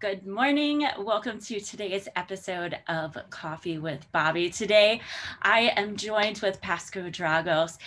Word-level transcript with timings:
Good 0.00 0.28
morning. 0.28 0.86
Welcome 1.00 1.40
to 1.40 1.58
today's 1.58 2.06
episode 2.14 2.78
of 2.86 3.18
Coffee 3.30 3.78
with 3.78 4.06
Bobbi. 4.14 4.56
Today, 4.56 5.00
I 5.42 5.72
am 5.74 5.96
joined 5.96 6.38
with 6.38 6.60
Pascu 6.60 7.10
Dragos. 7.12 7.78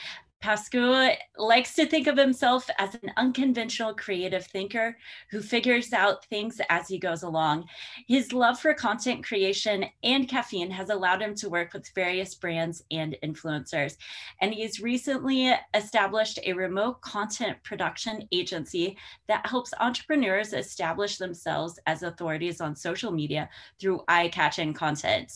Pascu 0.41 1.15
likes 1.37 1.75
to 1.75 1.85
think 1.85 2.07
of 2.07 2.17
himself 2.17 2.67
as 2.79 2.95
an 2.95 3.11
unconventional 3.15 3.93
creative 3.93 4.45
thinker 4.47 4.97
who 5.29 5.39
figures 5.39 5.93
out 5.93 6.25
things 6.25 6.59
as 6.69 6.87
he 6.87 6.97
goes 6.97 7.21
along. 7.21 7.65
His 8.07 8.33
love 8.33 8.59
for 8.59 8.73
content 8.73 9.23
creation 9.23 9.85
and 10.03 10.27
caffeine 10.27 10.71
has 10.71 10.89
allowed 10.89 11.21
him 11.21 11.35
to 11.35 11.49
work 11.49 11.73
with 11.73 11.91
various 11.93 12.33
brands 12.33 12.83
and 12.89 13.15
influencers. 13.23 13.97
And 14.41 14.51
he's 14.53 14.81
recently 14.81 15.53
established 15.75 16.39
a 16.43 16.53
remote 16.53 17.01
content 17.01 17.61
production 17.63 18.27
agency 18.31 18.97
that 19.27 19.45
helps 19.45 19.73
entrepreneurs 19.79 20.53
establish 20.53 21.17
themselves 21.17 21.79
as 21.85 22.01
authorities 22.01 22.61
on 22.61 22.75
social 22.75 23.11
media 23.11 23.47
through 23.79 24.03
eye 24.07 24.29
catching 24.29 24.73
content. 24.73 25.33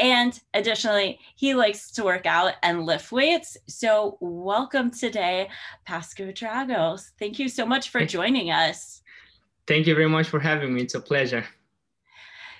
And 0.00 0.40
additionally, 0.54 1.20
he 1.36 1.52
likes 1.54 1.90
to 1.90 2.04
work 2.04 2.24
out 2.24 2.54
and 2.62 2.86
lift 2.86 3.12
weights. 3.12 3.58
So, 3.66 4.16
welcome 4.20 4.90
today, 4.90 5.50
Pascu 5.86 6.34
Dragos. 6.34 7.10
Thank 7.18 7.38
you 7.38 7.50
so 7.50 7.66
much 7.66 7.90
for 7.90 8.06
joining 8.06 8.50
us. 8.50 9.02
Thank 9.66 9.86
you 9.86 9.94
very 9.94 10.08
much 10.08 10.28
for 10.28 10.40
having 10.40 10.72
me. 10.72 10.80
It's 10.80 10.94
a 10.94 11.00
pleasure. 11.00 11.44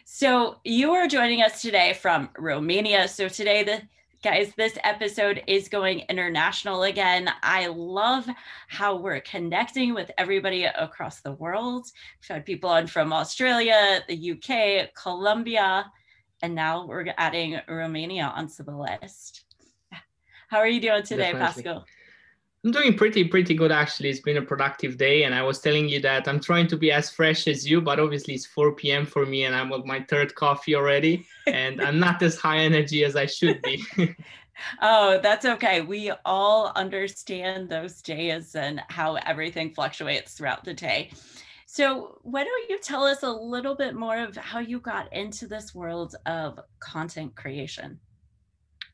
So, 0.05 0.59
you 0.65 0.93
are 0.93 1.09
joining 1.09 1.41
us 1.41 1.63
today 1.63 1.95
from 1.95 2.29
Romania. 2.37 3.09
So, 3.09 3.27
today, 3.27 3.63
the 3.63 3.81
guys, 4.23 4.53
this 4.59 4.77
episode 4.85 5.43
is 5.47 5.71
going 5.71 6.01
international 6.11 6.83
again. 6.83 7.31
I 7.43 7.69
love 7.69 8.29
how 8.69 8.97
we're 8.97 9.23
connecting 9.23 9.95
with 9.95 10.11
everybody 10.19 10.65
across 10.65 11.23
the 11.23 11.33
world. 11.33 11.87
We've 12.21 12.37
had 12.37 12.45
people 12.45 12.69
on 12.69 12.87
from 12.87 13.15
Australia, 13.15 14.05
the 14.09 14.33
UK, 14.33 14.93
Colombia 14.95 15.91
and 16.43 16.55
now 16.55 16.87
we're 16.87 17.07
adding 17.17 17.61
Romania 17.69 18.33
onto 18.35 18.63
the 18.63 18.77
list. 18.77 19.45
How 20.49 20.59
are 20.59 20.69
you 20.69 20.81
doing 20.81 21.03
today, 21.03 21.33
Definitely. 21.33 21.63
Pascu? 21.63 21.85
I'm 22.63 22.73
doing 22.73 22.95
pretty, 22.95 23.25
pretty 23.25 23.55
good 23.55 23.73
actually. 23.73 24.11
It's 24.11 24.21
been 24.21 24.37
a 24.37 24.43
productive 24.43 24.99
day, 24.99 25.23
and 25.23 25.35
I 25.35 25.43
was 25.43 25.61
telling 25.61 25.89
you 25.89 26.01
that 26.01 26.29
I'm 26.29 26.41
trying 26.41 26.67
to 26.69 26.77
be 26.77 26.93
as 26.93 27.11
fresh 27.11 27.49
as 27.49 27.69
you, 27.69 27.81
but 27.81 27.99
obviously 27.99 28.35
it's 28.35 28.45
4 28.45 28.73
p.m. 28.73 29.07
for 29.07 29.25
me, 29.25 29.45
and 29.45 29.55
I'm 29.55 29.73
on 29.73 29.87
my 29.87 30.01
third 30.11 30.35
coffee 30.35 30.75
already, 30.75 31.25
and 31.47 31.81
I'm 31.81 31.99
not 31.99 32.23
as 32.23 32.37
high 32.37 32.59
energy 32.59 33.03
as 33.05 33.17
I 33.17 33.25
should 33.27 33.63
be. 33.63 33.83
oh, 34.83 35.21
that's 35.23 35.47
okay. 35.47 35.81
We 35.81 36.13
all 36.27 36.73
understand 36.77 37.71
those 37.71 38.03
days 38.03 38.55
and 38.55 38.83
how 38.89 39.15
everything 39.15 39.73
fluctuates 39.73 40.35
throughout 40.35 40.65
the 40.65 40.75
day. 40.75 41.13
So, 41.73 42.19
why 42.23 42.43
don't 42.43 42.69
you 42.69 42.81
tell 42.81 43.05
us 43.05 43.23
a 43.23 43.31
little 43.31 43.77
bit 43.77 43.95
more 43.95 44.19
of 44.19 44.35
how 44.35 44.59
you 44.59 44.81
got 44.81 45.07
into 45.13 45.47
this 45.47 45.73
world 45.73 46.17
of 46.27 46.59
content 46.81 47.37
creation? 47.37 48.01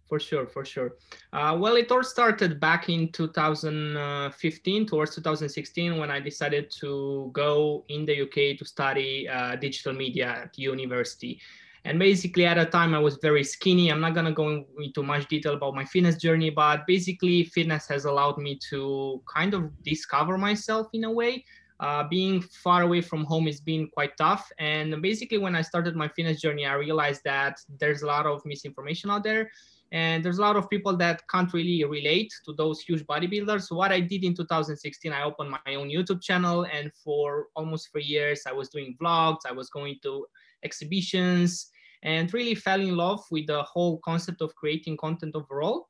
For 0.06 0.20
sure, 0.20 0.46
for 0.46 0.62
sure. 0.62 0.96
Uh, 1.32 1.56
well, 1.58 1.76
it 1.76 1.90
all 1.90 2.04
started 2.04 2.60
back 2.60 2.90
in 2.90 3.10
2015, 3.12 4.86
towards 4.86 5.14
2016, 5.14 5.96
when 5.96 6.10
I 6.10 6.20
decided 6.20 6.70
to 6.82 7.30
go 7.32 7.86
in 7.88 8.04
the 8.04 8.20
UK 8.24 8.58
to 8.58 8.64
study 8.66 9.26
uh, 9.26 9.56
digital 9.56 9.94
media 9.94 10.42
at 10.42 10.58
university. 10.58 11.40
And 11.86 11.98
basically, 11.98 12.44
at 12.44 12.58
a 12.58 12.66
time, 12.66 12.92
I 12.92 12.98
was 12.98 13.16
very 13.22 13.42
skinny. 13.42 13.90
I'm 13.90 14.02
not 14.02 14.12
going 14.12 14.26
to 14.26 14.32
go 14.32 14.66
into 14.78 15.02
much 15.02 15.28
detail 15.28 15.54
about 15.54 15.74
my 15.74 15.86
fitness 15.86 16.16
journey, 16.16 16.50
but 16.50 16.86
basically, 16.86 17.44
fitness 17.44 17.88
has 17.88 18.04
allowed 18.04 18.36
me 18.36 18.58
to 18.68 19.22
kind 19.34 19.54
of 19.54 19.82
discover 19.82 20.36
myself 20.36 20.88
in 20.92 21.04
a 21.04 21.10
way 21.10 21.42
uh, 21.80 22.04
being 22.08 22.40
far 22.40 22.82
away 22.82 23.00
from 23.00 23.24
home 23.24 23.46
has 23.46 23.60
been 23.60 23.88
quite 23.88 24.16
tough. 24.16 24.50
And 24.58 25.00
basically, 25.02 25.38
when 25.38 25.54
I 25.54 25.62
started 25.62 25.94
my 25.94 26.08
fitness 26.08 26.40
journey, 26.40 26.66
I 26.66 26.74
realized 26.74 27.22
that 27.24 27.60
there's 27.78 28.02
a 28.02 28.06
lot 28.06 28.26
of 28.26 28.44
misinformation 28.46 29.10
out 29.10 29.24
there. 29.24 29.50
And 29.92 30.24
there's 30.24 30.38
a 30.38 30.42
lot 30.42 30.56
of 30.56 30.68
people 30.68 30.96
that 30.96 31.22
can't 31.28 31.52
really 31.52 31.84
relate 31.84 32.32
to 32.44 32.52
those 32.54 32.80
huge 32.80 33.04
bodybuilders. 33.04 33.70
What 33.70 33.92
I 33.92 34.00
did 34.00 34.24
in 34.24 34.34
2016, 34.34 35.12
I 35.12 35.22
opened 35.22 35.50
my 35.50 35.74
own 35.74 35.88
YouTube 35.88 36.22
channel. 36.22 36.66
And 36.72 36.90
for 37.04 37.48
almost 37.54 37.92
three 37.92 38.04
years, 38.04 38.42
I 38.46 38.52
was 38.52 38.68
doing 38.68 38.96
vlogs, 39.00 39.40
I 39.46 39.52
was 39.52 39.68
going 39.68 39.96
to 40.02 40.26
exhibitions, 40.64 41.70
and 42.02 42.32
really 42.32 42.54
fell 42.54 42.80
in 42.80 42.96
love 42.96 43.22
with 43.30 43.46
the 43.46 43.62
whole 43.62 43.98
concept 43.98 44.40
of 44.40 44.54
creating 44.56 44.96
content 44.96 45.36
overall. 45.36 45.88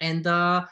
And 0.00 0.26
uh, 0.26 0.66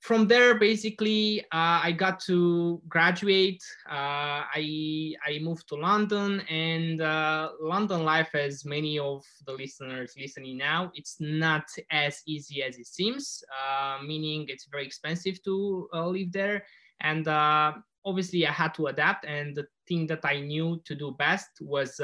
from 0.00 0.28
there, 0.28 0.58
basically, 0.58 1.40
uh, 1.52 1.82
I 1.82 1.92
got 1.92 2.20
to 2.26 2.80
graduate. 2.88 3.62
Uh, 3.90 4.46
I 4.54 5.14
I 5.26 5.38
moved 5.42 5.68
to 5.68 5.74
London, 5.74 6.40
and 6.48 7.00
uh, 7.00 7.50
London 7.60 8.04
life, 8.04 8.34
as 8.34 8.64
many 8.64 8.98
of 8.98 9.24
the 9.46 9.52
listeners 9.52 10.14
listening 10.16 10.56
now, 10.56 10.92
it's 10.94 11.16
not 11.18 11.64
as 11.90 12.22
easy 12.26 12.62
as 12.62 12.78
it 12.78 12.86
seems. 12.86 13.42
Uh, 13.50 13.98
meaning, 14.02 14.46
it's 14.48 14.68
very 14.70 14.86
expensive 14.86 15.42
to 15.42 15.88
uh, 15.92 16.06
live 16.06 16.32
there, 16.32 16.64
and 17.00 17.26
uh, 17.26 17.72
obviously, 18.04 18.46
I 18.46 18.52
had 18.52 18.74
to 18.74 18.86
adapt. 18.86 19.24
And 19.24 19.56
the 19.56 19.66
thing 19.88 20.06
that 20.06 20.24
I 20.24 20.40
knew 20.40 20.80
to 20.84 20.94
do 20.94 21.16
best 21.18 21.50
was 21.60 22.00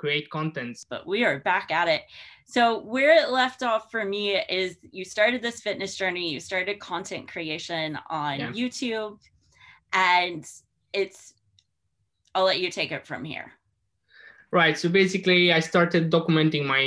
create 0.00 0.30
contents. 0.30 0.86
But 0.88 1.06
we 1.06 1.24
are 1.24 1.40
back 1.40 1.70
at 1.70 1.86
it. 1.86 2.02
So, 2.46 2.80
where 2.80 3.12
it 3.22 3.30
left 3.30 3.62
off 3.62 3.90
for 3.90 4.04
me 4.04 4.40
is 4.48 4.78
you 4.90 5.04
started 5.04 5.42
this 5.42 5.60
fitness 5.60 5.94
journey, 5.94 6.32
you 6.32 6.40
started 6.40 6.80
content 6.80 7.28
creation 7.28 7.98
on 8.08 8.40
yeah. 8.40 8.50
YouTube, 8.50 9.18
and 9.92 10.44
it's, 10.94 11.34
I'll 12.34 12.46
let 12.46 12.60
you 12.60 12.70
take 12.70 12.92
it 12.92 13.06
from 13.06 13.24
here. 13.24 13.52
Right. 14.52 14.76
So 14.76 14.88
basically, 14.88 15.52
I 15.52 15.60
started 15.60 16.10
documenting 16.10 16.64
my 16.64 16.84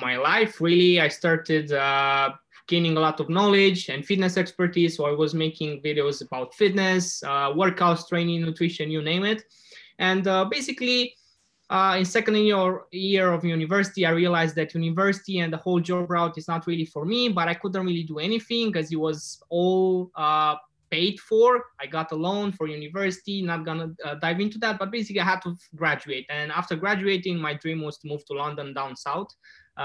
my 0.00 0.16
life. 0.16 0.60
Really, 0.60 1.00
I 1.00 1.08
started 1.08 1.72
uh, 1.72 2.30
gaining 2.68 2.96
a 2.96 3.00
lot 3.00 3.18
of 3.18 3.28
knowledge 3.28 3.88
and 3.88 4.06
fitness 4.06 4.36
expertise. 4.36 4.96
So 4.96 5.06
I 5.06 5.14
was 5.22 5.34
making 5.34 5.82
videos 5.82 6.22
about 6.22 6.54
fitness, 6.54 7.20
uh, 7.24 7.50
workouts, 7.62 8.08
training, 8.08 8.42
nutrition, 8.42 8.92
you 8.92 9.02
name 9.02 9.24
it. 9.24 9.42
And 9.98 10.28
uh, 10.28 10.44
basically, 10.44 11.16
uh, 11.70 11.94
in 11.96 12.04
second 12.04 12.34
year, 12.34 12.82
year 12.90 13.32
of 13.32 13.44
university, 13.44 14.04
I 14.04 14.10
realized 14.10 14.56
that 14.56 14.74
university 14.74 15.38
and 15.38 15.52
the 15.52 15.56
whole 15.56 15.78
job 15.78 16.10
route 16.10 16.36
is 16.36 16.48
not 16.48 16.66
really 16.66 16.84
for 16.84 17.04
me, 17.04 17.28
but 17.28 17.46
I 17.46 17.54
couldn't 17.54 17.86
really 17.86 18.02
do 18.02 18.18
anything 18.18 18.72
because 18.72 18.90
it 18.90 18.98
was 18.98 19.40
all 19.50 20.10
uh, 20.16 20.56
paid 20.90 21.20
for. 21.20 21.66
I 21.78 21.86
got 21.86 22.10
a 22.10 22.16
loan 22.16 22.50
for 22.50 22.66
university, 22.66 23.40
not 23.40 23.64
gonna 23.64 23.94
uh, 24.04 24.16
dive 24.16 24.40
into 24.40 24.58
that, 24.58 24.80
but 24.80 24.90
basically 24.90 25.20
I 25.20 25.24
had 25.24 25.42
to 25.42 25.56
graduate. 25.76 26.26
And 26.28 26.50
after 26.50 26.74
graduating, 26.74 27.38
my 27.38 27.54
dream 27.54 27.82
was 27.82 27.98
to 27.98 28.08
move 28.08 28.24
to 28.24 28.34
London 28.34 28.74
down 28.74 28.96
south 28.96 29.28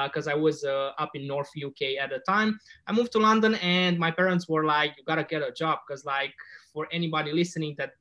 because 0.05 0.27
uh, 0.27 0.31
I 0.31 0.33
was 0.33 0.63
uh, 0.63 0.91
up 0.97 1.11
in 1.13 1.27
North 1.27 1.51
UK 1.63 2.01
at 2.01 2.09
the 2.09 2.19
time. 2.27 2.59
I 2.87 2.93
moved 2.93 3.11
to 3.11 3.19
London 3.19 3.55
and 3.55 3.99
my 3.99 4.09
parents 4.09 4.49
were 4.49 4.65
like, 4.65 4.95
you 4.97 5.03
gotta 5.05 5.23
get 5.23 5.43
a 5.43 5.51
job 5.51 5.81
because 5.87 6.03
like 6.03 6.33
for 6.73 6.87
anybody 6.91 7.31
listening 7.31 7.75
that 7.77 7.91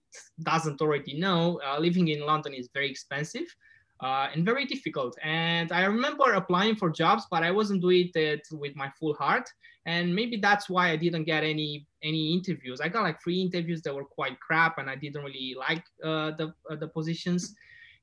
doesn't 0.43 0.81
already 0.81 1.19
know, 1.21 1.61
uh, 1.67 1.79
living 1.79 2.09
in 2.09 2.25
London 2.25 2.55
is 2.55 2.71
very 2.73 2.91
expensive 2.91 3.55
uh, 4.05 4.29
and 4.35 4.45
very 4.45 4.67
difficult. 4.67 5.17
And 5.23 5.73
I 5.73 5.87
remember 5.87 6.35
applying 6.35 6.77
for 6.77 6.91
jobs, 6.91 7.25
but 7.31 7.43
I 7.43 7.51
wasn't 7.51 7.81
doing 7.81 8.11
it 8.15 8.47
with 8.53 8.77
my 8.77 8.91
full 9.01 9.15
heart. 9.15 9.49
And 9.87 10.15
maybe 10.15 10.37
that's 10.37 10.69
why 10.69 10.91
I 10.91 10.97
didn't 10.97 11.25
get 11.25 11.43
any 11.43 11.87
any 12.03 12.35
interviews. 12.35 12.81
I 12.83 12.89
got 12.89 13.03
like 13.03 13.23
three 13.23 13.41
interviews 13.41 13.81
that 13.83 13.95
were 13.95 14.05
quite 14.05 14.39
crap, 14.41 14.77
and 14.79 14.91
I 14.91 14.97
didn't 14.97 15.25
really 15.25 15.57
like 15.59 15.85
uh, 16.03 16.33
the 16.39 16.53
uh, 16.71 16.77
the 16.77 16.89
positions. 16.89 17.55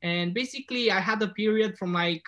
And 0.02 0.34
basically, 0.34 0.92
I 0.92 1.00
had 1.00 1.22
a 1.22 1.28
period 1.28 1.78
from 1.78 1.94
like 1.94 2.24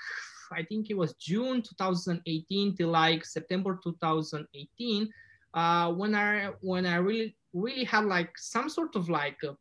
I 0.52 0.64
think 0.64 0.92
it 0.92 0.98
was 0.98 1.14
June 1.14 1.64
2018 1.64 2.76
till 2.78 2.90
like 2.90 3.26
September 3.26 3.80
2018 3.84 5.10
uh, 5.54 5.92
when 5.94 6.14
I 6.14 6.52
when 6.62 6.86
I 6.86 6.98
really 6.98 7.36
really 7.54 7.86
had 7.86 8.06
like 8.06 8.38
some 8.38 8.70
sort 8.70 8.96
of 8.96 9.10
like 9.10 9.38
a 9.44 9.56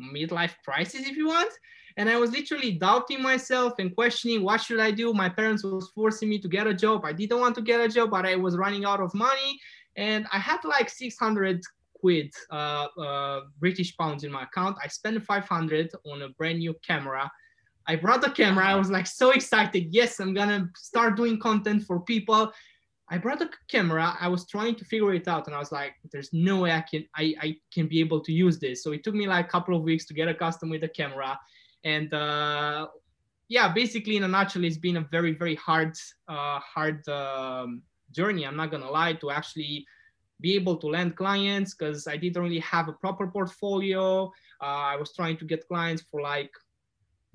midlife 0.00 0.54
crisis, 0.64 1.06
if 1.06 1.16
you 1.16 1.28
want 1.28 1.52
and 1.96 2.10
I 2.10 2.16
was 2.18 2.30
literally 2.30 2.72
doubting 2.72 3.22
myself 3.22 3.74
and 3.78 3.94
questioning 3.94 4.42
what 4.42 4.60
should 4.60 4.80
I 4.80 4.90
do. 4.90 5.14
My 5.14 5.28
parents 5.28 5.64
was 5.64 5.90
forcing 5.94 6.28
me 6.28 6.38
to 6.40 6.48
get 6.48 6.66
a 6.66 6.74
job. 6.74 7.04
I 7.04 7.12
didn't 7.12 7.40
want 7.40 7.54
to 7.54 7.62
get 7.62 7.80
a 7.80 7.88
job, 7.88 8.10
but 8.10 8.26
I 8.26 8.36
was 8.36 8.56
running 8.56 8.84
out 8.84 9.00
of 9.00 9.14
money, 9.14 9.58
and 9.96 10.26
I 10.32 10.38
had 10.38 10.58
like 10.64 10.90
600 10.90 11.62
quid 11.98 12.30
uh, 12.50 12.88
uh, 12.98 13.40
British 13.58 13.96
pounds 13.96 14.24
in 14.24 14.30
my 14.30 14.42
account. 14.42 14.76
I 14.84 14.88
spent 14.88 15.22
500 15.24 15.90
on 16.12 16.22
a 16.22 16.28
brand 16.30 16.58
new 16.58 16.74
camera. 16.86 17.30
I 17.88 17.96
brought 17.96 18.20
the 18.20 18.30
camera. 18.30 18.66
I 18.66 18.74
was 18.74 18.90
like 18.90 19.06
so 19.06 19.30
excited. 19.30 19.86
Yes, 19.90 20.20
I'm 20.20 20.34
gonna 20.34 20.68
start 20.76 21.16
doing 21.16 21.40
content 21.40 21.84
for 21.84 22.00
people. 22.00 22.52
I 23.08 23.18
brought 23.18 23.40
a 23.40 23.48
camera. 23.68 24.16
I 24.20 24.28
was 24.28 24.48
trying 24.48 24.74
to 24.76 24.84
figure 24.84 25.14
it 25.14 25.28
out, 25.28 25.46
and 25.46 25.54
I 25.54 25.58
was 25.58 25.70
like, 25.70 25.94
"There's 26.10 26.32
no 26.32 26.62
way 26.62 26.72
I 26.72 26.80
can 26.80 27.04
I, 27.14 27.34
I 27.40 27.56
can 27.72 27.86
be 27.86 28.00
able 28.00 28.20
to 28.20 28.32
use 28.32 28.58
this." 28.58 28.82
So 28.82 28.92
it 28.92 29.04
took 29.04 29.14
me 29.14 29.26
like 29.28 29.46
a 29.46 29.48
couple 29.48 29.76
of 29.76 29.82
weeks 29.82 30.06
to 30.06 30.14
get 30.14 30.28
accustomed 30.28 30.72
with 30.72 30.80
the 30.80 30.88
camera 30.88 31.38
and 31.86 32.12
uh, 32.12 32.88
yeah 33.48 33.72
basically 33.72 34.16
in 34.16 34.24
a 34.24 34.28
nutshell 34.28 34.64
it's 34.64 34.76
been 34.76 34.96
a 34.96 35.06
very 35.10 35.32
very 35.32 35.54
hard 35.54 35.94
uh, 36.28 36.58
hard 36.58 37.06
um, 37.08 37.82
journey 38.10 38.44
i'm 38.44 38.56
not 38.56 38.70
gonna 38.70 38.90
lie 38.90 39.12
to 39.12 39.30
actually 39.30 39.86
be 40.40 40.54
able 40.54 40.76
to 40.76 40.88
land 40.88 41.16
clients 41.16 41.74
because 41.74 42.06
i 42.06 42.16
didn't 42.16 42.42
really 42.42 42.58
have 42.58 42.88
a 42.88 42.92
proper 42.92 43.26
portfolio 43.26 44.24
uh, 44.62 44.86
i 44.92 44.96
was 44.96 45.14
trying 45.14 45.36
to 45.36 45.44
get 45.44 45.66
clients 45.68 46.02
for 46.10 46.20
like 46.20 46.50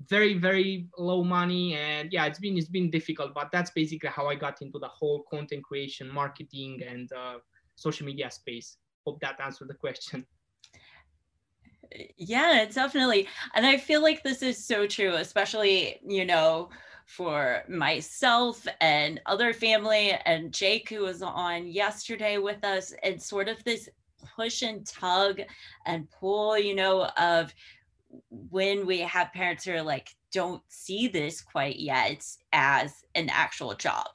very 0.08 0.34
very 0.34 0.88
low 0.98 1.22
money 1.22 1.74
and 1.74 2.12
yeah 2.12 2.24
it's 2.26 2.38
been 2.38 2.56
it's 2.56 2.68
been 2.68 2.90
difficult 2.90 3.34
but 3.34 3.50
that's 3.52 3.70
basically 3.70 4.08
how 4.08 4.26
i 4.26 4.34
got 4.34 4.62
into 4.62 4.78
the 4.78 4.88
whole 4.88 5.24
content 5.30 5.62
creation 5.62 6.08
marketing 6.08 6.82
and 6.86 7.12
uh, 7.12 7.38
social 7.76 8.06
media 8.06 8.30
space. 8.30 8.76
Hope 9.04 9.20
that 9.20 9.40
answered 9.40 9.68
the 9.68 9.74
question. 9.74 10.24
Yeah 12.16 12.64
definitely. 12.72 13.28
And 13.54 13.66
i 13.66 13.76
feel 13.76 14.02
like 14.02 14.22
this 14.22 14.42
is 14.42 14.64
so 14.64 14.86
true 14.86 15.14
especially 15.14 16.00
you 16.06 16.24
know 16.24 16.70
for 17.04 17.64
myself 17.68 18.66
and 18.80 19.20
other 19.26 19.52
family 19.52 20.12
and 20.24 20.54
jake 20.54 20.88
who 20.88 21.00
was 21.00 21.20
on 21.20 21.66
yesterday 21.66 22.38
with 22.38 22.64
us 22.64 22.94
and 23.02 23.20
sort 23.20 23.48
of 23.48 23.62
this 23.64 23.88
push 24.36 24.62
and 24.62 24.86
tug 24.86 25.42
and 25.84 26.08
pull 26.10 26.56
you 26.56 26.74
know 26.74 27.06
of 27.18 27.52
when 28.30 28.86
we 28.86 28.98
have 29.00 29.32
parents 29.32 29.64
who 29.64 29.72
are 29.72 29.82
like 29.82 30.14
don't 30.32 30.62
see 30.68 31.08
this 31.08 31.40
quite 31.40 31.78
yet 31.78 32.24
as 32.52 33.04
an 33.14 33.28
actual 33.30 33.74
job 33.74 34.06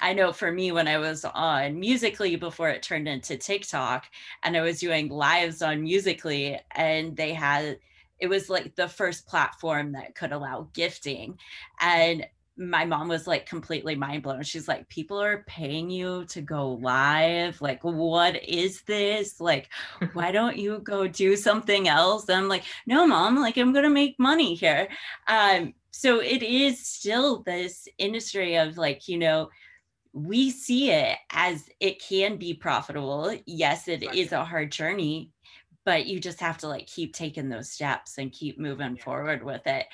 I 0.00 0.14
know 0.14 0.32
for 0.32 0.50
me, 0.50 0.72
when 0.72 0.88
I 0.88 0.98
was 0.98 1.24
on 1.24 1.78
Musical.ly 1.78 2.36
before 2.36 2.70
it 2.70 2.82
turned 2.82 3.06
into 3.06 3.36
TikTok, 3.36 4.06
and 4.42 4.56
I 4.56 4.62
was 4.62 4.80
doing 4.80 5.10
lives 5.10 5.60
on 5.60 5.82
Musical.ly, 5.82 6.60
and 6.72 7.16
they 7.16 7.34
had 7.34 7.78
it 8.18 8.28
was 8.28 8.50
like 8.50 8.74
the 8.76 8.88
first 8.88 9.26
platform 9.26 9.92
that 9.92 10.14
could 10.14 10.32
allow 10.32 10.68
gifting. 10.74 11.38
And 11.80 12.26
my 12.60 12.84
mom 12.84 13.08
was 13.08 13.26
like 13.26 13.46
completely 13.46 13.94
mind 13.94 14.22
blown. 14.22 14.42
She's 14.42 14.68
like, 14.68 14.86
people 14.90 15.20
are 15.20 15.44
paying 15.46 15.88
you 15.88 16.26
to 16.26 16.42
go 16.42 16.72
live. 16.74 17.60
Like, 17.62 17.82
what 17.82 18.44
is 18.44 18.82
this? 18.82 19.40
Like, 19.40 19.70
why 20.12 20.30
don't 20.30 20.58
you 20.58 20.80
go 20.80 21.08
do 21.08 21.36
something 21.36 21.88
else? 21.88 22.28
And 22.28 22.36
I'm 22.36 22.48
like, 22.48 22.64
no, 22.86 23.06
mom, 23.06 23.36
like, 23.36 23.56
I'm 23.56 23.72
going 23.72 23.84
to 23.84 23.90
make 23.90 24.18
money 24.18 24.54
here. 24.54 24.88
Um, 25.26 25.72
so 25.90 26.20
it 26.20 26.42
is 26.42 26.86
still 26.86 27.42
this 27.42 27.88
industry 27.96 28.56
of 28.56 28.76
like, 28.76 29.08
you 29.08 29.16
know, 29.16 29.48
we 30.12 30.50
see 30.50 30.90
it 30.90 31.16
as 31.32 31.64
it 31.80 32.02
can 32.02 32.36
be 32.36 32.52
profitable. 32.52 33.34
Yes, 33.46 33.88
it 33.88 34.04
right. 34.04 34.14
is 34.14 34.32
a 34.32 34.44
hard 34.44 34.70
journey, 34.70 35.32
but 35.86 36.06
you 36.06 36.20
just 36.20 36.40
have 36.40 36.58
to 36.58 36.68
like 36.68 36.86
keep 36.86 37.14
taking 37.14 37.48
those 37.48 37.70
steps 37.70 38.18
and 38.18 38.32
keep 38.32 38.58
moving 38.58 38.96
yeah. 38.96 39.02
forward 39.02 39.42
with 39.42 39.66
it. 39.66 39.86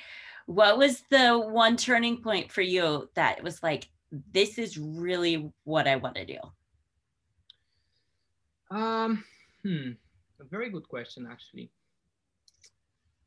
What 0.47 0.77
was 0.77 1.03
the 1.09 1.37
one 1.37 1.77
turning 1.77 2.21
point 2.21 2.51
for 2.51 2.61
you 2.61 3.09
that 3.15 3.43
was 3.43 3.61
like, 3.61 3.87
this 4.33 4.57
is 4.57 4.77
really 4.77 5.51
what 5.63 5.87
I 5.87 5.97
want 5.97 6.15
to 6.15 6.25
do? 6.25 6.39
Um, 8.71 9.23
hmm, 9.63 9.91
a 10.39 10.45
very 10.49 10.69
good 10.69 10.87
question, 10.87 11.27
actually. 11.29 11.69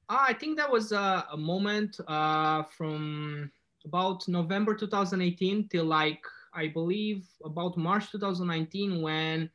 Uh, 0.09 0.19
I 0.29 0.33
think 0.33 0.57
that 0.57 0.71
was 0.71 0.93
a, 0.93 1.25
a 1.33 1.37
moment 1.37 1.97
uh, 2.09 2.65
from 2.77 3.51
about 3.85 4.27
November 4.27 4.75
2018 4.75 5.69
till 5.69 5.85
like 5.85 6.21
I 6.53 6.69
believe, 6.69 7.27
about 7.45 7.77
March 7.77 8.11
2019 8.11 9.03
when 9.03 9.51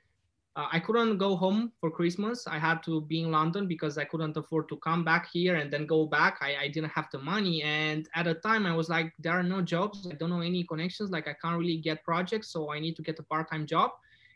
uh, 0.55 0.67
I 0.71 0.79
couldn't 0.79 1.17
go 1.17 1.35
home 1.35 1.73
for 1.81 1.91
Christmas. 1.91 2.47
I 2.47 2.57
had 2.57 2.81
to 2.83 3.01
be 3.01 3.23
in 3.23 3.31
London 3.31 3.67
because 3.67 3.97
I 3.97 4.05
couldn't 4.05 4.37
afford 4.37 4.69
to 4.69 4.77
come 4.77 5.03
back 5.03 5.29
here 5.31 5.55
and 5.55 5.69
then 5.71 5.85
go 5.85 6.05
back. 6.05 6.37
I, 6.41 6.55
I 6.61 6.67
didn't 6.69 6.91
have 6.91 7.07
the 7.11 7.19
money. 7.19 7.61
And 7.63 8.07
at 8.15 8.23
the 8.23 8.35
time, 8.35 8.65
I 8.65 8.73
was 8.73 8.87
like, 8.87 9.11
there 9.19 9.33
are 9.33 9.43
no 9.43 9.61
jobs. 9.61 10.07
I 10.09 10.15
don't 10.15 10.29
know 10.29 10.39
any 10.39 10.63
connections. 10.63 11.11
Like, 11.11 11.27
I 11.27 11.35
can't 11.41 11.57
really 11.57 11.77
get 11.77 12.03
projects. 12.05 12.49
So 12.49 12.71
I 12.71 12.79
need 12.79 12.95
to 12.95 13.01
get 13.01 13.19
a 13.19 13.23
part 13.23 13.51
time 13.51 13.65
job. 13.65 13.91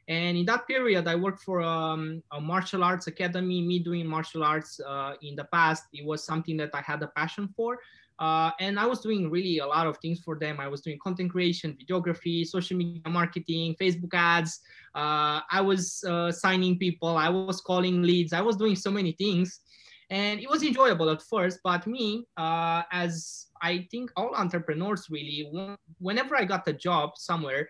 And 0.09 0.37
in 0.37 0.45
that 0.47 0.67
period, 0.67 1.07
I 1.07 1.15
worked 1.15 1.41
for 1.41 1.61
um, 1.61 2.21
a 2.31 2.41
martial 2.41 2.83
arts 2.83 3.07
academy. 3.07 3.61
Me 3.61 3.79
doing 3.79 4.05
martial 4.05 4.43
arts 4.43 4.81
uh, 4.85 5.13
in 5.21 5.35
the 5.35 5.45
past, 5.45 5.83
it 5.93 6.03
was 6.03 6.23
something 6.23 6.57
that 6.57 6.71
I 6.73 6.81
had 6.81 7.01
a 7.03 7.07
passion 7.07 7.47
for. 7.55 7.79
Uh, 8.19 8.51
and 8.59 8.77
I 8.77 8.85
was 8.85 8.99
doing 8.99 9.29
really 9.29 9.59
a 9.59 9.65
lot 9.65 9.87
of 9.87 9.97
things 9.99 10.19
for 10.19 10.37
them. 10.37 10.59
I 10.59 10.67
was 10.67 10.81
doing 10.81 10.99
content 11.01 11.31
creation, 11.31 11.77
videography, 11.81 12.45
social 12.45 12.75
media 12.75 13.01
marketing, 13.07 13.75
Facebook 13.81 14.13
ads. 14.13 14.59
Uh, 14.93 15.39
I 15.49 15.61
was 15.61 16.03
uh, 16.03 16.29
signing 16.31 16.77
people. 16.77 17.15
I 17.15 17.29
was 17.29 17.61
calling 17.61 18.03
leads. 18.03 18.33
I 18.33 18.41
was 18.41 18.57
doing 18.57 18.75
so 18.75 18.91
many 18.91 19.13
things. 19.13 19.61
And 20.09 20.41
it 20.41 20.49
was 20.49 20.63
enjoyable 20.63 21.09
at 21.09 21.21
first. 21.21 21.59
But 21.63 21.87
me, 21.87 22.25
uh, 22.35 22.83
as 22.91 23.47
I 23.61 23.87
think 23.89 24.11
all 24.17 24.35
entrepreneurs 24.35 25.07
really, 25.09 25.77
whenever 25.99 26.35
I 26.35 26.43
got 26.43 26.67
a 26.67 26.73
job 26.73 27.11
somewhere, 27.15 27.69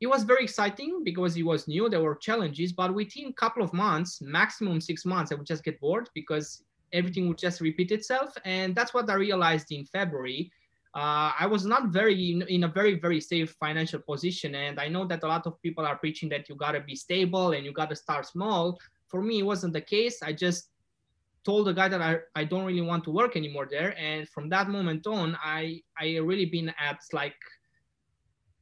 it 0.00 0.06
was 0.06 0.24
very 0.24 0.44
exciting 0.44 1.02
because 1.04 1.36
it 1.36 1.42
was 1.42 1.68
new. 1.68 1.88
There 1.88 2.02
were 2.02 2.14
challenges. 2.16 2.72
But 2.72 2.94
within 2.94 3.26
a 3.28 3.32
couple 3.32 3.62
of 3.62 3.72
months, 3.72 4.20
maximum 4.22 4.80
six 4.80 5.04
months, 5.04 5.32
I 5.32 5.34
would 5.34 5.46
just 5.46 5.64
get 5.64 5.80
bored 5.80 6.08
because 6.14 6.62
everything 6.92 7.28
would 7.28 7.38
just 7.38 7.60
repeat 7.60 7.90
itself. 7.92 8.34
And 8.44 8.74
that's 8.74 8.94
what 8.94 9.08
I 9.10 9.14
realized 9.14 9.72
in 9.72 9.84
February. 9.84 10.50
Uh, 10.94 11.30
I 11.38 11.46
was 11.46 11.66
not 11.66 11.88
very 11.88 12.32
in, 12.32 12.42
in, 12.42 12.64
a 12.64 12.68
very 12.68 12.98
very 12.98 13.20
safe 13.20 13.54
financial 13.60 14.00
position, 14.00 14.54
and 14.54 14.80
I 14.80 14.88
know 14.88 15.04
that 15.04 15.22
a 15.24 15.28
lot 15.28 15.46
of 15.46 15.60
people 15.60 15.84
are 15.84 15.98
preaching 15.98 16.30
that 16.30 16.48
you 16.48 16.54
gotta 16.54 16.80
be 16.80 16.96
stable 16.96 17.52
and 17.52 17.66
you 17.66 17.72
gotta 17.72 17.94
start 17.94 18.26
small. 18.26 18.78
For 19.08 19.20
me, 19.20 19.40
it 19.40 19.42
wasn't 19.42 19.74
the 19.74 19.82
case. 19.82 20.22
I 20.22 20.32
just 20.32 20.70
told 21.44 21.66
the 21.66 21.74
guy 21.74 21.88
that 21.88 22.00
I, 22.00 22.20
I 22.34 22.44
don't 22.44 22.64
really 22.64 22.80
want 22.80 23.04
to 23.04 23.10
work 23.10 23.36
anymore 23.36 23.68
there, 23.70 23.94
and 23.98 24.26
from 24.30 24.48
that 24.48 24.70
moment 24.70 25.06
on, 25.06 25.36
I 25.44 25.82
I 26.00 26.16
really 26.16 26.46
been 26.46 26.72
at 26.80 27.00
like 27.12 27.36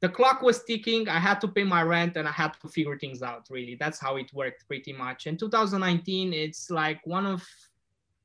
the 0.01 0.09
clock 0.09 0.43
was 0.43 0.65
ticking. 0.65 1.09
I 1.09 1.21
had 1.21 1.41
to 1.43 1.49
pay 1.49 1.63
my 1.63 1.83
rent 1.83 2.17
and 2.17 2.27
I 2.27 2.33
had 2.33 2.53
to 2.63 2.69
figure 2.69 2.99
things 2.99 3.23
out. 3.23 3.47
Really, 3.49 3.77
that's 3.79 4.01
how 4.01 4.17
it 4.17 4.35
worked 4.35 4.67
pretty 4.67 4.93
much. 4.93 5.29
In 5.29 5.37
2019, 5.37 6.35
it's 6.35 6.69
like 6.69 7.01
one 7.07 7.27
of 7.27 7.47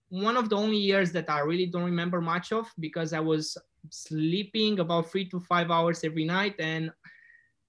one 0.09 0.37
of 0.37 0.49
the 0.49 0.57
only 0.57 0.77
years 0.77 1.11
that 1.11 1.29
I 1.29 1.39
really 1.39 1.67
don't 1.67 1.85
remember 1.85 2.19
much 2.19 2.51
of 2.51 2.67
because 2.79 3.13
I 3.13 3.19
was 3.19 3.57
sleeping 3.89 4.79
about 4.79 5.11
three 5.11 5.29
to 5.29 5.39
five 5.39 5.71
hours 5.71 6.03
every 6.03 6.25
night. 6.25 6.55
And 6.59 6.91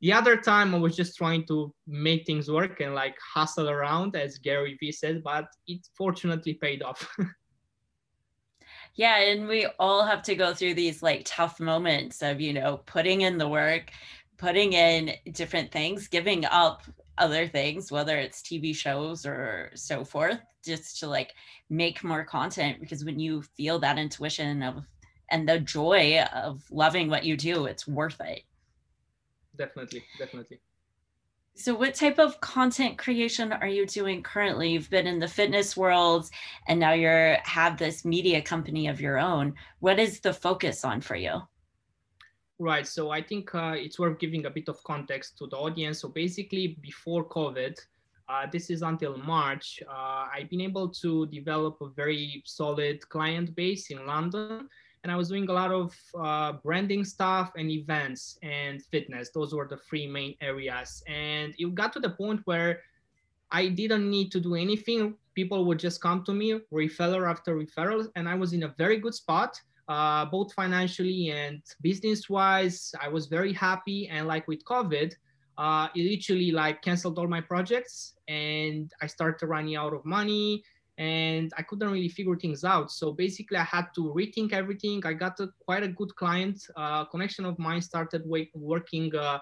the 0.00 0.12
other 0.12 0.36
time 0.36 0.74
I 0.74 0.78
was 0.78 0.96
just 0.96 1.16
trying 1.16 1.46
to 1.46 1.72
make 1.86 2.26
things 2.26 2.50
work 2.50 2.80
and 2.80 2.94
like 2.94 3.16
hustle 3.34 3.68
around, 3.68 4.16
as 4.16 4.38
Gary 4.38 4.76
Vee 4.80 4.92
said, 4.92 5.22
but 5.22 5.46
it 5.66 5.86
fortunately 5.96 6.54
paid 6.54 6.82
off. 6.82 7.06
yeah. 8.94 9.18
And 9.20 9.46
we 9.46 9.66
all 9.78 10.04
have 10.04 10.22
to 10.22 10.34
go 10.34 10.54
through 10.54 10.74
these 10.74 11.02
like 11.02 11.22
tough 11.26 11.60
moments 11.60 12.22
of, 12.22 12.40
you 12.40 12.54
know, 12.54 12.78
putting 12.86 13.20
in 13.20 13.36
the 13.36 13.48
work, 13.48 13.90
putting 14.38 14.72
in 14.72 15.12
different 15.32 15.70
things, 15.70 16.08
giving 16.08 16.46
up 16.46 16.84
other 17.20 17.46
things, 17.46 17.92
whether 17.92 18.18
it's 18.18 18.42
TV 18.42 18.74
shows 18.74 19.24
or 19.24 19.70
so 19.74 20.04
forth, 20.04 20.40
just 20.64 20.98
to 21.00 21.06
like 21.06 21.34
make 21.68 22.02
more 22.02 22.24
content. 22.24 22.80
Because 22.80 23.04
when 23.04 23.20
you 23.20 23.42
feel 23.42 23.78
that 23.78 23.98
intuition 23.98 24.62
of 24.62 24.84
and 25.30 25.48
the 25.48 25.60
joy 25.60 26.22
of 26.34 26.62
loving 26.70 27.08
what 27.08 27.24
you 27.24 27.36
do, 27.36 27.66
it's 27.66 27.86
worth 27.86 28.20
it. 28.20 28.42
Definitely, 29.56 30.04
definitely. 30.18 30.60
So, 31.54 31.74
what 31.74 31.94
type 31.94 32.18
of 32.18 32.40
content 32.40 32.96
creation 32.96 33.52
are 33.52 33.68
you 33.68 33.84
doing 33.84 34.22
currently? 34.22 34.70
You've 34.70 34.88
been 34.88 35.06
in 35.06 35.18
the 35.18 35.28
fitness 35.28 35.76
world, 35.76 36.30
and 36.68 36.80
now 36.80 36.92
you're 36.92 37.36
have 37.44 37.76
this 37.76 38.04
media 38.04 38.40
company 38.40 38.86
of 38.86 39.00
your 39.00 39.18
own. 39.18 39.54
What 39.80 39.98
is 39.98 40.20
the 40.20 40.32
focus 40.32 40.84
on 40.84 41.00
for 41.00 41.16
you? 41.16 41.42
Right. 42.60 42.86
So 42.86 43.10
I 43.10 43.22
think 43.22 43.54
uh, 43.54 43.72
it's 43.74 43.98
worth 43.98 44.18
giving 44.18 44.44
a 44.44 44.50
bit 44.50 44.68
of 44.68 44.84
context 44.84 45.38
to 45.38 45.46
the 45.46 45.56
audience. 45.56 45.98
So 46.02 46.08
basically, 46.10 46.76
before 46.82 47.24
COVID, 47.24 47.74
uh, 48.28 48.46
this 48.52 48.68
is 48.68 48.82
until 48.82 49.16
March, 49.16 49.82
uh, 49.88 50.26
I've 50.30 50.50
been 50.50 50.60
able 50.60 50.90
to 50.90 51.26
develop 51.28 51.78
a 51.80 51.88
very 51.88 52.42
solid 52.44 53.08
client 53.08 53.56
base 53.56 53.90
in 53.90 54.06
London. 54.06 54.68
And 55.02 55.10
I 55.10 55.16
was 55.16 55.30
doing 55.30 55.48
a 55.48 55.52
lot 55.54 55.72
of 55.72 55.96
uh, 56.22 56.52
branding 56.62 57.02
stuff 57.02 57.50
and 57.56 57.70
events 57.70 58.38
and 58.42 58.82
fitness. 58.92 59.30
Those 59.30 59.54
were 59.54 59.66
the 59.66 59.78
three 59.78 60.06
main 60.06 60.34
areas. 60.42 61.02
And 61.08 61.54
it 61.58 61.74
got 61.74 61.94
to 61.94 61.98
the 61.98 62.10
point 62.10 62.42
where 62.44 62.82
I 63.50 63.68
didn't 63.68 64.10
need 64.10 64.30
to 64.32 64.38
do 64.38 64.54
anything. 64.54 65.14
People 65.34 65.64
would 65.64 65.78
just 65.78 66.02
come 66.02 66.24
to 66.24 66.34
me, 66.34 66.60
referral 66.70 67.26
after 67.26 67.56
referral, 67.56 68.06
and 68.16 68.28
I 68.28 68.34
was 68.34 68.52
in 68.52 68.64
a 68.64 68.74
very 68.76 68.98
good 68.98 69.14
spot 69.14 69.58
uh, 69.90 70.24
both 70.24 70.52
financially 70.54 71.30
and 71.30 71.60
business 71.82 72.30
wise. 72.30 72.94
I 73.02 73.08
was 73.08 73.26
very 73.26 73.52
happy. 73.52 74.08
And 74.08 74.28
like 74.28 74.46
with 74.46 74.64
COVID, 74.64 75.12
uh, 75.58 75.88
it 75.96 76.02
literally 76.08 76.52
like 76.52 76.80
canceled 76.80 77.18
all 77.18 77.26
my 77.26 77.40
projects 77.40 78.14
and 78.28 78.92
I 79.02 79.08
started 79.08 79.44
running 79.46 79.74
out 79.74 79.92
of 79.92 80.04
money 80.04 80.62
and 80.96 81.52
I 81.58 81.62
couldn't 81.62 81.90
really 81.90 82.08
figure 82.08 82.36
things 82.36 82.62
out. 82.62 82.92
So 82.92 83.12
basically, 83.12 83.56
I 83.56 83.64
had 83.64 83.86
to 83.96 84.02
rethink 84.16 84.52
everything. 84.52 85.02
I 85.04 85.14
got 85.14 85.40
a, 85.40 85.48
quite 85.66 85.82
a 85.82 85.88
good 85.88 86.14
client. 86.14 86.62
Uh, 86.76 87.04
connection 87.06 87.44
of 87.44 87.58
mine 87.58 87.82
started 87.82 88.22
working 88.54 89.10
uh, 89.16 89.38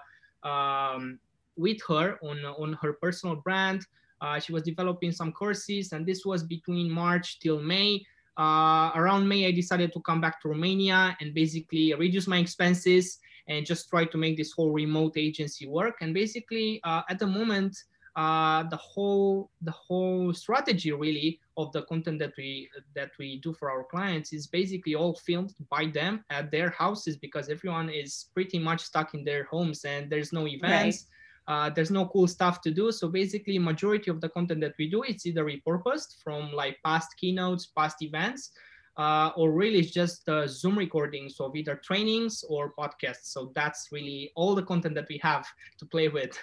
um, 0.47 1.19
with 1.57 1.79
her 1.89 2.17
on, 2.23 2.43
on 2.45 2.73
her 2.81 2.93
personal 2.93 3.35
brand. 3.35 3.85
Uh, 4.21 4.39
she 4.39 4.51
was 4.51 4.63
developing 4.63 5.11
some 5.11 5.31
courses, 5.31 5.91
and 5.91 6.05
this 6.05 6.25
was 6.25 6.43
between 6.43 6.89
March 6.89 7.39
till 7.39 7.59
May 7.61 8.03
uh, 8.39 8.91
around 8.95 9.27
May, 9.27 9.45
I 9.47 9.51
decided 9.51 9.91
to 9.93 9.99
come 10.01 10.21
back 10.21 10.41
to 10.41 10.47
Romania 10.47 11.15
and 11.19 11.33
basically 11.33 11.93
reduce 11.93 12.25
my 12.25 12.37
expenses 12.37 13.19
and 13.49 13.65
just 13.65 13.89
try 13.89 14.05
to 14.05 14.17
make 14.17 14.37
this 14.37 14.53
whole 14.53 14.71
remote 14.71 15.17
agency 15.17 15.67
work. 15.67 15.95
And 15.99 16.13
basically, 16.13 16.79
uh, 16.85 17.01
at 17.09 17.19
the 17.19 17.27
moment, 17.27 17.75
uh, 18.15 18.63
the 18.69 18.77
whole 18.77 19.49
the 19.61 19.71
whole 19.71 20.33
strategy 20.33 20.91
really 20.91 21.39
of 21.57 21.71
the 21.73 21.83
content 21.83 22.19
that 22.19 22.33
we 22.37 22.69
that 22.95 23.11
we 23.19 23.39
do 23.39 23.53
for 23.53 23.69
our 23.69 23.83
clients 23.83 24.33
is 24.33 24.47
basically 24.47 24.95
all 24.95 25.15
filmed 25.15 25.53
by 25.69 25.85
them 25.85 26.23
at 26.29 26.49
their 26.49 26.69
houses 26.69 27.17
because 27.17 27.49
everyone 27.49 27.89
is 27.89 28.25
pretty 28.33 28.57
much 28.57 28.81
stuck 28.81 29.13
in 29.13 29.23
their 29.23 29.43
homes 29.45 29.85
and 29.85 30.09
there's 30.09 30.33
no 30.33 30.47
events 30.47 30.97
right. 30.97 31.18
Uh, 31.49 31.69
there's 31.69 31.91
no 31.91 32.05
cool 32.07 32.27
stuff 32.27 32.61
to 32.61 32.71
do 32.71 32.91
so 32.91 33.07
basically 33.09 33.59
majority 33.59 34.09
of 34.09 34.21
the 34.21 34.29
content 34.29 34.61
that 34.61 34.73
we 34.79 34.89
do 34.89 35.03
it's 35.03 35.25
either 35.25 35.43
repurposed 35.43 36.21
from 36.23 36.51
like 36.53 36.77
past 36.85 37.09
keynotes 37.19 37.67
past 37.77 38.01
events 38.01 38.51
uh, 38.97 39.31
or 39.35 39.51
really 39.51 39.79
it's 39.79 39.91
just 39.91 40.27
uh, 40.29 40.47
zoom 40.47 40.77
recordings 40.77 41.39
of 41.39 41.55
either 41.55 41.75
trainings 41.83 42.43
or 42.47 42.73
podcasts 42.79 43.25
so 43.33 43.51
that's 43.55 43.89
really 43.91 44.31
all 44.35 44.55
the 44.55 44.63
content 44.63 44.95
that 44.95 45.07
we 45.09 45.19
have 45.21 45.45
to 45.77 45.85
play 45.85 46.07
with 46.07 46.37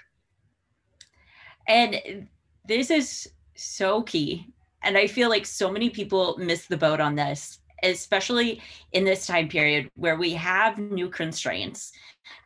and 1.68 2.28
this 2.68 2.90
is 2.90 3.28
so 3.54 4.02
key 4.02 4.46
and 4.86 4.96
I 4.96 5.08
feel 5.08 5.28
like 5.28 5.44
so 5.44 5.70
many 5.70 5.90
people 5.90 6.36
miss 6.38 6.66
the 6.66 6.76
boat 6.76 7.00
on 7.00 7.16
this, 7.16 7.58
especially 7.82 8.62
in 8.92 9.04
this 9.04 9.26
time 9.26 9.48
period 9.48 9.90
where 9.96 10.16
we 10.16 10.32
have 10.34 10.78
new 10.78 11.10
constraints. 11.10 11.92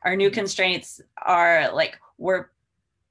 Our 0.05 0.17
new 0.17 0.29
mm-hmm. 0.29 0.35
constraints 0.35 1.02
are 1.26 1.71
like 1.73 1.99
we're 2.21 2.50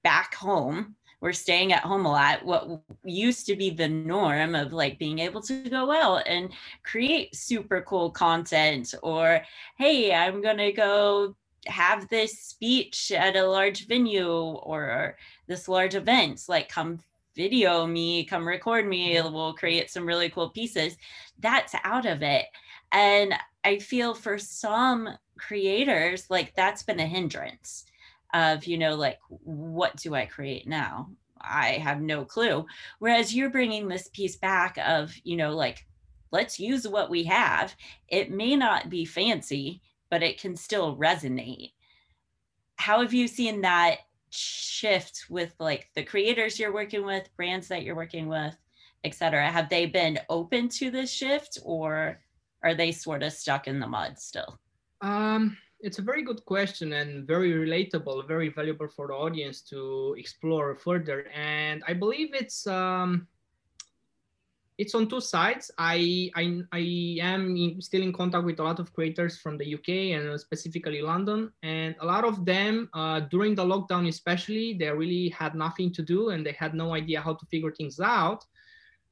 back 0.03 0.33
home 0.35 0.95
we're 1.19 1.33
staying 1.33 1.73
at 1.73 1.83
home 1.83 2.05
a 2.05 2.11
lot 2.11 2.45
what 2.45 2.81
used 3.03 3.45
to 3.45 3.55
be 3.55 3.69
the 3.69 3.87
norm 3.87 4.55
of 4.55 4.71
like 4.71 4.97
being 4.97 5.19
able 5.19 5.41
to 5.41 5.69
go 5.69 5.91
out 5.91 6.25
and 6.27 6.53
create 6.83 7.35
super 7.35 7.81
cool 7.81 8.09
content 8.09 8.93
or 9.03 9.41
hey 9.77 10.13
i'm 10.13 10.41
going 10.41 10.57
to 10.57 10.71
go 10.71 11.35
have 11.65 12.07
this 12.07 12.39
speech 12.39 13.11
at 13.11 13.35
a 13.35 13.45
large 13.45 13.87
venue 13.87 14.29
or 14.29 15.17
this 15.47 15.67
large 15.67 15.95
event 15.95 16.45
like 16.47 16.69
come 16.69 16.99
video 17.39 17.87
me, 17.87 18.25
come 18.25 18.45
record 18.45 18.85
me, 18.85 19.15
mm-hmm. 19.15 19.33
we'll 19.33 19.53
create 19.53 19.89
some 19.89 20.05
really 20.05 20.29
cool 20.29 20.49
pieces. 20.49 20.97
That's 21.39 21.73
out 21.85 22.05
of 22.05 22.21
it. 22.21 22.47
And 22.91 23.33
I 23.63 23.79
feel 23.79 24.13
for 24.13 24.37
some 24.37 25.07
creators, 25.37 26.29
like 26.29 26.53
that's 26.55 26.83
been 26.83 26.99
a 26.99 27.05
hindrance 27.05 27.85
of, 28.33 28.65
you 28.65 28.77
know, 28.77 28.95
like, 28.95 29.19
what 29.27 29.95
do 29.97 30.15
I 30.15 30.25
create 30.25 30.67
now? 30.67 31.09
I 31.41 31.73
have 31.73 32.01
no 32.01 32.25
clue. 32.25 32.65
Whereas 32.99 33.33
you're 33.33 33.49
bringing 33.49 33.87
this 33.87 34.09
piece 34.09 34.35
back 34.37 34.77
of, 34.85 35.13
you 35.23 35.37
know, 35.37 35.55
like, 35.55 35.85
let's 36.31 36.59
use 36.59 36.87
what 36.87 37.09
we 37.09 37.23
have. 37.23 37.73
It 38.07 38.31
may 38.31 38.55
not 38.55 38.89
be 38.89 39.05
fancy, 39.05 39.81
but 40.11 40.23
it 40.23 40.39
can 40.39 40.55
still 40.55 40.95
resonate. 40.95 41.73
How 42.75 43.01
have 43.01 43.13
you 43.13 43.27
seen 43.27 43.61
that 43.61 43.99
shift 44.29 45.25
with 45.29 45.53
like 45.59 45.89
the 45.95 46.03
creators 46.03 46.59
you're 46.59 46.73
working 46.73 47.05
with, 47.05 47.35
brands 47.35 47.67
that 47.69 47.83
you're 47.83 47.95
working 47.95 48.27
with, 48.27 48.55
et 49.03 49.13
cetera? 49.13 49.49
Have 49.49 49.69
they 49.69 49.85
been 49.85 50.19
open 50.29 50.69
to 50.69 50.91
this 50.91 51.11
shift 51.11 51.57
or 51.63 52.21
are 52.63 52.75
they 52.75 52.91
sort 52.91 53.23
of 53.23 53.33
stuck 53.33 53.67
in 53.67 53.79
the 53.79 53.87
mud 53.87 54.19
still? 54.19 54.59
Um, 55.01 55.57
it's 55.81 55.99
a 55.99 56.01
very 56.01 56.23
good 56.23 56.43
question 56.45 56.93
and 56.93 57.25
very 57.25 57.51
relatable, 57.51 58.27
very 58.27 58.49
valuable 58.49 58.87
for 58.87 59.07
the 59.07 59.13
audience 59.13 59.61
to 59.61 60.15
explore 60.17 60.75
further. 60.75 61.27
And 61.33 61.83
I 61.87 61.93
believe 61.93 62.33
it's 62.33 62.67
um, 62.67 63.27
it's 64.77 64.95
on 64.95 65.07
two 65.07 65.21
sides. 65.21 65.71
I 65.77 66.31
I, 66.35 66.61
I 66.71 67.17
am 67.21 67.55
in, 67.55 67.81
still 67.81 68.01
in 68.01 68.11
contact 68.11 68.45
with 68.45 68.59
a 68.59 68.63
lot 68.63 68.79
of 68.79 68.93
creators 68.93 69.37
from 69.37 69.57
the 69.57 69.73
UK 69.75 69.89
and 70.15 70.39
specifically 70.39 71.01
London, 71.01 71.51
and 71.63 71.95
a 71.99 72.05
lot 72.05 72.25
of 72.25 72.45
them 72.45 72.89
uh, 72.93 73.21
during 73.21 73.55
the 73.55 73.65
lockdown, 73.65 74.07
especially, 74.07 74.73
they 74.73 74.89
really 74.89 75.29
had 75.29 75.55
nothing 75.55 75.91
to 75.93 76.01
do 76.01 76.29
and 76.29 76.45
they 76.45 76.53
had 76.53 76.73
no 76.73 76.93
idea 76.93 77.21
how 77.21 77.33
to 77.33 77.45
figure 77.45 77.71
things 77.71 77.99
out. 77.99 78.45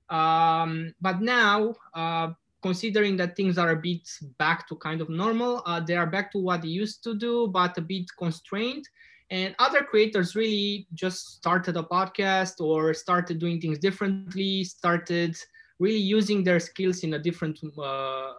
Um, 0.10 0.94
but 1.02 1.22
now, 1.22 1.76
uh, 1.94 2.32
considering 2.68 3.16
that 3.18 3.36
things 3.38 3.58
are 3.58 3.72
a 3.72 3.82
bit 3.90 4.06
back 4.38 4.68
to 4.68 4.76
kind 4.88 5.00
of 5.04 5.10
normal, 5.24 5.54
uh, 5.66 5.80
they 5.88 5.98
are 6.02 6.10
back 6.16 6.28
to 6.34 6.40
what 6.48 6.62
they 6.62 6.74
used 6.84 7.00
to 7.06 7.12
do, 7.28 7.34
but 7.48 7.78
a 7.78 7.82
bit 7.94 8.06
constrained. 8.24 8.86
And 9.30 9.56
other 9.66 9.82
creators 9.92 10.36
really 10.36 10.88
just 10.94 11.20
started 11.40 11.76
a 11.78 11.84
podcast 11.84 12.56
or 12.60 12.94
started 12.94 13.40
doing 13.40 13.58
things 13.62 13.80
differently, 13.80 14.66
started 14.66 15.34
really 15.80 16.04
using 16.18 16.44
their 16.44 16.60
skills 16.60 16.98
in 17.06 17.14
a 17.14 17.20
different 17.28 17.58
uh, 17.78 17.82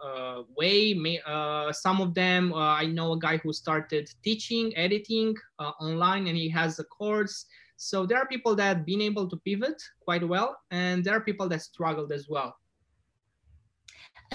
uh, 0.09 0.43
way. 0.59 0.93
May, 0.93 1.19
uh, 1.25 1.71
some 1.71 1.97
of 2.05 2.13
them, 2.13 2.53
uh, 2.53 2.75
I 2.83 2.85
know 2.85 3.13
a 3.13 3.19
guy 3.27 3.37
who 3.37 3.51
started 3.53 4.05
teaching 4.23 4.65
editing 4.85 5.29
uh, 5.57 5.71
online 5.87 6.27
and 6.27 6.37
he 6.37 6.49
has 6.49 6.77
a 6.79 6.83
course. 6.83 7.45
So 7.77 8.05
there 8.05 8.19
are 8.21 8.27
people 8.27 8.53
that 8.57 8.67
have 8.71 8.85
been 8.85 9.01
able 9.01 9.27
to 9.31 9.37
pivot 9.37 9.81
quite 10.05 10.25
well, 10.27 10.49
and 10.69 11.03
there 11.03 11.15
are 11.15 11.21
people 11.29 11.47
that 11.51 11.61
struggled 11.61 12.11
as 12.11 12.25
well. 12.29 12.51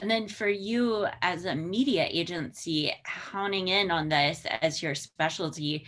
And 0.00 0.10
then 0.10 0.28
for 0.28 0.48
you 0.48 1.06
as 1.22 1.44
a 1.44 1.54
media 1.54 2.06
agency, 2.10 2.92
honing 3.06 3.68
in 3.68 3.90
on 3.90 4.08
this 4.08 4.44
as 4.60 4.82
your 4.82 4.94
specialty, 4.94 5.86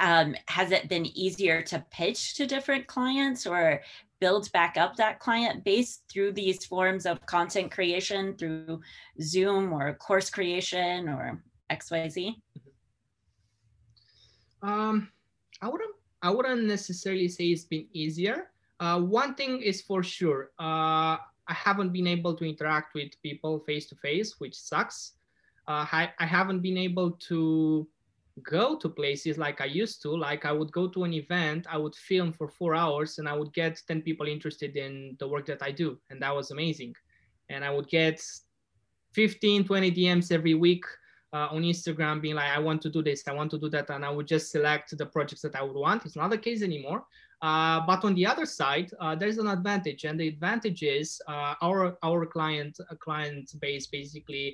um, 0.00 0.34
has 0.48 0.70
it 0.72 0.88
been 0.88 1.06
easier 1.06 1.62
to 1.62 1.84
pitch 1.90 2.34
to 2.34 2.46
different 2.46 2.86
clients 2.86 3.46
or 3.46 3.82
build 4.20 4.50
back 4.52 4.76
up 4.76 4.96
that 4.96 5.20
client 5.20 5.64
base 5.64 6.00
through 6.10 6.32
these 6.32 6.64
forms 6.64 7.06
of 7.06 7.24
content 7.26 7.70
creation 7.70 8.36
through 8.36 8.80
Zoom 9.20 9.72
or 9.72 9.94
course 9.94 10.30
creation 10.30 11.08
or 11.08 11.42
XYZ? 11.70 12.34
Um, 14.62 15.10
I 15.60 15.68
wouldn't 15.68 15.94
I 16.22 16.30
wouldn't 16.30 16.64
necessarily 16.64 17.28
say 17.28 17.48
it's 17.48 17.64
been 17.64 17.86
easier. 17.92 18.50
Uh, 18.80 18.98
one 18.98 19.34
thing 19.34 19.60
is 19.60 19.82
for 19.82 20.02
sure, 20.02 20.52
uh, 20.58 21.18
I 21.48 21.54
haven't 21.54 21.92
been 21.92 22.06
able 22.06 22.34
to 22.34 22.44
interact 22.44 22.94
with 22.94 23.20
people 23.22 23.60
face 23.60 23.86
to 23.88 23.96
face, 23.96 24.34
which 24.38 24.54
sucks. 24.54 25.12
Uh, 25.68 25.86
I, 25.90 26.10
I 26.18 26.26
haven't 26.26 26.60
been 26.60 26.76
able 26.76 27.12
to 27.28 27.86
go 28.42 28.76
to 28.76 28.88
places 28.88 29.38
like 29.38 29.60
I 29.60 29.66
used 29.66 30.02
to. 30.02 30.10
Like 30.10 30.44
I 30.44 30.52
would 30.52 30.72
go 30.72 30.88
to 30.88 31.04
an 31.04 31.12
event, 31.12 31.66
I 31.70 31.78
would 31.78 31.94
film 31.94 32.32
for 32.32 32.48
four 32.48 32.74
hours, 32.74 33.18
and 33.18 33.28
I 33.28 33.34
would 33.34 33.52
get 33.52 33.80
10 33.86 34.02
people 34.02 34.26
interested 34.26 34.76
in 34.76 35.16
the 35.18 35.28
work 35.28 35.46
that 35.46 35.62
I 35.62 35.70
do. 35.70 35.98
And 36.10 36.20
that 36.22 36.34
was 36.34 36.50
amazing. 36.50 36.94
And 37.48 37.64
I 37.64 37.70
would 37.70 37.88
get 37.88 38.22
15, 39.12 39.64
20 39.64 39.92
DMs 39.92 40.32
every 40.32 40.54
week 40.54 40.84
uh, 41.32 41.48
on 41.50 41.62
Instagram 41.62 42.20
being 42.20 42.34
like, 42.34 42.50
I 42.50 42.58
want 42.58 42.82
to 42.82 42.90
do 42.90 43.02
this, 43.02 43.26
I 43.28 43.32
want 43.32 43.50
to 43.52 43.58
do 43.58 43.68
that. 43.70 43.90
And 43.90 44.04
I 44.04 44.10
would 44.10 44.26
just 44.26 44.50
select 44.50 44.96
the 44.96 45.06
projects 45.06 45.42
that 45.42 45.56
I 45.56 45.62
would 45.62 45.76
want. 45.76 46.04
It's 46.04 46.16
not 46.16 46.30
the 46.30 46.38
case 46.38 46.62
anymore. 46.62 47.04
Uh, 47.44 47.78
but 47.86 48.00
on 48.04 48.14
the 48.14 48.26
other 48.32 48.46
side, 48.46 48.88
uh, 49.00 49.14
there's 49.14 49.38
an 49.38 49.48
advantage, 49.48 50.04
and 50.04 50.18
the 50.18 50.28
advantage 50.34 50.82
is 50.82 51.20
uh, 51.28 51.54
our 51.60 51.80
our 52.08 52.24
client 52.34 52.74
client 53.04 53.46
base 53.60 53.86
basically 53.98 54.46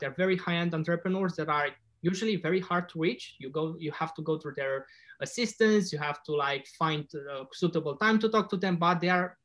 they're 0.00 0.18
very 0.24 0.36
high-end 0.36 0.74
entrepreneurs 0.74 1.34
that 1.34 1.48
are 1.48 1.68
usually 2.02 2.36
very 2.36 2.60
hard 2.60 2.88
to 2.90 2.98
reach. 2.98 3.36
You 3.38 3.50
go, 3.50 3.76
you 3.78 3.90
have 3.92 4.14
to 4.14 4.22
go 4.22 4.38
through 4.38 4.54
their 4.56 4.86
assistants. 5.20 5.92
You 5.92 5.98
have 5.98 6.22
to 6.24 6.32
like 6.32 6.66
find 6.78 7.06
a 7.14 7.44
suitable 7.52 7.96
time 7.96 8.18
to 8.20 8.28
talk 8.28 8.48
to 8.50 8.56
them, 8.56 8.76
but 8.76 9.00
they 9.00 9.08
are 9.08 9.36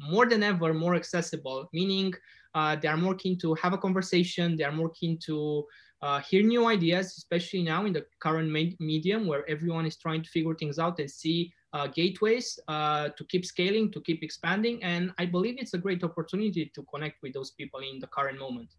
more 0.00 0.26
than 0.26 0.42
ever 0.42 0.72
more 0.72 0.94
accessible, 0.94 1.68
meaning 1.72 2.14
uh, 2.54 2.76
they 2.76 2.88
are 2.88 2.96
more 2.96 3.14
keen 3.14 3.38
to 3.38 3.54
have 3.54 3.72
a 3.72 3.78
conversation. 3.78 4.56
They 4.56 4.64
are 4.64 4.72
more 4.72 4.90
keen 4.90 5.18
to 5.26 5.64
uh, 6.02 6.20
hear 6.20 6.42
new 6.42 6.66
ideas, 6.66 7.16
especially 7.18 7.62
now 7.62 7.84
in 7.86 7.92
the 7.92 8.04
current 8.20 8.50
medium 8.80 9.26
where 9.26 9.48
everyone 9.48 9.86
is 9.86 9.96
trying 9.96 10.22
to 10.22 10.30
figure 10.30 10.54
things 10.54 10.78
out 10.78 10.98
and 10.98 11.10
see 11.10 11.52
uh, 11.76 11.86
gateways 11.88 12.58
uh, 12.68 13.08
to 13.16 13.24
keep 13.24 13.44
scaling, 13.44 13.90
to 13.92 14.00
keep 14.00 14.22
expanding. 14.22 14.82
And 14.82 15.12
I 15.18 15.26
believe 15.26 15.56
it's 15.58 15.74
a 15.74 15.78
great 15.78 16.02
opportunity 16.02 16.70
to 16.74 16.82
connect 16.92 17.22
with 17.22 17.34
those 17.34 17.50
people 17.50 17.80
in 17.80 18.00
the 18.00 18.06
current 18.06 18.38
moment. 18.38 18.70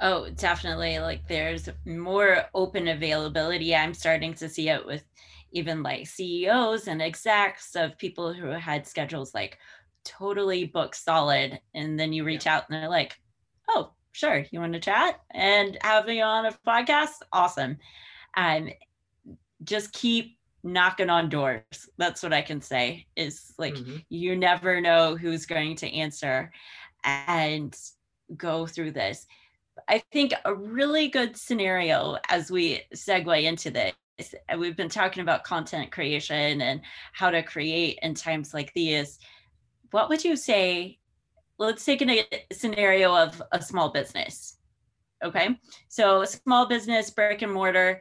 Oh, 0.00 0.28
definitely. 0.30 0.98
Like 0.98 1.26
there's 1.26 1.68
more 1.86 2.44
open 2.54 2.88
availability. 2.88 3.74
I'm 3.74 3.94
starting 3.94 4.34
to 4.34 4.48
see 4.48 4.68
it 4.68 4.84
with 4.84 5.04
even 5.52 5.82
like 5.82 6.06
CEOs 6.06 6.86
and 6.86 7.00
execs 7.00 7.74
of 7.74 7.98
people 7.98 8.32
who 8.32 8.48
had 8.48 8.86
schedules 8.86 9.34
like 9.34 9.58
totally 10.04 10.66
booked 10.66 10.96
solid. 10.96 11.58
And 11.74 11.98
then 11.98 12.12
you 12.12 12.24
reach 12.24 12.44
yeah. 12.44 12.56
out 12.56 12.64
and 12.68 12.80
they're 12.80 12.90
like, 12.90 13.16
oh, 13.70 13.92
sure, 14.12 14.44
you 14.50 14.60
want 14.60 14.74
to 14.74 14.80
chat 14.80 15.20
and 15.30 15.78
have 15.82 16.06
me 16.06 16.20
on 16.20 16.46
a 16.46 16.52
podcast? 16.66 17.22
Awesome. 17.32 17.78
And 18.36 18.72
just 19.64 19.92
keep 19.92 20.37
knocking 20.62 21.10
on 21.10 21.28
doors. 21.28 21.62
That's 21.96 22.22
what 22.22 22.32
I 22.32 22.42
can 22.42 22.60
say 22.60 23.06
is 23.16 23.54
like, 23.58 23.74
mm-hmm. 23.74 23.96
you 24.08 24.36
never 24.36 24.80
know 24.80 25.16
who's 25.16 25.46
going 25.46 25.76
to 25.76 25.92
answer 25.94 26.50
and 27.04 27.76
go 28.36 28.66
through 28.66 28.92
this 28.92 29.26
I 29.86 30.02
think 30.12 30.32
a 30.44 30.54
really 30.54 31.08
good 31.08 31.36
scenario 31.36 32.16
as 32.28 32.50
we 32.50 32.82
segue 32.94 33.44
into 33.44 33.70
this, 33.70 33.94
we've 34.58 34.76
been 34.76 34.88
talking 34.88 35.22
about 35.22 35.44
content 35.44 35.92
creation 35.92 36.60
and 36.62 36.80
how 37.12 37.30
to 37.30 37.42
create 37.42 37.98
in 38.02 38.14
times 38.14 38.54
like 38.54 38.72
these. 38.74 39.18
What 39.90 40.08
would 40.08 40.24
you 40.24 40.36
say? 40.36 40.98
Let's 41.58 41.84
take 41.84 42.02
a 42.02 42.24
scenario 42.52 43.14
of 43.14 43.42
a 43.52 43.60
small 43.60 43.90
business. 43.90 44.56
Okay. 45.24 45.58
So, 45.88 46.22
a 46.22 46.26
small 46.26 46.66
business, 46.66 47.10
brick 47.10 47.42
and 47.42 47.52
mortar, 47.52 48.00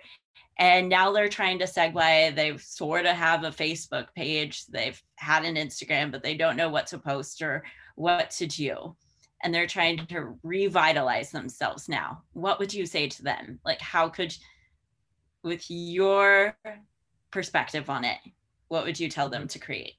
and 0.59 0.89
now 0.89 1.11
they're 1.11 1.29
trying 1.29 1.59
to 1.59 1.65
segue 1.65 2.35
they 2.35 2.57
sort 2.57 3.05
of 3.05 3.15
have 3.15 3.43
a 3.43 3.51
facebook 3.51 4.07
page 4.15 4.65
they've 4.67 5.01
had 5.15 5.45
an 5.45 5.55
instagram 5.55 6.11
but 6.11 6.23
they 6.23 6.35
don't 6.35 6.57
know 6.57 6.69
what 6.69 6.87
to 6.87 6.97
post 6.97 7.41
or 7.41 7.63
what 7.95 8.29
to 8.31 8.45
do 8.47 8.95
and 9.43 9.53
they're 9.53 9.67
trying 9.67 9.97
to 10.07 10.37
revitalize 10.43 11.31
themselves 11.31 11.87
now 11.87 12.21
what 12.33 12.59
would 12.59 12.73
you 12.73 12.85
say 12.85 13.07
to 13.07 13.23
them 13.23 13.59
like 13.65 13.81
how 13.81 14.09
could 14.09 14.35
with 15.43 15.65
your 15.69 16.57
perspective 17.31 17.89
on 17.89 18.03
it 18.03 18.17
what 18.67 18.83
would 18.83 18.99
you 18.99 19.09
tell 19.09 19.29
them 19.29 19.47
to 19.47 19.59
create 19.59 19.93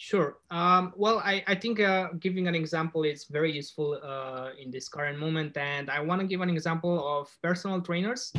Sure. 0.00 0.38
Um, 0.52 0.92
well, 0.96 1.18
I, 1.24 1.42
I 1.48 1.56
think 1.56 1.80
uh, 1.80 2.10
giving 2.20 2.46
an 2.46 2.54
example 2.54 3.02
is 3.02 3.24
very 3.24 3.50
useful 3.50 3.98
uh, 4.00 4.50
in 4.56 4.70
this 4.70 4.88
current 4.88 5.18
moment. 5.18 5.56
And 5.56 5.90
I 5.90 5.98
want 5.98 6.20
to 6.20 6.26
give 6.28 6.40
an 6.40 6.48
example 6.48 7.04
of 7.04 7.28
personal 7.42 7.80
trainers. 7.80 8.32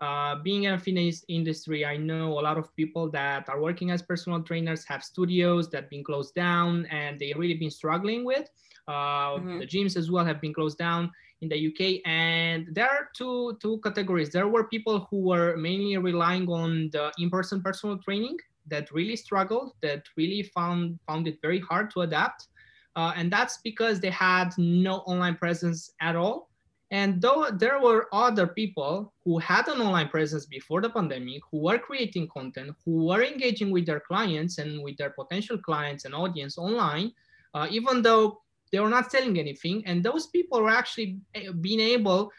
Uh, 0.00 0.36
being 0.36 0.64
in 0.64 0.74
a 0.74 0.78
fitness 0.78 1.24
industry, 1.28 1.84
I 1.84 1.96
know 1.96 2.38
a 2.38 2.42
lot 2.42 2.56
of 2.56 2.74
people 2.74 3.10
that 3.10 3.48
are 3.50 3.60
working 3.60 3.90
as 3.90 4.00
personal 4.00 4.42
trainers 4.42 4.84
have 4.84 5.04
studios 5.04 5.68
that 5.70 5.82
have 5.82 5.90
been 5.90 6.04
closed 6.04 6.34
down 6.34 6.86
and 6.86 7.18
they 7.18 7.34
really 7.36 7.54
been 7.54 7.70
struggling 7.70 8.24
with. 8.24 8.48
Uh, 8.88 8.92
mm-hmm. 8.92 9.58
The 9.58 9.66
gyms 9.66 9.96
as 9.96 10.10
well 10.10 10.24
have 10.24 10.40
been 10.40 10.54
closed 10.54 10.78
down 10.78 11.10
in 11.42 11.48
the 11.48 11.66
UK. 11.68 12.00
And 12.06 12.68
there 12.72 12.88
are 12.88 13.10
two, 13.14 13.58
two 13.60 13.78
categories. 13.84 14.30
There 14.30 14.48
were 14.48 14.64
people 14.64 15.06
who 15.10 15.20
were 15.20 15.56
mainly 15.56 15.96
relying 15.98 16.48
on 16.48 16.90
the 16.92 17.12
in-person 17.18 17.62
personal 17.62 17.98
training 17.98 18.38
that 18.68 18.90
really 18.92 19.16
struggled, 19.16 19.74
that 19.82 20.04
really 20.16 20.42
found 20.42 20.98
found 21.06 21.26
it 21.28 21.38
very 21.42 21.60
hard 21.60 21.90
to 21.92 22.02
adapt. 22.02 22.48
Uh, 22.96 23.12
and 23.16 23.32
that's 23.32 23.58
because 23.58 24.00
they 24.00 24.10
had 24.10 24.50
no 24.58 24.96
online 25.06 25.36
presence 25.36 25.92
at 26.00 26.16
all. 26.16 26.49
And 26.90 27.22
though 27.22 27.50
there 27.52 27.80
were 27.80 28.08
other 28.12 28.46
people 28.46 29.12
who 29.24 29.38
had 29.38 29.68
an 29.68 29.80
online 29.80 30.08
presence 30.08 30.46
before 30.46 30.80
the 30.80 30.90
pandemic, 30.90 31.42
who 31.50 31.58
were 31.58 31.78
creating 31.78 32.28
content, 32.28 32.74
who 32.84 33.06
were 33.06 33.22
engaging 33.22 33.70
with 33.70 33.86
their 33.86 34.00
clients 34.00 34.58
and 34.58 34.82
with 34.82 34.96
their 34.96 35.10
potential 35.10 35.56
clients 35.56 36.04
and 36.04 36.14
audience 36.14 36.58
online, 36.58 37.12
uh, 37.54 37.68
even 37.70 38.02
though 38.02 38.40
they 38.72 38.80
were 38.80 38.88
not 38.88 39.10
selling 39.10 39.38
anything. 39.38 39.82
And 39.86 40.02
those 40.02 40.26
people 40.26 40.62
were 40.62 40.70
actually 40.70 41.18
eh, 41.34 41.52
being 41.60 41.80
able 41.80 42.32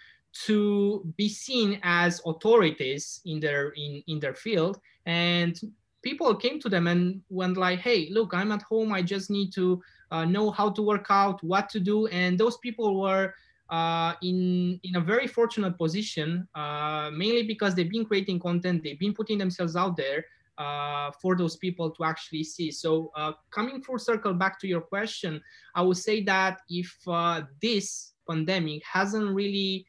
to 0.46 1.14
be 1.18 1.30
seen 1.30 1.80
as 1.84 2.22
authorities 2.26 3.22
in 3.26 3.40
their 3.40 3.70
in, 3.72 4.02
in 4.08 4.20
their 4.20 4.34
field 4.34 4.80
and 5.06 5.60
people 6.02 6.34
came 6.36 6.60
to 6.60 6.70
them 6.70 6.88
and 6.88 7.22
went 7.30 7.58
like, 7.58 7.80
hey, 7.80 8.10
look, 8.12 8.34
I'm 8.34 8.52
at 8.52 8.62
home. 8.64 8.92
I 8.92 9.02
just 9.02 9.30
need 9.30 9.52
to 9.54 9.82
uh, 10.12 10.26
know 10.26 10.52
how 10.52 10.70
to 10.72 10.82
work 10.82 11.08
out, 11.10 11.44
what 11.44 11.70
to 11.70 11.80
do. 11.80 12.08
And 12.08 12.38
those 12.38 12.58
people 12.58 13.00
were 13.00 13.34
uh, 13.72 14.16
in, 14.22 14.80
in 14.84 14.98
a 14.98 15.00
very 15.00 15.28
fortunate 15.28 15.78
position, 15.78 16.46
uh, 16.56 17.10
mainly 17.14 17.44
because 17.44 17.74
they've 17.74 17.90
been 17.90 18.04
creating 18.04 18.38
content, 18.38 18.84
they've 18.84 19.00
been 19.00 19.14
putting 19.14 19.38
themselves 19.38 19.78
out 19.78 19.96
there 19.96 20.26
uh, 20.58 21.10
for 21.22 21.38
those 21.38 21.56
people 21.56 21.90
to 21.90 22.04
actually 22.04 22.44
see. 22.44 22.70
So 22.70 23.12
uh, 23.16 23.32
coming 23.50 23.82
full 23.82 23.98
circle 23.98 24.34
back 24.34 24.60
to 24.60 24.68
your 24.68 24.82
question, 24.82 25.42
I 25.74 25.82
would 25.84 25.98
say 25.98 26.22
that 26.26 26.60
if 26.70 26.94
uh, 27.08 27.44
this 27.62 28.12
pandemic 28.30 28.84
hasn't 28.86 29.34
really 29.34 29.88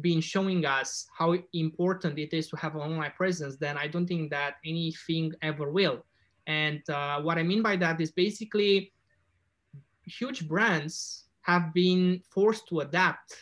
been 0.00 0.22
showing 0.22 0.64
us 0.64 1.06
how 1.16 1.34
important 1.52 2.18
it 2.18 2.32
is 2.32 2.48
to 2.48 2.56
have 2.56 2.76
an 2.76 2.80
online 2.80 3.12
presence, 3.12 3.56
then 3.56 3.76
I 3.76 3.88
don't 3.88 4.06
think 4.06 4.30
that 4.30 4.54
anything 4.64 5.34
ever 5.42 5.70
will. 5.70 6.04
And 6.46 6.80
what 7.22 7.36
I 7.36 7.42
mean 7.42 7.62
by 7.62 7.76
that 7.76 8.00
is 8.00 8.10
basically 8.10 8.92
huge 10.06 10.48
brands 10.48 11.27
have 11.48 11.72
been 11.72 12.20
forced 12.30 12.68
to 12.68 12.80
adapt, 12.80 13.34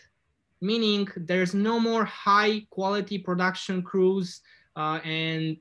meaning 0.61 1.09
there's 1.17 1.55
no 1.55 1.81
more 1.81 2.05
high 2.05 2.55
quality 2.71 3.19
production 3.19 3.83
crews 3.83 4.41
uh, 4.77 5.01
and 5.05 5.57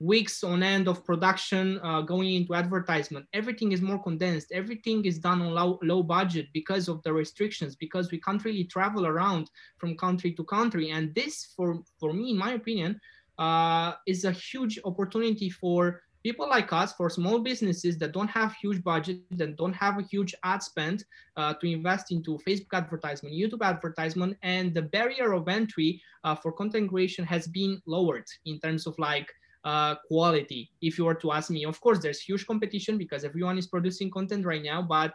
weeks 0.00 0.42
on 0.42 0.64
end 0.64 0.88
of 0.88 1.04
production 1.04 1.78
uh, 1.84 2.00
going 2.00 2.34
into 2.34 2.52
advertisement. 2.54 3.24
Everything 3.32 3.70
is 3.70 3.80
more 3.80 4.02
condensed. 4.02 4.48
Everything 4.50 5.04
is 5.04 5.20
done 5.20 5.40
on 5.40 5.54
low, 5.54 5.78
low 5.82 6.02
budget 6.02 6.46
because 6.52 6.88
of 6.88 7.00
the 7.04 7.12
restrictions, 7.12 7.76
because 7.76 8.10
we 8.10 8.20
can't 8.20 8.44
really 8.44 8.64
travel 8.64 9.06
around 9.06 9.48
from 9.78 9.96
country 9.96 10.32
to 10.34 10.42
country. 10.44 10.90
And 10.90 11.14
this, 11.14 11.52
for, 11.56 11.68
for 12.00 12.12
me, 12.12 12.32
in 12.32 12.38
my 12.38 12.52
opinion, 12.54 13.00
uh, 13.38 13.92
is 14.08 14.24
a 14.24 14.32
huge 14.32 14.80
opportunity 14.84 15.48
for 15.48 16.02
people 16.22 16.48
like 16.48 16.72
us, 16.72 16.92
for 16.92 17.10
small 17.10 17.38
businesses 17.38 17.98
that 17.98 18.12
don't 18.12 18.28
have 18.28 18.54
huge 18.54 18.82
budget, 18.82 19.20
and 19.40 19.56
don't 19.56 19.72
have 19.72 19.98
a 19.98 20.02
huge 20.02 20.34
ad 20.44 20.62
spend 20.62 21.04
uh, 21.36 21.54
to 21.54 21.66
invest 21.70 22.12
into 22.12 22.38
Facebook 22.46 22.72
advertisement, 22.72 23.34
YouTube 23.34 23.62
advertisement, 23.62 24.36
and 24.42 24.74
the 24.74 24.82
barrier 24.82 25.32
of 25.32 25.48
entry 25.48 26.00
uh, 26.24 26.34
for 26.34 26.52
content 26.52 26.90
creation 26.90 27.24
has 27.24 27.46
been 27.46 27.80
lowered 27.86 28.26
in 28.46 28.58
terms 28.60 28.86
of 28.86 28.98
like 28.98 29.28
uh, 29.64 29.94
quality. 30.08 30.70
If 30.80 30.98
you 30.98 31.04
were 31.04 31.14
to 31.14 31.32
ask 31.32 31.50
me, 31.50 31.64
of 31.64 31.80
course, 31.80 31.98
there's 32.00 32.20
huge 32.20 32.46
competition 32.46 32.98
because 32.98 33.24
everyone 33.24 33.58
is 33.58 33.66
producing 33.66 34.10
content 34.10 34.44
right 34.44 34.62
now. 34.62 34.82
But 34.82 35.14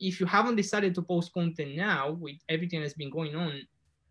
if 0.00 0.20
you 0.20 0.26
haven't 0.26 0.56
decided 0.56 0.94
to 0.94 1.02
post 1.02 1.32
content 1.32 1.76
now 1.76 2.12
with 2.12 2.36
everything 2.48 2.80
that's 2.80 2.94
been 2.94 3.10
going 3.10 3.36
on, 3.36 3.62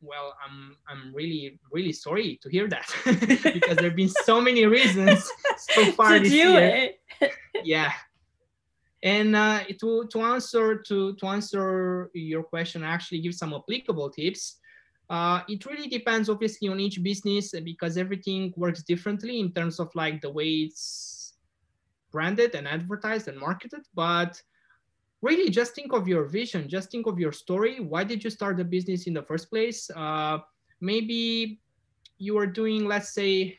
well, 0.04 0.36
I'm 0.44 0.78
I'm 0.88 1.14
really 1.16 1.60
really 1.72 1.94
sorry 1.94 2.40
to 2.42 2.50
hear 2.50 2.68
that 2.68 2.88
because 3.54 3.78
there've 3.78 3.96
been 3.96 4.10
so 4.10 4.42
many 4.42 4.66
reasons 4.66 5.30
so 5.58 5.92
far 5.98 6.14
to 6.14 6.20
this 6.20 6.30
do 6.30 6.36
year. 6.36 6.92
It. 7.22 7.32
yeah, 7.64 7.92
and 9.02 9.36
uh, 9.36 9.64
to 9.80 10.08
to 10.12 10.22
answer 10.22 10.78
to 10.78 11.16
to 11.16 11.26
answer 11.28 12.10
your 12.14 12.44
question, 12.44 12.84
I 12.84 12.94
actually 12.94 13.22
give 13.22 13.34
some 13.34 13.54
applicable 13.54 14.10
tips. 14.10 14.60
Uh, 15.10 15.42
it 15.48 15.66
really 15.66 15.88
depends 15.88 16.30
obviously 16.30 16.68
on 16.70 16.80
each 16.80 17.04
business 17.04 17.54
because 17.64 17.98
everything 17.98 18.54
works 18.56 18.84
differently 18.84 19.40
in 19.40 19.52
terms 19.52 19.80
of 19.80 19.94
like 19.96 20.22
the 20.22 20.30
way 20.30 20.50
it's 20.68 21.36
branded 22.12 22.56
and 22.56 22.68
advertised 22.68 23.28
and 23.28 23.38
marketed. 23.38 23.82
But 23.94 24.42
really 25.24 25.50
just 25.50 25.74
think 25.74 25.94
of 25.94 26.08
your 26.08 26.26
vision, 26.26 26.70
just 26.70 26.92
think 26.92 27.08
of 27.08 27.18
your 27.18 27.32
story. 27.32 27.80
Why 27.80 28.04
did 28.04 28.24
you 28.24 28.30
start 28.30 28.58
the 28.58 28.64
business 28.64 29.08
in 29.08 29.14
the 29.14 29.24
first 29.24 29.50
place? 29.50 29.90
Uh, 29.96 30.40
maybe 30.82 31.60
you 32.18 32.38
are 32.38 32.48
doing, 32.48 32.86
let's 32.86 33.14
say, 33.14 33.58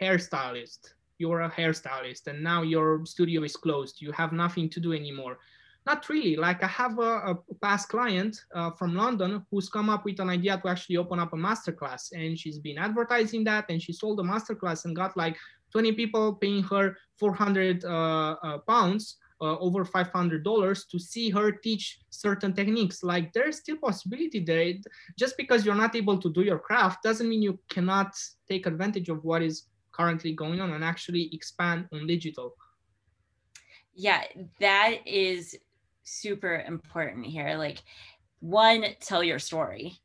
hairstylist. 0.00 0.92
You're 1.18 1.42
a 1.42 1.50
hairstylist 1.50 2.26
and 2.26 2.42
now 2.42 2.62
your 2.62 3.06
studio 3.06 3.42
is 3.44 3.56
closed. 3.56 4.02
You 4.02 4.12
have 4.12 4.32
nothing 4.32 4.68
to 4.70 4.80
do 4.80 4.92
anymore 4.92 5.38
not 5.86 6.08
really. 6.08 6.36
Like 6.36 6.62
I 6.62 6.66
have 6.66 6.98
a, 6.98 7.12
a 7.32 7.38
past 7.62 7.88
client 7.88 8.44
uh, 8.54 8.70
from 8.72 8.94
London 8.94 9.44
who's 9.50 9.68
come 9.68 9.88
up 9.88 10.04
with 10.04 10.20
an 10.20 10.28
idea 10.28 10.58
to 10.58 10.68
actually 10.68 10.98
open 10.98 11.18
up 11.18 11.32
a 11.32 11.36
masterclass, 11.36 12.12
and 12.12 12.38
she's 12.38 12.58
been 12.58 12.78
advertising 12.78 13.44
that, 13.44 13.64
and 13.70 13.80
she 13.82 13.92
sold 13.92 14.20
a 14.20 14.22
masterclass 14.22 14.84
and 14.84 14.94
got 14.94 15.16
like 15.16 15.36
20 15.72 15.92
people 15.92 16.34
paying 16.34 16.62
her 16.64 16.96
400 17.18 17.84
uh, 17.84 17.88
uh, 17.88 18.58
pounds. 18.58 19.16
Uh, 19.42 19.56
over 19.58 19.86
$500 19.86 20.88
to 20.90 20.98
see 20.98 21.30
her 21.30 21.50
teach 21.50 22.00
certain 22.10 22.52
techniques. 22.52 23.02
Like 23.02 23.32
there's 23.32 23.56
still 23.56 23.78
possibility 23.78 24.40
there. 24.40 24.74
Just 25.18 25.34
because 25.38 25.64
you're 25.64 25.74
not 25.74 25.96
able 25.96 26.18
to 26.18 26.30
do 26.30 26.42
your 26.42 26.58
craft 26.58 27.02
doesn't 27.02 27.26
mean 27.26 27.40
you 27.40 27.58
cannot 27.70 28.12
take 28.46 28.66
advantage 28.66 29.08
of 29.08 29.24
what 29.24 29.40
is 29.40 29.64
currently 29.92 30.34
going 30.34 30.60
on 30.60 30.72
and 30.72 30.84
actually 30.84 31.30
expand 31.32 31.88
on 31.90 32.06
digital. 32.06 32.54
Yeah 33.94 34.24
that 34.60 34.98
is 35.06 35.56
super 36.10 36.64
important 36.66 37.26
here. 37.26 37.56
Like, 37.56 37.82
one, 38.40 38.84
tell 39.00 39.22
your 39.22 39.38
story 39.38 39.98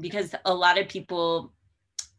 because 0.00 0.34
a 0.44 0.54
lot 0.54 0.78
of 0.78 0.88
people 0.88 1.52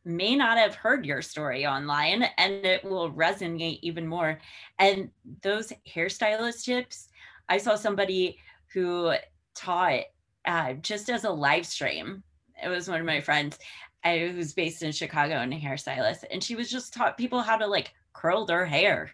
may 0.05 0.35
not 0.35 0.57
have 0.57 0.75
heard 0.75 1.05
your 1.05 1.21
story 1.21 1.65
online 1.65 2.23
and 2.37 2.53
it 2.65 2.83
will 2.83 3.11
resonate 3.11 3.79
even 3.81 4.07
more. 4.07 4.39
And 4.79 5.09
those 5.41 5.73
hairstylist 5.87 6.63
tips, 6.63 7.09
I 7.49 7.57
saw 7.57 7.75
somebody 7.75 8.37
who 8.73 9.13
taught 9.55 10.03
uh, 10.45 10.73
just 10.73 11.09
as 11.09 11.23
a 11.23 11.29
live 11.29 11.65
stream. 11.65 12.23
It 12.63 12.69
was 12.69 12.87
one 12.87 12.99
of 12.99 13.05
my 13.05 13.19
friends 13.19 13.57
uh, 14.03 14.15
who's 14.15 14.53
based 14.53 14.83
in 14.83 14.91
Chicago 14.91 15.35
and 15.35 15.53
a 15.53 15.59
hairstylist. 15.59 16.23
And 16.31 16.43
she 16.43 16.55
was 16.55 16.69
just 16.69 16.93
taught 16.93 17.17
people 17.17 17.41
how 17.41 17.57
to 17.57 17.65
like 17.65 17.93
curl 18.13 18.45
their 18.45 18.65
hair 18.65 19.11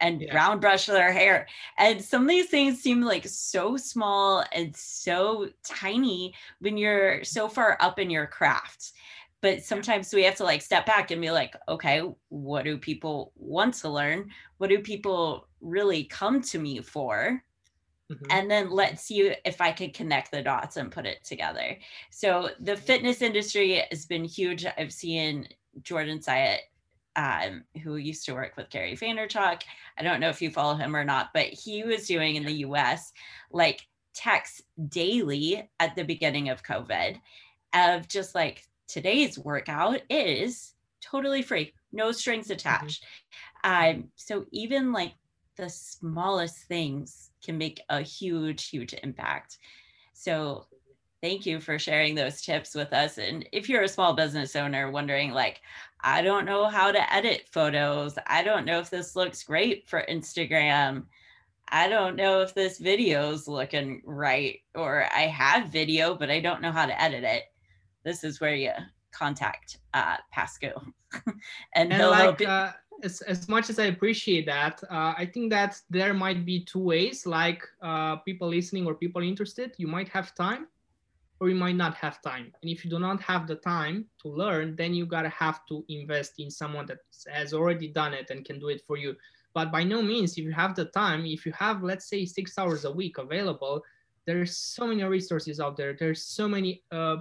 and 0.00 0.20
yeah. 0.20 0.34
round 0.34 0.60
brush 0.60 0.86
their 0.86 1.12
hair. 1.12 1.46
And 1.78 2.02
some 2.02 2.22
of 2.22 2.28
these 2.28 2.48
things 2.48 2.80
seem 2.80 3.00
like 3.02 3.26
so 3.26 3.76
small 3.76 4.44
and 4.52 4.76
so 4.76 5.48
tiny 5.64 6.34
when 6.58 6.76
you're 6.76 7.22
so 7.22 7.48
far 7.48 7.78
up 7.80 7.98
in 7.98 8.10
your 8.10 8.26
craft. 8.26 8.92
But 9.42 9.64
sometimes 9.64 10.14
we 10.14 10.22
have 10.24 10.36
to 10.36 10.44
like 10.44 10.62
step 10.62 10.86
back 10.86 11.10
and 11.10 11.20
be 11.20 11.30
like, 11.30 11.54
okay, 11.68 12.02
what 12.28 12.64
do 12.64 12.78
people 12.78 13.32
want 13.36 13.74
to 13.74 13.90
learn? 13.90 14.30
What 14.58 14.70
do 14.70 14.78
people 14.78 15.48
really 15.60 16.04
come 16.04 16.40
to 16.42 16.58
me 16.58 16.80
for? 16.80 17.42
Mm-hmm. 18.10 18.24
And 18.30 18.50
then 18.50 18.70
let's 18.70 19.02
see 19.02 19.34
if 19.44 19.60
I 19.60 19.72
can 19.72 19.90
connect 19.90 20.30
the 20.30 20.42
dots 20.42 20.76
and 20.76 20.92
put 20.92 21.06
it 21.06 21.24
together. 21.24 21.76
So 22.10 22.50
the 22.60 22.76
fitness 22.76 23.20
industry 23.20 23.82
has 23.90 24.06
been 24.06 24.24
huge. 24.24 24.64
I've 24.78 24.92
seen 24.92 25.48
Jordan 25.82 26.20
Syatt 26.20 26.60
um, 27.16 27.64
who 27.82 27.96
used 27.96 28.24
to 28.26 28.34
work 28.34 28.56
with 28.56 28.70
Gary 28.70 28.96
Vaynerchuk. 28.96 29.62
I 29.98 30.02
don't 30.02 30.20
know 30.20 30.28
if 30.28 30.40
you 30.40 30.50
follow 30.50 30.74
him 30.74 30.94
or 30.96 31.04
not, 31.04 31.30
but 31.34 31.46
he 31.46 31.84
was 31.84 32.06
doing 32.06 32.36
in 32.36 32.44
the 32.44 32.64
US 32.66 33.12
like 33.50 33.86
texts 34.14 34.62
daily 34.88 35.68
at 35.80 35.96
the 35.96 36.04
beginning 36.04 36.48
of 36.48 36.62
COVID 36.62 37.20
of 37.74 38.08
just 38.08 38.34
like 38.34 38.64
today's 38.88 39.38
workout 39.38 40.00
is 40.10 40.74
totally 41.00 41.42
free, 41.42 41.72
no 41.92 42.12
strings 42.12 42.46
mm-hmm. 42.46 42.54
attached. 42.54 43.04
Mm-hmm. 43.64 44.00
Um, 44.00 44.08
so 44.16 44.44
even 44.52 44.92
like 44.92 45.14
the 45.56 45.68
smallest 45.68 46.56
things 46.64 47.30
can 47.44 47.58
make 47.58 47.80
a 47.88 48.00
huge, 48.00 48.68
huge 48.68 48.94
impact. 49.02 49.58
So 50.14 50.66
thank 51.20 51.46
you 51.46 51.60
for 51.60 51.78
sharing 51.78 52.14
those 52.14 52.42
tips 52.42 52.74
with 52.74 52.92
us. 52.92 53.18
And 53.18 53.48
if 53.52 53.68
you're 53.68 53.82
a 53.82 53.88
small 53.88 54.14
business 54.14 54.56
owner 54.56 54.90
wondering, 54.90 55.30
like, 55.30 55.60
I 56.00 56.22
don't 56.22 56.44
know 56.44 56.66
how 56.66 56.90
to 56.90 57.12
edit 57.12 57.48
photos, 57.52 58.18
I 58.26 58.42
don't 58.42 58.66
know 58.66 58.80
if 58.80 58.90
this 58.90 59.14
looks 59.14 59.44
great 59.44 59.88
for 59.88 60.04
Instagram. 60.08 61.04
I 61.68 61.88
don't 61.88 62.16
know 62.16 62.40
if 62.40 62.54
this 62.54 62.78
video 62.78 63.30
is 63.30 63.48
looking 63.48 64.02
right, 64.04 64.58
or 64.74 65.06
I 65.14 65.22
have 65.22 65.68
video, 65.68 66.14
but 66.14 66.30
I 66.30 66.40
don't 66.40 66.60
know 66.60 66.72
how 66.72 66.86
to 66.86 67.00
edit 67.00 67.24
it. 67.24 67.44
This 68.04 68.24
is 68.24 68.40
where 68.40 68.54
you 68.54 68.72
contact 69.12 69.78
uh, 69.94 70.16
Pascu. 70.34 70.72
and, 71.74 71.92
and 71.92 72.10
like, 72.10 72.42
uh, 72.42 72.72
as, 73.02 73.20
as 73.22 73.48
much 73.48 73.70
as 73.70 73.78
I 73.78 73.84
appreciate 73.84 74.46
that, 74.46 74.82
uh, 74.90 75.14
I 75.16 75.26
think 75.32 75.50
that 75.50 75.80
there 75.90 76.14
might 76.14 76.44
be 76.44 76.64
two 76.64 76.78
ways, 76.78 77.26
like 77.26 77.62
uh, 77.82 78.16
people 78.16 78.48
listening 78.48 78.86
or 78.86 78.94
people 78.94 79.22
interested, 79.22 79.74
you 79.76 79.86
might 79.86 80.08
have 80.08 80.34
time 80.34 80.66
or 81.40 81.48
you 81.48 81.56
might 81.56 81.74
not 81.74 81.94
have 81.94 82.22
time. 82.22 82.52
And 82.62 82.70
if 82.70 82.84
you 82.84 82.90
do 82.90 83.00
not 83.00 83.20
have 83.22 83.48
the 83.48 83.56
time 83.56 84.06
to 84.22 84.28
learn, 84.28 84.76
then 84.76 84.94
you 84.94 85.06
gotta 85.06 85.28
have 85.30 85.66
to 85.66 85.84
invest 85.88 86.34
in 86.38 86.50
someone 86.50 86.86
that 86.86 86.98
has 87.32 87.52
already 87.52 87.88
done 87.88 88.14
it 88.14 88.30
and 88.30 88.44
can 88.44 88.60
do 88.60 88.68
it 88.68 88.82
for 88.86 88.96
you. 88.96 89.16
But 89.52 89.72
by 89.72 89.82
no 89.82 90.02
means, 90.02 90.38
if 90.38 90.44
you 90.44 90.52
have 90.52 90.76
the 90.76 90.86
time, 90.86 91.26
if 91.26 91.44
you 91.44 91.52
have, 91.52 91.82
let's 91.82 92.08
say, 92.08 92.24
six 92.24 92.56
hours 92.58 92.84
a 92.84 92.92
week 92.92 93.18
available, 93.18 93.82
there's 94.24 94.56
so 94.56 94.86
many 94.86 95.02
resources 95.02 95.58
out 95.58 95.76
there. 95.76 95.94
There's 95.98 96.22
so 96.22 96.48
many 96.48 96.84
uh, 96.92 97.16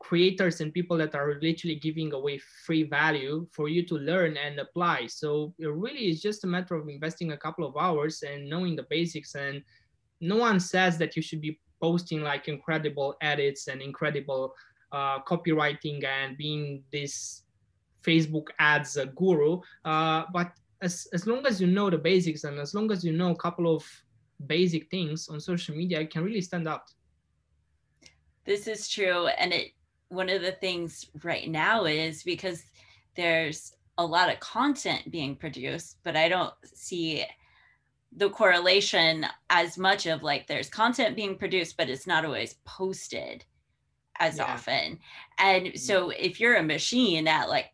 creators 0.00 0.60
and 0.60 0.72
people 0.72 0.96
that 0.96 1.14
are 1.14 1.38
literally 1.40 1.76
giving 1.76 2.12
away 2.12 2.40
free 2.64 2.82
value 2.82 3.46
for 3.52 3.68
you 3.68 3.84
to 3.86 3.94
learn 3.96 4.36
and 4.36 4.58
apply. 4.58 5.06
So 5.06 5.54
it 5.58 5.66
really 5.66 6.08
is 6.08 6.20
just 6.20 6.42
a 6.42 6.46
matter 6.46 6.74
of 6.74 6.88
investing 6.88 7.32
a 7.32 7.36
couple 7.36 7.66
of 7.66 7.76
hours 7.76 8.22
and 8.22 8.48
knowing 8.48 8.74
the 8.74 8.86
basics. 8.90 9.34
And 9.34 9.62
no 10.20 10.36
one 10.36 10.58
says 10.58 10.98
that 10.98 11.16
you 11.16 11.22
should 11.22 11.40
be 11.40 11.60
posting 11.80 12.22
like 12.22 12.48
incredible 12.48 13.14
edits 13.20 13.68
and 13.68 13.80
incredible 13.80 14.54
uh, 14.90 15.22
copywriting 15.22 16.02
and 16.04 16.36
being 16.36 16.82
this 16.90 17.42
Facebook 18.02 18.48
ads 18.58 18.98
guru. 19.14 19.60
Uh, 19.84 20.24
but 20.32 20.50
as, 20.80 21.06
as 21.12 21.26
long 21.26 21.46
as 21.46 21.60
you 21.60 21.66
know 21.66 21.90
the 21.90 21.98
basics 21.98 22.44
and 22.44 22.58
as 22.58 22.74
long 22.74 22.90
as 22.90 23.04
you 23.04 23.12
know 23.12 23.32
a 23.32 23.36
couple 23.36 23.74
of 23.74 23.84
basic 24.46 24.90
things 24.90 25.28
on 25.28 25.38
social 25.38 25.76
media, 25.76 26.00
it 26.00 26.10
can 26.10 26.24
really 26.24 26.40
stand 26.40 26.66
out. 26.66 26.90
This 28.46 28.66
is 28.66 28.88
true. 28.88 29.26
And 29.26 29.52
it 29.52 29.72
one 30.10 30.28
of 30.28 30.42
the 30.42 30.52
things 30.52 31.06
right 31.22 31.48
now 31.48 31.84
is 31.84 32.22
because 32.22 32.64
there's 33.16 33.72
a 33.96 34.04
lot 34.04 34.30
of 34.30 34.40
content 34.40 35.10
being 35.10 35.36
produced, 35.36 35.98
but 36.02 36.16
I 36.16 36.28
don't 36.28 36.52
see 36.64 37.24
the 38.16 38.28
correlation 38.28 39.24
as 39.50 39.78
much 39.78 40.06
of 40.06 40.22
like 40.22 40.46
there's 40.46 40.68
content 40.68 41.16
being 41.16 41.36
produced, 41.36 41.76
but 41.76 41.88
it's 41.88 42.06
not 42.06 42.24
always 42.24 42.56
posted 42.64 43.44
as 44.18 44.38
yeah. 44.38 44.44
often. 44.44 44.98
And 45.38 45.66
mm-hmm. 45.66 45.76
so 45.76 46.10
if 46.10 46.40
you're 46.40 46.56
a 46.56 46.62
machine 46.62 47.28
at 47.28 47.48
like 47.48 47.66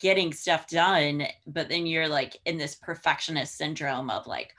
getting 0.00 0.32
stuff 0.32 0.66
done, 0.66 1.26
but 1.46 1.68
then 1.68 1.86
you're 1.86 2.08
like 2.08 2.36
in 2.44 2.58
this 2.58 2.74
perfectionist 2.74 3.56
syndrome 3.56 4.10
of 4.10 4.26
like, 4.26 4.54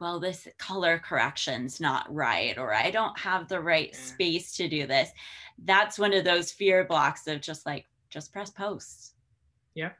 well, 0.00 0.18
this 0.18 0.48
color 0.58 0.98
correction's 0.98 1.80
not 1.80 2.12
right, 2.12 2.58
or 2.58 2.74
I 2.74 2.90
don't 2.90 3.16
have 3.18 3.48
the 3.48 3.60
right 3.60 3.90
yeah. 3.92 3.98
space 3.98 4.56
to 4.56 4.68
do 4.68 4.88
this 4.88 5.10
that's 5.64 5.98
one 5.98 6.12
of 6.12 6.24
those 6.24 6.50
fear 6.50 6.84
blocks 6.84 7.26
of 7.26 7.40
just 7.40 7.64
like 7.66 7.86
just 8.10 8.32
press 8.32 8.50
post 8.50 9.14
yeah 9.74 9.90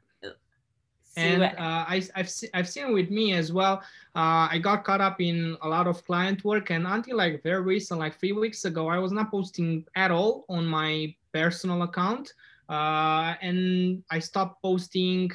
and 1.16 1.42
uh, 1.42 1.50
I, 1.58 2.02
I've, 2.16 2.30
I've 2.54 2.68
seen 2.68 2.92
with 2.92 3.10
me 3.10 3.34
as 3.34 3.52
well. 3.52 3.78
Uh, 4.16 4.48
I 4.50 4.58
got 4.60 4.84
caught 4.84 5.00
up 5.00 5.20
in 5.20 5.56
a 5.62 5.68
lot 5.68 5.86
of 5.86 6.04
client 6.04 6.44
work, 6.44 6.70
and 6.70 6.86
until 6.86 7.16
like 7.16 7.42
very 7.42 7.62
recent, 7.62 8.00
like 8.00 8.18
three 8.18 8.32
weeks 8.32 8.64
ago, 8.64 8.88
I 8.88 8.98
was 8.98 9.12
not 9.12 9.30
posting 9.30 9.84
at 9.94 10.10
all 10.10 10.44
on 10.48 10.66
my 10.66 11.14
personal 11.32 11.82
account, 11.82 12.32
uh, 12.68 13.34
and 13.40 14.02
I 14.10 14.18
stopped 14.18 14.62
posting 14.62 15.30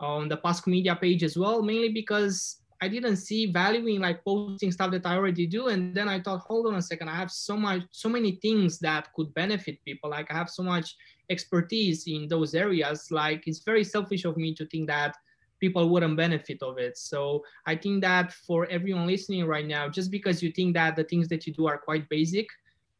on 0.00 0.28
the 0.28 0.36
Pascu 0.36 0.66
Media 0.66 0.96
page 0.96 1.22
as 1.22 1.36
well, 1.36 1.62
mainly 1.62 1.88
because 1.88 2.58
I 2.82 2.88
didn't 2.88 3.18
see 3.18 3.46
value 3.46 3.86
in 3.86 4.02
like 4.02 4.24
posting 4.24 4.72
stuff 4.72 4.90
that 4.90 5.06
I 5.06 5.14
already 5.14 5.46
do. 5.46 5.68
And 5.68 5.94
then 5.94 6.08
I 6.08 6.20
thought, 6.20 6.40
hold 6.40 6.66
on 6.66 6.74
a 6.74 6.82
second, 6.82 7.08
I 7.08 7.14
have 7.14 7.30
so 7.30 7.56
much, 7.56 7.82
so 7.92 8.08
many 8.08 8.32
things 8.42 8.80
that 8.80 9.12
could 9.14 9.32
benefit 9.34 9.78
people. 9.84 10.10
Like 10.10 10.28
I 10.32 10.34
have 10.34 10.50
so 10.50 10.64
much 10.64 10.96
expertise 11.30 12.08
in 12.08 12.26
those 12.26 12.56
areas. 12.56 13.12
Like 13.12 13.46
it's 13.46 13.60
very 13.60 13.84
selfish 13.84 14.24
of 14.24 14.36
me 14.36 14.52
to 14.56 14.66
think 14.66 14.88
that 14.88 15.16
people 15.60 15.88
wouldn't 15.90 16.16
benefit 16.16 16.60
of 16.60 16.76
it. 16.78 16.98
So 16.98 17.44
I 17.66 17.76
think 17.76 18.02
that 18.02 18.32
for 18.32 18.66
everyone 18.66 19.06
listening 19.06 19.44
right 19.44 19.64
now, 19.64 19.88
just 19.88 20.10
because 20.10 20.42
you 20.42 20.50
think 20.50 20.74
that 20.74 20.96
the 20.96 21.04
things 21.04 21.28
that 21.28 21.46
you 21.46 21.52
do 21.52 21.68
are 21.68 21.78
quite 21.78 22.08
basic, 22.08 22.48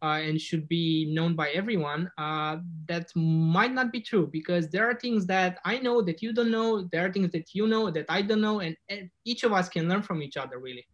and 0.02 0.40
should 0.40 0.68
be 0.68 1.12
known 1.14 1.34
by 1.34 1.50
everyone, 1.50 2.10
uh, 2.18 2.56
that 2.86 3.10
might 3.14 3.72
not 3.72 3.92
be 3.92 4.00
true 4.00 4.28
because 4.32 4.68
there 4.68 4.88
are 4.88 4.94
things 4.94 5.26
that 5.26 5.58
I 5.64 5.78
know 5.78 6.02
that 6.02 6.22
you 6.22 6.32
don't 6.32 6.50
know. 6.50 6.88
There 6.90 7.06
are 7.06 7.12
things 7.12 7.30
that 7.32 7.54
you 7.54 7.66
know 7.66 7.90
that 7.90 8.06
I 8.08 8.22
don't 8.22 8.40
know, 8.40 8.60
and, 8.60 8.76
and 8.88 9.10
each 9.24 9.44
of 9.44 9.52
us 9.52 9.68
can 9.68 9.88
learn 9.88 10.02
from 10.02 10.22
each 10.22 10.36
other, 10.36 10.58
really. 10.58 10.86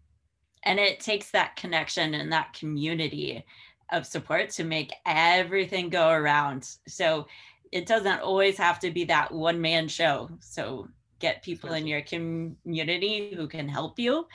And 0.65 0.79
it 0.79 1.01
takes 1.01 1.31
that 1.31 1.57
connection 1.57 2.15
and 2.15 2.33
that 2.33 2.53
community 2.53 3.45
of 3.91 4.07
support 4.07 4.51
to 4.51 4.65
make 4.65 4.93
everything 5.07 5.89
go 5.89 6.11
around. 6.11 6.69
So 6.87 7.27
it 7.73 7.87
doesn't 7.87 8.21
always 8.21 8.59
have 8.59 8.79
to 8.81 8.91
be 8.91 9.05
that 9.05 9.33
one 9.33 9.61
man 9.61 9.89
show. 9.89 10.31
So 10.41 10.89
get 11.21 11.43
people 11.43 11.73
in 11.73 11.87
your 11.87 12.03
community 12.03 13.33
who 13.35 13.49
can 13.49 13.69
help 13.69 13.99
you 13.99 14.27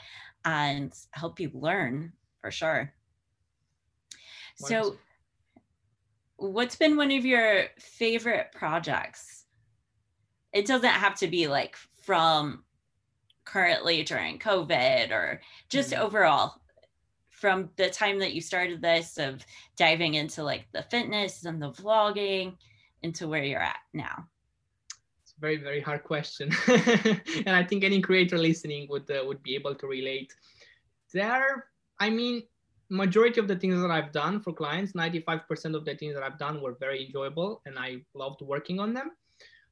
and 0.44 0.92
help 1.12 1.40
you 1.40 1.50
learn 1.54 2.12
for 2.40 2.50
sure. 2.50 2.93
So, 4.56 4.96
what's 6.36 6.76
been 6.76 6.96
one 6.96 7.10
of 7.10 7.24
your 7.24 7.64
favorite 7.78 8.52
projects? 8.54 9.44
It 10.52 10.66
doesn't 10.66 10.88
have 10.88 11.16
to 11.16 11.26
be 11.26 11.48
like 11.48 11.76
from 12.04 12.64
currently 13.44 14.02
during 14.02 14.38
COVID 14.38 15.10
or 15.10 15.40
just 15.68 15.90
mm-hmm. 15.92 16.02
overall 16.02 16.54
from 17.30 17.68
the 17.76 17.90
time 17.90 18.20
that 18.20 18.32
you 18.32 18.40
started 18.40 18.80
this 18.80 19.18
of 19.18 19.44
diving 19.76 20.14
into 20.14 20.42
like 20.42 20.66
the 20.72 20.82
fitness 20.82 21.44
and 21.44 21.60
the 21.60 21.70
vlogging 21.72 22.56
into 23.02 23.28
where 23.28 23.44
you're 23.44 23.60
at 23.60 23.76
now? 23.92 24.26
It's 25.22 25.34
very, 25.38 25.56
very 25.56 25.80
hard 25.80 26.04
question. 26.04 26.50
and 26.68 27.50
I 27.50 27.62
think 27.62 27.84
any 27.84 28.00
creator 28.00 28.38
listening 28.38 28.86
would, 28.88 29.10
uh, 29.10 29.24
would 29.26 29.42
be 29.42 29.54
able 29.56 29.74
to 29.74 29.86
relate. 29.86 30.32
There, 31.12 31.66
I 31.98 32.10
mean, 32.10 32.44
majority 32.88 33.40
of 33.40 33.48
the 33.48 33.56
things 33.56 33.80
that 33.80 33.90
I've 33.90 34.12
done 34.12 34.40
for 34.40 34.52
clients, 34.52 34.92
95% 34.92 35.74
of 35.74 35.84
the 35.84 35.94
things 35.96 36.14
that 36.14 36.22
I've 36.22 36.38
done 36.38 36.60
were 36.60 36.76
very 36.78 37.06
enjoyable 37.06 37.62
and 37.66 37.78
I 37.78 37.98
loved 38.14 38.42
working 38.42 38.80
on 38.80 38.94
them. 38.94 39.10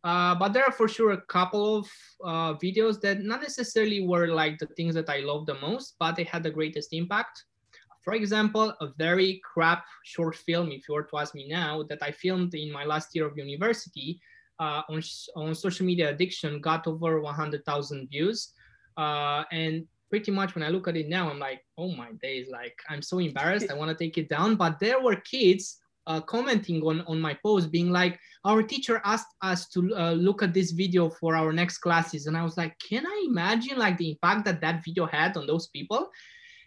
Uh, 0.05 0.35
but 0.35 0.53
there 0.53 0.65
are 0.65 0.73
for 0.73 0.89
sure 0.89 1.13
a 1.13 1.21
couple 1.23 1.77
of 1.77 1.87
uh, 2.25 2.55
videos 2.55 3.01
that 3.01 3.21
not 3.21 3.41
necessarily 3.41 4.05
were 4.05 4.29
like 4.29 4.59
the 4.59 4.67
things 4.67 4.95
that 4.95 5.09
I 5.09 5.19
love 5.19 5.47
the 5.47 5.55
most, 5.61 5.95
but 6.01 6.17
they 6.17 6.25
had 6.25 6.43
the 6.43 6.51
greatest 6.51 6.93
impact. 6.93 7.45
For 8.03 8.15
example, 8.15 8.75
a 8.81 8.89
very 8.99 9.41
crap 9.45 9.85
short 10.03 10.35
film, 10.35 10.73
if 10.73 10.89
you 10.89 10.95
were 10.95 11.05
to 11.05 11.19
ask 11.19 11.37
me 11.37 11.47
now, 11.49 11.85
that 11.85 12.03
I 12.03 12.11
filmed 12.11 12.53
in 12.55 12.73
my 12.73 12.85
last 12.85 13.15
year 13.15 13.27
of 13.27 13.39
university 13.39 14.21
uh, 14.59 14.83
on, 14.89 15.01
on 15.37 15.55
social 15.55 15.87
media 15.87 16.11
addiction 16.11 16.61
got 16.61 16.87
over 16.89 17.21
100,000 17.21 18.09
views. 18.11 18.55
Uh, 18.97 19.45
and 19.53 19.87
pretty 20.13 20.31
much 20.31 20.55
when 20.55 20.63
I 20.63 20.69
look 20.69 20.89
at 20.89 20.97
it 20.99 21.09
now, 21.09 21.31
I'm 21.31 21.39
like, 21.39 21.65
oh 21.79 21.91
my 21.93 22.13
days, 22.21 22.51
like 22.51 22.79
I'm 22.91 23.01
so 23.01 23.19
embarrassed. 23.19 23.71
I 23.71 23.75
want 23.81 23.91
to 23.91 24.05
take 24.05 24.19
it 24.19 24.29
down. 24.29 24.57
But 24.57 24.79
there 24.79 25.01
were 25.01 25.17
kids 25.17 25.79
uh, 26.07 26.21
commenting 26.21 26.83
on, 26.83 27.01
on 27.07 27.19
my 27.19 27.33
post 27.43 27.73
being 27.73 27.91
like, 27.91 28.21
our 28.45 28.63
teacher 28.63 29.01
asked 29.07 29.35
us 29.41 29.69
to 29.71 29.97
uh, 29.97 30.13
look 30.13 30.43
at 30.43 30.53
this 30.53 30.73
video 30.73 31.09
for 31.09 31.35
our 31.35 31.51
next 31.51 31.79
classes. 31.79 32.27
And 32.27 32.37
I 32.37 32.45
was 32.45 32.59
like, 32.59 32.79
can 32.79 33.07
I 33.07 33.25
imagine 33.27 33.79
like 33.79 33.97
the 33.97 34.11
impact 34.11 34.45
that 34.45 34.61
that 34.61 34.85
video 34.85 35.07
had 35.07 35.35
on 35.39 35.47
those 35.47 35.69
people? 35.69 36.11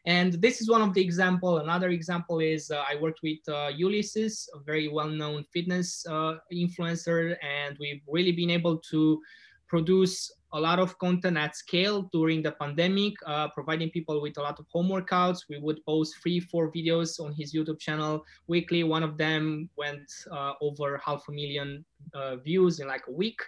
And 0.08 0.34
this 0.34 0.60
is 0.60 0.68
one 0.68 0.82
of 0.82 0.96
the 0.96 1.04
example. 1.04 1.60
Another 1.60 1.90
example 1.90 2.40
is 2.40 2.72
uh, 2.72 2.84
I 2.90 2.96
worked 3.00 3.20
with 3.22 3.40
uh, 3.48 3.70
Ulisses, 3.80 4.48
a 4.56 4.60
very 4.66 4.88
well-known 4.88 5.46
fitness 5.54 6.04
uh, 6.10 6.38
influencer, 6.52 7.36
and 7.44 7.78
we've 7.80 8.02
really 8.08 8.32
been 8.32 8.50
able 8.50 8.78
to 8.90 9.22
produce 9.68 10.32
a 10.56 10.60
lot 10.60 10.80
of 10.80 10.98
content 11.00 11.38
at 11.38 11.54
scale 11.56 12.04
during 12.14 12.42
the 12.42 12.54
pandemic, 12.54 13.14
uh, 13.26 13.50
providing 13.50 13.90
people 13.90 14.22
with 14.22 14.38
a 14.38 14.42
lot 14.42 14.58
of 14.58 14.66
home 14.72 14.88
workouts. 14.88 15.40
We 15.50 15.60
would 15.60 15.86
post 15.86 16.16
three, 16.24 16.40
four 16.40 16.72
videos 16.72 17.20
on 17.20 17.34
his 17.34 17.54
YouTube 17.54 17.80
channel 17.80 18.24
weekly. 18.48 18.84
One 18.84 19.04
of 19.04 19.18
them 19.18 19.70
went 19.76 20.10
uh, 20.32 20.54
over 20.62 21.00
half 21.06 21.28
a 21.28 21.32
million 21.32 21.84
uh, 22.14 22.38
views 22.38 22.80
in 22.80 22.88
like 22.88 23.06
a 23.08 23.12
week. 23.12 23.40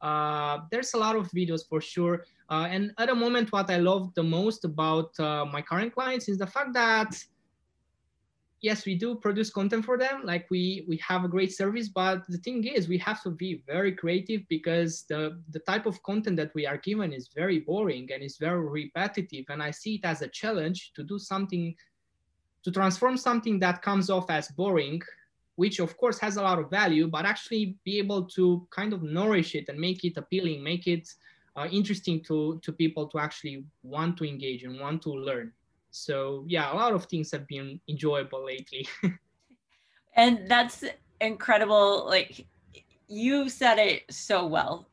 Uh, 0.00 0.58
there's 0.70 0.94
a 0.94 0.98
lot 0.98 1.14
of 1.14 1.30
videos 1.30 1.62
for 1.68 1.80
sure. 1.80 2.24
Uh, 2.50 2.66
and 2.70 2.92
at 2.98 3.06
the 3.06 3.14
moment, 3.14 3.52
what 3.52 3.70
I 3.70 3.76
love 3.76 4.12
the 4.14 4.22
most 4.22 4.64
about 4.64 5.18
uh, 5.20 5.44
my 5.44 5.62
current 5.62 5.94
clients 5.94 6.28
is 6.28 6.38
the 6.38 6.46
fact 6.46 6.72
that 6.74 7.14
yes 8.60 8.84
we 8.84 8.94
do 8.94 9.14
produce 9.14 9.50
content 9.50 9.84
for 9.84 9.96
them 9.96 10.22
like 10.24 10.46
we 10.50 10.84
we 10.88 10.96
have 10.96 11.24
a 11.24 11.28
great 11.28 11.52
service 11.52 11.88
but 11.88 12.26
the 12.28 12.38
thing 12.38 12.64
is 12.64 12.88
we 12.88 12.98
have 12.98 13.22
to 13.22 13.30
be 13.30 13.62
very 13.66 13.92
creative 13.92 14.42
because 14.48 15.04
the 15.08 15.40
the 15.50 15.60
type 15.60 15.86
of 15.86 16.02
content 16.02 16.36
that 16.36 16.52
we 16.54 16.66
are 16.66 16.78
given 16.78 17.12
is 17.12 17.28
very 17.28 17.60
boring 17.60 18.08
and 18.12 18.22
it's 18.22 18.38
very 18.38 18.64
repetitive 18.68 19.44
and 19.48 19.62
i 19.62 19.70
see 19.70 19.94
it 19.96 20.04
as 20.04 20.22
a 20.22 20.28
challenge 20.28 20.92
to 20.94 21.02
do 21.02 21.18
something 21.18 21.74
to 22.64 22.70
transform 22.72 23.16
something 23.16 23.58
that 23.60 23.80
comes 23.82 24.10
off 24.10 24.28
as 24.30 24.48
boring 24.48 25.00
which 25.54 25.78
of 25.78 25.96
course 25.96 26.18
has 26.18 26.36
a 26.36 26.42
lot 26.42 26.58
of 26.58 26.68
value 26.68 27.06
but 27.06 27.24
actually 27.24 27.76
be 27.84 27.98
able 27.98 28.24
to 28.24 28.66
kind 28.70 28.92
of 28.92 29.02
nourish 29.02 29.54
it 29.54 29.68
and 29.68 29.78
make 29.78 30.04
it 30.04 30.16
appealing 30.16 30.62
make 30.62 30.86
it 30.88 31.08
uh, 31.56 31.66
interesting 31.70 32.22
to 32.22 32.58
to 32.62 32.72
people 32.72 33.06
to 33.06 33.18
actually 33.18 33.64
want 33.82 34.16
to 34.16 34.24
engage 34.24 34.64
and 34.64 34.80
want 34.80 35.00
to 35.00 35.10
learn 35.10 35.52
so 35.90 36.44
yeah 36.46 36.72
a 36.72 36.76
lot 36.76 36.92
of 36.92 37.04
things 37.06 37.30
have 37.30 37.46
been 37.46 37.80
enjoyable 37.88 38.44
lately. 38.44 38.86
And 40.18 40.48
that's 40.48 40.82
incredible 41.20 42.04
like 42.06 42.44
you 43.06 43.48
said 43.48 43.78
it 43.78 44.02
so 44.10 44.46
well. 44.46 44.88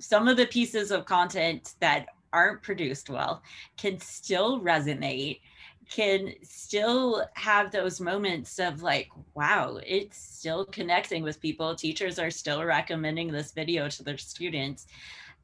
Some 0.00 0.26
of 0.26 0.36
the 0.36 0.46
pieces 0.46 0.90
of 0.90 1.06
content 1.06 1.74
that 1.80 2.06
aren't 2.32 2.62
produced 2.62 3.08
well 3.08 3.42
can 3.76 3.98
still 4.00 4.60
resonate 4.60 5.40
can 5.88 6.32
still 6.42 7.24
have 7.34 7.70
those 7.70 8.00
moments 8.00 8.58
of 8.58 8.82
like 8.82 9.08
wow 9.34 9.78
it's 9.86 10.18
still 10.18 10.64
connecting 10.64 11.22
with 11.22 11.40
people. 11.40 11.74
Teachers 11.74 12.18
are 12.18 12.30
still 12.30 12.64
recommending 12.64 13.30
this 13.30 13.52
video 13.52 13.88
to 13.88 14.02
their 14.02 14.18
students. 14.18 14.86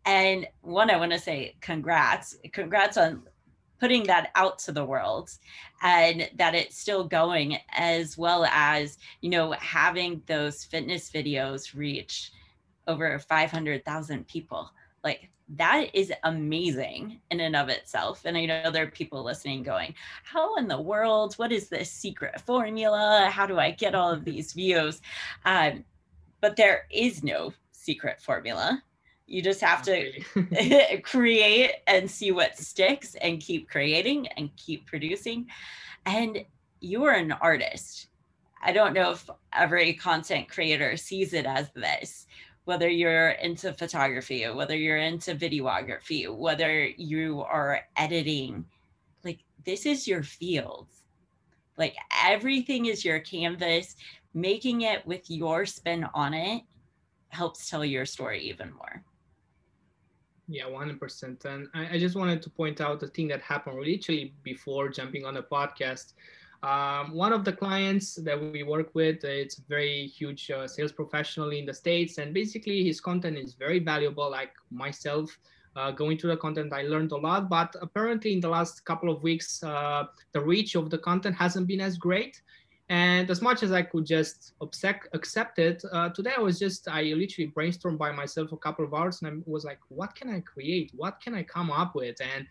And 0.06 0.46
one 0.62 0.90
i 0.90 0.96
want 0.96 1.12
to 1.12 1.18
say 1.18 1.54
congrats 1.60 2.36
congrats 2.52 2.96
on 2.96 3.22
putting 3.80 4.04
that 4.04 4.30
out 4.34 4.58
to 4.60 4.72
the 4.72 4.84
world 4.84 5.30
and 5.82 6.30
that 6.36 6.54
it's 6.54 6.78
still 6.78 7.02
going 7.02 7.58
as 7.72 8.16
well 8.18 8.44
as 8.44 8.98
you 9.22 9.30
know 9.30 9.52
having 9.52 10.22
those 10.26 10.64
fitness 10.64 11.10
videos 11.10 11.74
reach 11.74 12.32
over 12.86 13.18
500,000 13.18 14.26
people. 14.26 14.70
Like 15.02 15.30
that 15.56 15.94
is 15.94 16.12
amazing 16.24 17.20
in 17.30 17.40
and 17.40 17.56
of 17.56 17.68
itself. 17.68 18.22
And 18.24 18.36
i 18.36 18.44
know 18.44 18.70
there 18.70 18.84
are 18.84 18.90
people 18.90 19.24
listening 19.24 19.62
going 19.62 19.94
how 20.22 20.56
in 20.56 20.68
the 20.68 20.80
world? 20.80 21.34
What 21.34 21.52
is 21.52 21.68
this 21.68 21.90
secret 21.90 22.40
formula? 22.40 23.28
How 23.32 23.46
do 23.46 23.58
i 23.58 23.70
get 23.70 23.94
all 23.94 24.10
of 24.10 24.24
these 24.24 24.52
views? 24.52 25.00
Um, 25.44 25.84
but 26.40 26.56
there 26.56 26.86
is 26.90 27.22
no 27.22 27.52
secret 27.72 28.20
formula 28.20 28.82
you 29.30 29.40
just 29.40 29.60
have 29.60 29.80
to 29.82 30.10
create 31.02 31.70
and 31.86 32.10
see 32.10 32.32
what 32.32 32.58
sticks 32.58 33.14
and 33.14 33.40
keep 33.40 33.70
creating 33.70 34.26
and 34.36 34.54
keep 34.56 34.86
producing. 34.86 35.46
And 36.04 36.44
you 36.80 37.04
are 37.04 37.14
an 37.14 37.30
artist. 37.32 38.08
I 38.60 38.72
don't 38.72 38.92
know 38.92 39.12
if 39.12 39.30
every 39.52 39.94
content 39.94 40.48
creator 40.48 40.96
sees 40.96 41.32
it 41.32 41.46
as 41.46 41.70
this, 41.76 42.26
whether 42.64 42.88
you're 42.88 43.30
into 43.30 43.72
photography, 43.72 44.44
or 44.44 44.54
whether 44.54 44.76
you're 44.76 44.96
into 44.96 45.36
videography, 45.36 46.28
whether 46.28 46.86
you 46.86 47.42
are 47.42 47.82
editing, 47.96 48.64
like 49.22 49.38
this 49.64 49.86
is 49.86 50.08
your 50.08 50.24
field. 50.24 50.88
Like 51.78 51.94
everything 52.24 52.86
is 52.86 53.04
your 53.04 53.20
canvas. 53.20 53.94
Making 54.34 54.82
it 54.82 55.06
with 55.06 55.30
your 55.30 55.66
spin 55.66 56.04
on 56.14 56.34
it 56.34 56.62
helps 57.28 57.70
tell 57.70 57.84
your 57.84 58.04
story 58.04 58.40
even 58.42 58.72
more. 58.74 59.04
Yeah, 60.52 60.64
100%. 60.64 61.44
And 61.44 61.68
I, 61.74 61.94
I, 61.94 61.98
just 62.00 62.16
wanted 62.16 62.42
to 62.42 62.50
point 62.50 62.80
out 62.80 62.98
the 62.98 63.06
thing 63.06 63.28
that 63.28 63.40
happened 63.40 63.78
literally 63.78 64.34
before 64.42 64.88
jumping 64.88 65.24
on 65.24 65.34
the 65.34 65.44
podcast. 65.44 66.14
Um, 66.64 67.14
one 67.14 67.32
of 67.32 67.44
the 67.44 67.52
clients 67.52 68.16
that 68.16 68.38
we 68.38 68.64
work 68.64 68.92
with, 68.92 69.22
it's 69.22 69.58
a 69.58 69.62
very 69.68 70.08
huge 70.08 70.50
uh, 70.50 70.66
sales 70.66 70.90
professional 70.90 71.50
in 71.50 71.66
the 71.66 71.72
States. 71.72 72.18
And 72.18 72.34
basically, 72.34 72.82
his 72.82 73.00
content 73.00 73.38
is 73.38 73.54
very 73.54 73.78
valuable, 73.78 74.28
like 74.28 74.50
myself. 74.72 75.38
Uh, 75.76 75.92
going 75.92 76.18
through 76.18 76.30
the 76.30 76.36
content, 76.36 76.72
I 76.72 76.82
learned 76.82 77.12
a 77.12 77.16
lot. 77.16 77.48
But 77.48 77.76
apparently, 77.80 78.32
in 78.32 78.40
the 78.40 78.48
last 78.48 78.84
couple 78.84 79.08
of 79.08 79.22
weeks, 79.22 79.62
uh, 79.62 80.06
the 80.32 80.40
reach 80.40 80.74
of 80.74 80.90
the 80.90 80.98
content 80.98 81.36
hasn't 81.36 81.68
been 81.68 81.80
as 81.80 81.96
great. 81.96 82.42
And 82.90 83.30
as 83.30 83.40
much 83.40 83.62
as 83.62 83.70
I 83.70 83.82
could 83.82 84.04
just 84.04 84.54
accept 84.60 85.58
it, 85.60 85.80
uh, 85.92 86.08
today 86.08 86.32
I 86.36 86.40
was 86.40 86.58
just, 86.58 86.88
I 86.88 87.02
literally 87.02 87.52
brainstormed 87.56 87.98
by 87.98 88.10
myself 88.10 88.50
a 88.50 88.56
couple 88.56 88.84
of 88.84 88.92
hours 88.92 89.22
and 89.22 89.30
I 89.30 89.40
was 89.46 89.64
like, 89.64 89.78
what 89.88 90.16
can 90.16 90.28
I 90.28 90.40
create? 90.40 90.90
What 90.96 91.20
can 91.20 91.32
I 91.32 91.44
come 91.44 91.70
up 91.70 91.94
with? 91.94 92.16
And 92.20 92.48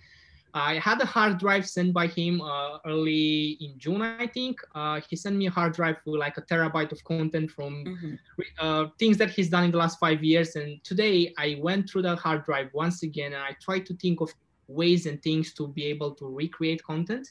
I 0.54 0.76
had 0.76 1.02
a 1.02 1.06
hard 1.06 1.40
drive 1.40 1.68
sent 1.68 1.94
by 1.94 2.08
him 2.08 2.40
uh, 2.40 2.78
early 2.86 3.58
in 3.60 3.78
June, 3.78 4.02
I 4.02 4.28
think. 4.28 4.62
Uh, 4.74 5.02
he 5.10 5.18
sent 5.18 5.36
me 5.36 5.48
a 5.48 5.52
hard 5.52 5.74
drive 5.74 5.98
with 6.06 6.22
like 6.22 6.38
a 6.38 6.42
terabyte 6.42 6.94
of 6.94 7.04
content 7.04 7.52
from 7.52 7.84
mm-hmm. 7.84 8.14
uh, 8.60 8.86
things 8.98 9.18
that 9.18 9.32
he's 9.32 9.50
done 9.50 9.66
in 9.66 9.72
the 9.72 9.78
last 9.78 10.00
five 10.00 10.24
years. 10.24 10.56
And 10.56 10.82
today 10.86 11.34
I 11.38 11.60
went 11.62 11.90
through 11.90 12.04
the 12.04 12.16
hard 12.16 12.46
drive 12.46 12.70
once 12.74 13.04
again 13.04 13.34
and 13.34 13.44
I 13.44 13.58
tried 13.62 13.86
to 13.88 13.94
think 13.96 14.22
of 14.22 14.34
ways 14.70 15.06
and 15.06 15.22
things 15.22 15.54
to 15.56 15.68
be 15.68 15.84
able 15.88 16.16
to 16.16 16.26
recreate 16.26 16.82
content. 16.82 17.28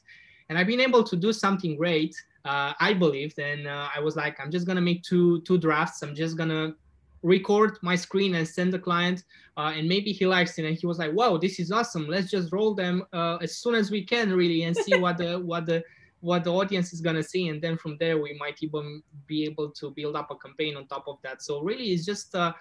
And 0.50 0.58
I've 0.58 0.66
been 0.66 0.80
able 0.80 1.04
to 1.04 1.16
do 1.16 1.32
something 1.32 1.76
great 1.76 2.14
uh, 2.44 2.72
I 2.80 2.94
believed, 2.94 3.38
and 3.38 3.66
uh, 3.66 3.88
I 3.94 4.00
was 4.00 4.16
like, 4.16 4.38
I'm 4.40 4.50
just 4.50 4.66
gonna 4.66 4.80
make 4.80 5.02
two 5.02 5.40
two 5.42 5.58
drafts. 5.58 6.02
I'm 6.02 6.14
just 6.14 6.36
gonna 6.36 6.74
record 7.22 7.78
my 7.82 7.96
screen 7.96 8.36
and 8.36 8.46
send 8.46 8.72
the 8.72 8.78
client, 8.78 9.24
uh, 9.56 9.72
and 9.74 9.88
maybe 9.88 10.12
he 10.12 10.26
likes 10.26 10.58
it. 10.58 10.64
And 10.64 10.76
he 10.76 10.86
was 10.86 10.98
like, 10.98 11.12
"Wow, 11.12 11.36
this 11.36 11.58
is 11.58 11.72
awesome! 11.72 12.06
Let's 12.06 12.30
just 12.30 12.52
roll 12.52 12.74
them 12.74 13.04
uh, 13.12 13.36
as 13.42 13.56
soon 13.56 13.74
as 13.74 13.90
we 13.90 14.04
can, 14.04 14.32
really, 14.32 14.62
and 14.62 14.76
see 14.76 14.96
what 14.96 15.18
the 15.18 15.38
what 15.38 15.66
the 15.66 15.82
what 16.20 16.44
the 16.44 16.52
audience 16.52 16.92
is 16.92 17.00
gonna 17.00 17.22
see, 17.22 17.48
and 17.48 17.60
then 17.60 17.76
from 17.76 17.96
there 17.98 18.20
we 18.20 18.36
might 18.38 18.62
even 18.62 19.02
be 19.26 19.44
able 19.44 19.70
to 19.70 19.90
build 19.90 20.16
up 20.16 20.30
a 20.30 20.36
campaign 20.36 20.76
on 20.76 20.86
top 20.86 21.04
of 21.06 21.18
that. 21.22 21.42
So 21.42 21.60
really, 21.60 21.92
it's 21.92 22.04
just 22.04 22.34
uh, 22.34 22.52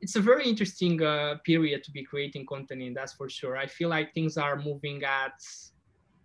it's 0.00 0.16
a 0.16 0.20
very 0.20 0.46
interesting 0.46 1.02
uh, 1.02 1.36
period 1.44 1.82
to 1.82 1.90
be 1.90 2.04
creating 2.04 2.44
content 2.46 2.82
in 2.82 2.92
that's 2.92 3.14
for 3.14 3.28
sure 3.28 3.56
i 3.56 3.66
feel 3.66 3.88
like 3.88 4.12
things 4.12 4.36
are 4.36 4.56
moving 4.56 5.02
at 5.02 5.32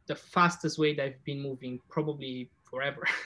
the 0.09 0.15
fastest 0.15 0.77
way 0.77 0.93
that 0.95 1.05
I've 1.05 1.23
been 1.23 1.39
moving 1.39 1.79
probably 1.87 2.49
forever. 2.69 3.07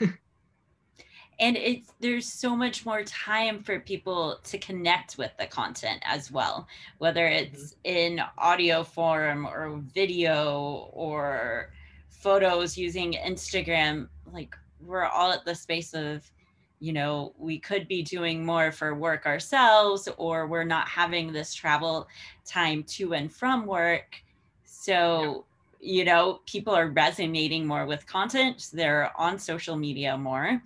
and 1.40 1.56
it's 1.56 1.94
there's 1.98 2.30
so 2.30 2.54
much 2.54 2.86
more 2.86 3.02
time 3.02 3.62
for 3.62 3.80
people 3.80 4.38
to 4.44 4.58
connect 4.58 5.18
with 5.18 5.32
the 5.38 5.46
content 5.46 6.00
as 6.04 6.30
well 6.30 6.68
whether 6.98 7.26
it's 7.26 7.74
mm-hmm. 7.84 7.96
in 7.96 8.20
audio 8.38 8.84
form 8.84 9.44
or 9.44 9.80
video 9.92 10.88
or 10.92 11.72
photos 12.08 12.78
using 12.78 13.14
instagram 13.26 14.06
like 14.32 14.54
we're 14.80 15.06
all 15.06 15.32
at 15.32 15.44
the 15.44 15.54
space 15.54 15.92
of 15.92 16.30
you 16.78 16.92
know 16.92 17.34
we 17.36 17.58
could 17.58 17.88
be 17.88 18.00
doing 18.00 18.46
more 18.46 18.70
for 18.70 18.94
work 18.94 19.26
ourselves 19.26 20.08
or 20.18 20.46
we're 20.46 20.62
not 20.62 20.86
having 20.86 21.32
this 21.32 21.52
travel 21.52 22.06
time 22.46 22.84
to 22.84 23.12
and 23.14 23.32
from 23.32 23.66
work 23.66 24.22
so 24.64 25.44
you 25.84 26.04
know 26.04 26.40
people 26.46 26.74
are 26.74 26.88
resonating 26.88 27.66
more 27.66 27.86
with 27.86 28.06
content 28.06 28.70
they're 28.72 29.12
on 29.20 29.38
social 29.38 29.76
media 29.76 30.16
more. 30.16 30.62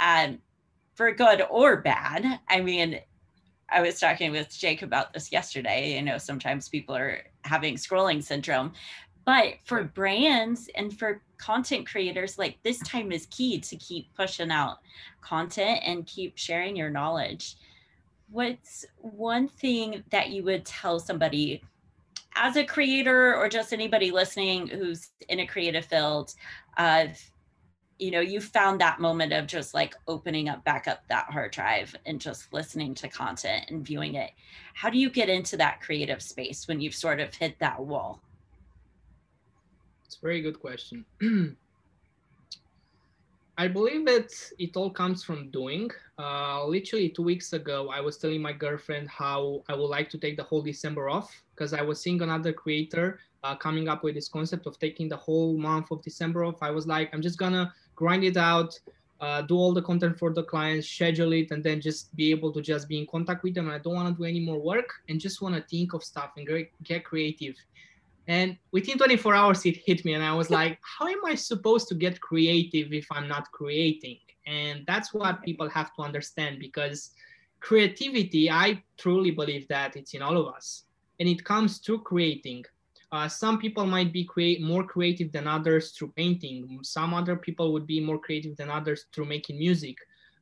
And 0.00 0.38
for 0.94 1.10
good 1.12 1.42
or 1.50 1.78
bad 1.78 2.40
i 2.48 2.60
mean 2.60 3.00
i 3.70 3.80
was 3.80 3.98
talking 3.98 4.30
with 4.30 4.56
jake 4.56 4.82
about 4.82 5.12
this 5.12 5.32
yesterday. 5.32 5.96
You 5.96 6.02
know 6.02 6.18
sometimes 6.18 6.68
people 6.68 6.94
are 6.94 7.22
having 7.44 7.74
scrolling 7.74 8.22
syndrome 8.22 8.72
but 9.24 9.54
for 9.64 9.84
brands 9.84 10.68
and 10.74 10.96
for 10.96 11.22
content 11.38 11.88
creators 11.88 12.38
like 12.38 12.58
this 12.62 12.78
time 12.80 13.12
is 13.12 13.26
key 13.26 13.58
to 13.60 13.76
keep 13.76 14.12
pushing 14.14 14.50
out 14.50 14.78
content 15.20 15.80
and 15.84 16.06
keep 16.06 16.36
sharing 16.36 16.76
your 16.76 16.90
knowledge. 16.90 17.56
What's 18.30 18.84
one 18.98 19.48
thing 19.48 20.02
that 20.10 20.30
you 20.30 20.42
would 20.44 20.64
tell 20.64 20.98
somebody 20.98 21.62
as 22.36 22.56
a 22.56 22.64
creator 22.64 23.34
or 23.36 23.48
just 23.48 23.72
anybody 23.72 24.10
listening 24.10 24.66
who's 24.66 25.10
in 25.28 25.40
a 25.40 25.46
creative 25.46 25.84
field, 25.84 26.34
uh, 26.76 27.06
you 27.98 28.10
know, 28.10 28.20
you 28.20 28.40
found 28.40 28.80
that 28.80 29.00
moment 29.00 29.32
of 29.32 29.46
just 29.46 29.74
like 29.74 29.94
opening 30.08 30.48
up 30.48 30.64
back 30.64 30.88
up 30.88 31.06
that 31.08 31.26
hard 31.30 31.52
drive 31.52 31.94
and 32.04 32.20
just 32.20 32.52
listening 32.52 32.94
to 32.96 33.08
content 33.08 33.66
and 33.68 33.86
viewing 33.86 34.16
it. 34.16 34.30
How 34.74 34.90
do 34.90 34.98
you 34.98 35.08
get 35.08 35.28
into 35.28 35.56
that 35.58 35.80
creative 35.80 36.20
space 36.20 36.66
when 36.66 36.80
you've 36.80 36.94
sort 36.94 37.20
of 37.20 37.34
hit 37.34 37.58
that 37.60 37.78
wall? 37.78 38.20
It's 40.04 40.16
a 40.16 40.20
very 40.20 40.42
good 40.42 40.58
question. 40.58 41.04
I 43.58 43.68
believe 43.68 44.06
that 44.06 44.32
it 44.58 44.76
all 44.76 44.90
comes 44.90 45.22
from 45.22 45.50
doing. 45.50 45.90
Uh, 46.18 46.64
literally 46.66 47.10
two 47.10 47.22
weeks 47.22 47.52
ago, 47.52 47.90
I 47.90 48.00
was 48.00 48.16
telling 48.16 48.40
my 48.40 48.52
girlfriend 48.52 49.08
how 49.08 49.62
I 49.68 49.74
would 49.74 49.88
like 49.88 50.08
to 50.10 50.18
take 50.18 50.36
the 50.36 50.42
whole 50.42 50.62
December 50.62 51.10
off 51.10 51.42
because 51.54 51.74
I 51.74 51.82
was 51.82 52.00
seeing 52.00 52.22
another 52.22 52.52
creator 52.52 53.20
uh, 53.44 53.54
coming 53.56 53.88
up 53.88 54.04
with 54.04 54.14
this 54.14 54.28
concept 54.28 54.66
of 54.66 54.78
taking 54.78 55.08
the 55.08 55.16
whole 55.16 55.58
month 55.58 55.90
of 55.90 56.02
December 56.02 56.44
off. 56.44 56.62
I 56.62 56.70
was 56.70 56.86
like, 56.86 57.10
I'm 57.12 57.20
just 57.20 57.38
gonna 57.38 57.72
grind 57.94 58.24
it 58.24 58.38
out, 58.38 58.78
uh, 59.20 59.42
do 59.42 59.54
all 59.54 59.74
the 59.74 59.82
content 59.82 60.18
for 60.18 60.32
the 60.32 60.44
clients, 60.44 60.88
schedule 60.88 61.32
it, 61.32 61.50
and 61.50 61.62
then 61.62 61.80
just 61.80 62.14
be 62.16 62.30
able 62.30 62.52
to 62.52 62.62
just 62.62 62.88
be 62.88 62.98
in 62.98 63.06
contact 63.06 63.42
with 63.42 63.54
them. 63.54 63.68
I 63.68 63.78
don't 63.78 63.94
want 63.94 64.08
to 64.08 64.14
do 64.14 64.24
any 64.24 64.40
more 64.40 64.58
work 64.58 64.90
and 65.08 65.20
just 65.20 65.42
want 65.42 65.54
to 65.54 65.62
think 65.62 65.92
of 65.92 66.02
stuff 66.02 66.32
and 66.36 66.48
get 66.84 67.04
creative. 67.04 67.54
And 68.28 68.56
within 68.70 68.98
24 68.98 69.34
hours, 69.34 69.66
it 69.66 69.76
hit 69.76 70.04
me, 70.04 70.14
and 70.14 70.22
I 70.22 70.34
was 70.34 70.48
like, 70.48 70.78
how 70.82 71.08
am 71.08 71.24
I 71.24 71.34
supposed 71.34 71.88
to 71.88 71.94
get 71.94 72.20
creative 72.20 72.92
if 72.92 73.06
I'm 73.10 73.26
not 73.26 73.50
creating? 73.50 74.18
And 74.46 74.84
that's 74.86 75.12
what 75.12 75.42
people 75.42 75.68
have 75.68 75.94
to 75.96 76.02
understand 76.02 76.58
because 76.60 77.10
creativity, 77.60 78.50
I 78.50 78.82
truly 78.96 79.30
believe 79.30 79.66
that 79.68 79.96
it's 79.96 80.14
in 80.14 80.22
all 80.22 80.36
of 80.36 80.54
us, 80.54 80.84
and 81.18 81.28
it 81.28 81.44
comes 81.44 81.78
through 81.78 82.02
creating. 82.02 82.64
Uh, 83.10 83.28
some 83.28 83.58
people 83.58 83.86
might 83.86 84.12
be 84.12 84.24
create 84.24 84.62
more 84.62 84.84
creative 84.84 85.30
than 85.32 85.46
others 85.46 85.90
through 85.90 86.12
painting. 86.16 86.78
Some 86.82 87.12
other 87.12 87.36
people 87.36 87.72
would 87.72 87.86
be 87.86 88.00
more 88.00 88.18
creative 88.18 88.56
than 88.56 88.70
others 88.70 89.04
through 89.12 89.26
making 89.26 89.58
music, 89.58 89.96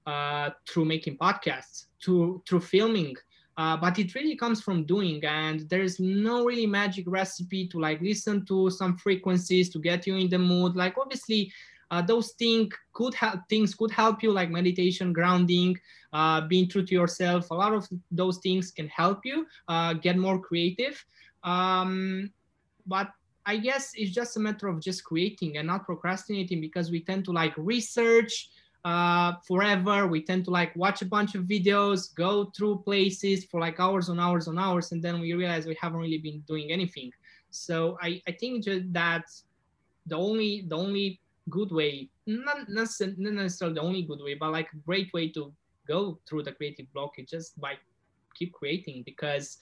uh, 0.07 0.51
through 0.69 0.85
making 0.85 1.19
podcasts, 1.19 1.87
through 2.03 2.43
through 2.47 2.61
filming. 2.61 3.17
Uh, 3.57 3.77
but 3.77 3.99
it 3.99 4.15
really 4.15 4.37
comes 4.37 4.61
from 4.63 4.85
doing, 4.85 5.23
and 5.25 5.69
there's 5.69 6.01
no 6.01 6.45
really 6.45 6.67
magic 6.67 7.05
recipe 7.07 7.69
to 7.69 7.79
like 7.79 8.01
listen 8.01 8.45
to 8.47 8.71
some 8.71 8.97
frequencies 8.97 9.69
to 9.69 9.79
get 9.79 10.07
you 10.07 10.17
in 10.17 10.31
the 10.31 10.39
mood. 10.39 10.77
Like 10.77 10.97
obviously, 10.97 11.53
uh, 11.91 12.01
those 12.01 12.33
things 12.39 12.73
could 12.93 13.15
help 13.15 13.41
things 13.49 13.75
could 13.75 13.91
help 13.91 14.23
you 14.23 14.33
like 14.33 14.51
meditation 14.51 15.13
grounding 15.13 15.77
uh, 16.13 16.41
being 16.43 16.69
true 16.69 16.85
to 16.87 16.95
yourself 16.95 17.51
a 17.51 17.55
lot 17.55 17.73
of 17.73 17.89
those 18.11 18.39
things 18.39 18.71
can 18.71 18.89
help 18.89 19.25
you 19.25 19.47
uh, 19.69 19.93
get 19.95 20.17
more 20.17 20.39
creative 20.39 21.05
um, 21.43 22.31
but 22.87 23.11
I 23.47 23.57
guess 23.57 23.93
it's 23.95 24.13
just 24.13 24.37
a 24.37 24.41
matter 24.41 24.69
of 24.69 24.81
just 24.81 25.05
creating 25.05 25.57
and 25.57 25.67
not 25.67 25.85
procrastinating 25.85 26.61
because 26.61 26.91
we 26.91 27.01
tend 27.01 27.25
to 27.25 27.33
like 27.33 27.55
research 27.57 28.51
uh, 28.85 29.35
forever. 29.47 30.07
We 30.07 30.23
tend 30.23 30.45
to 30.47 30.51
like 30.51 30.75
watch 30.77 31.03
a 31.03 31.07
bunch 31.07 31.35
of 31.35 31.45
videos, 31.45 32.15
go 32.15 32.51
through 32.57 32.83
places 32.85 33.45
for 33.45 33.61
like 33.61 33.81
hours 33.81 34.09
on 34.09 34.19
hours 34.19 34.49
on 34.49 34.59
hours, 34.59 34.93
and 34.93 35.03
then 35.03 35.21
we 35.21 35.33
realize 35.33 35.67
we 35.67 35.77
haven't 35.81 36.01
really 36.01 36.19
been 36.19 36.41
doing 36.47 36.73
anything. 36.73 37.11
So 37.51 37.99
I, 38.01 38.23
I 38.27 38.33
think 38.33 38.65
just 38.65 38.93
that 38.93 39.25
the 40.07 40.17
only 40.17 40.67
the 40.69 40.77
only 40.77 41.21
good 41.49 41.73
way, 41.73 42.09
not, 42.27 42.69
not 42.69 42.89
necessarily 42.99 43.75
the 43.75 43.81
only 43.81 44.03
good 44.03 44.21
way, 44.23 44.35
but 44.35 44.53
like 44.53 44.73
a 44.73 44.77
great 44.77 45.13
way 45.13 45.29
to 45.31 45.53
go 45.89 46.19
through 46.29 46.45
the 46.45 46.53
creative 46.53 46.91
block 46.93 47.19
is 47.19 47.29
just 47.29 47.61
by 47.61 47.75
keep 48.37 48.53
creating 48.53 49.03
because 49.05 49.59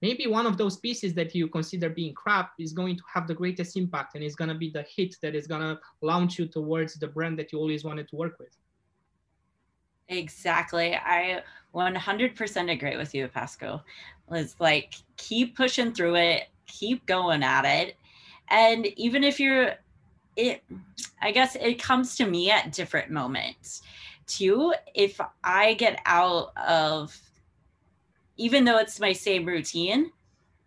maybe 0.00 0.26
one 0.26 0.46
of 0.46 0.56
those 0.56 0.76
pieces 0.76 1.14
that 1.14 1.34
you 1.34 1.48
consider 1.48 1.90
being 1.90 2.14
crap 2.14 2.52
is 2.58 2.72
going 2.72 2.96
to 2.96 3.02
have 3.12 3.26
the 3.26 3.34
greatest 3.34 3.76
impact 3.76 4.14
and 4.14 4.24
is 4.24 4.36
going 4.36 4.48
to 4.48 4.54
be 4.54 4.70
the 4.70 4.84
hit 4.94 5.16
that 5.22 5.34
is 5.34 5.46
going 5.46 5.60
to 5.60 5.78
launch 6.02 6.38
you 6.38 6.46
towards 6.46 6.94
the 6.94 7.08
brand 7.08 7.38
that 7.38 7.52
you 7.52 7.58
always 7.58 7.84
wanted 7.84 8.08
to 8.08 8.16
work 8.16 8.38
with. 8.38 8.56
Exactly. 10.08 10.94
I 10.94 11.42
100% 11.74 12.72
agree 12.72 12.96
with 12.96 13.14
you, 13.14 13.28
Pascu. 13.28 13.80
It's 14.30 14.56
like 14.58 14.94
keep 15.16 15.56
pushing 15.56 15.92
through 15.92 16.16
it, 16.16 16.48
keep 16.66 17.04
going 17.06 17.42
at 17.42 17.64
it. 17.64 17.96
And 18.50 18.86
even 18.98 19.24
if 19.24 19.38
you're 19.38 19.74
it 20.36 20.62
I 21.20 21.32
guess 21.32 21.56
it 21.56 21.82
comes 21.82 22.16
to 22.16 22.26
me 22.26 22.50
at 22.50 22.72
different 22.72 23.10
moments. 23.10 23.82
Too, 24.26 24.74
if 24.94 25.20
I 25.42 25.74
get 25.74 26.00
out 26.06 26.52
of 26.56 27.18
even 28.38 28.64
though 28.64 28.78
it's 28.78 28.98
my 28.98 29.12
same 29.12 29.44
routine. 29.44 30.10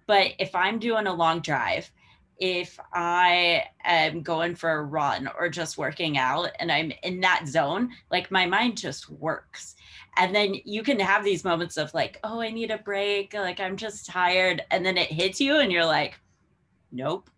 But 0.06 0.34
if 0.38 0.54
I'm 0.54 0.78
doing 0.78 1.08
a 1.08 1.14
long 1.14 1.40
drive, 1.40 1.90
if 2.38 2.80
I 2.92 3.66
am 3.84 4.24
going 4.24 4.56
for 4.56 4.72
a 4.72 4.84
run 4.84 5.30
or 5.38 5.48
just 5.48 5.78
working 5.78 6.18
out 6.18 6.50
and 6.60 6.72
I'm 6.72 6.92
in 7.04 7.22
that 7.22 7.48
zone, 7.48 7.92
like 8.10 8.32
my 8.32 8.46
mind 8.46 8.78
just 8.78 9.10
works. 9.10 9.76
And 10.18 10.36
then 10.36 10.56
you 10.66 10.84
can 10.84 11.00
have 11.00 11.24
these 11.24 11.44
moments 11.44 11.78
of 11.78 11.94
like, 11.94 12.20
oh, 12.24 12.42
I 12.42 12.50
need 12.50 12.72
a 12.72 12.80
break. 12.80 13.34
Like 13.34 13.60
I'm 13.60 13.78
just 13.78 14.08
tired. 14.08 14.64
And 14.72 14.86
then 14.86 14.98
it 14.98 15.12
hits 15.12 15.40
you 15.40 15.60
and 15.60 15.72
you're 15.72 15.86
like, 15.86 16.20
nope, 16.92 17.30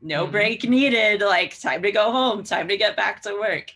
no 0.00 0.22
mm-hmm. 0.22 0.32
break 0.32 0.64
needed. 0.64 1.20
Like 1.20 1.58
time 1.60 1.82
to 1.82 1.90
go 1.90 2.12
home, 2.12 2.44
time 2.44 2.68
to 2.68 2.76
get 2.76 2.96
back 2.96 3.20
to 3.22 3.34
work. 3.34 3.72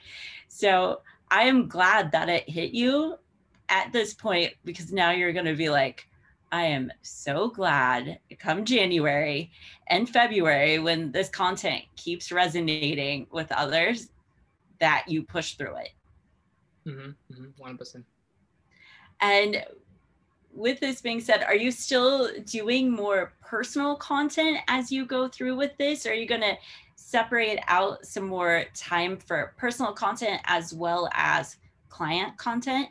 So 0.48 1.00
I 1.30 1.42
am 1.42 1.66
glad 1.66 2.12
that 2.12 2.28
it 2.28 2.48
hit 2.48 2.72
you 2.72 3.18
at 3.72 3.90
this 3.90 4.12
point 4.14 4.52
because 4.64 4.92
now 4.92 5.10
you're 5.10 5.32
going 5.32 5.46
to 5.46 5.56
be 5.56 5.70
like 5.70 6.06
I 6.52 6.66
am 6.66 6.92
so 7.00 7.48
glad 7.48 8.18
come 8.38 8.66
January 8.66 9.50
and 9.86 10.06
February 10.06 10.78
when 10.78 11.10
this 11.10 11.30
content 11.30 11.84
keeps 11.96 12.30
resonating 12.30 13.26
with 13.32 13.50
others 13.50 14.10
that 14.78 15.04
you 15.08 15.22
push 15.22 15.54
through 15.54 15.76
it. 15.76 15.90
Mm-hmm, 16.86 17.42
mm-hmm, 17.42 17.76
100%. 17.76 18.04
And 19.22 19.64
with 20.52 20.78
this 20.80 21.00
being 21.00 21.20
said, 21.20 21.42
are 21.42 21.56
you 21.56 21.70
still 21.70 22.28
doing 22.44 22.90
more 22.90 23.32
personal 23.40 23.96
content 23.96 24.58
as 24.68 24.92
you 24.92 25.06
go 25.06 25.28
through 25.28 25.56
with 25.56 25.74
this? 25.78 26.04
Or 26.04 26.10
are 26.10 26.14
you 26.14 26.26
going 26.26 26.42
to 26.42 26.58
separate 26.96 27.60
out 27.68 28.04
some 28.04 28.26
more 28.26 28.64
time 28.74 29.16
for 29.16 29.54
personal 29.56 29.92
content 29.92 30.42
as 30.44 30.74
well 30.74 31.08
as 31.14 31.56
client 31.88 32.36
content? 32.36 32.88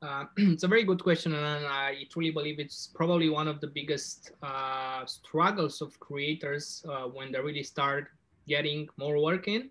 Uh, 0.00 0.24
it's 0.36 0.62
a 0.62 0.68
very 0.68 0.84
good 0.84 1.02
question, 1.02 1.34
and 1.34 1.66
I 1.66 2.06
truly 2.10 2.30
believe 2.30 2.58
it's 2.58 2.90
probably 2.94 3.28
one 3.28 3.48
of 3.48 3.60
the 3.60 3.66
biggest 3.66 4.32
uh, 4.42 5.04
struggles 5.06 5.80
of 5.82 5.98
creators 6.00 6.84
uh, 6.88 7.04
when 7.04 7.32
they 7.32 7.40
really 7.40 7.62
start 7.62 8.08
getting 8.46 8.88
more 8.96 9.22
work 9.22 9.48
in. 9.48 9.70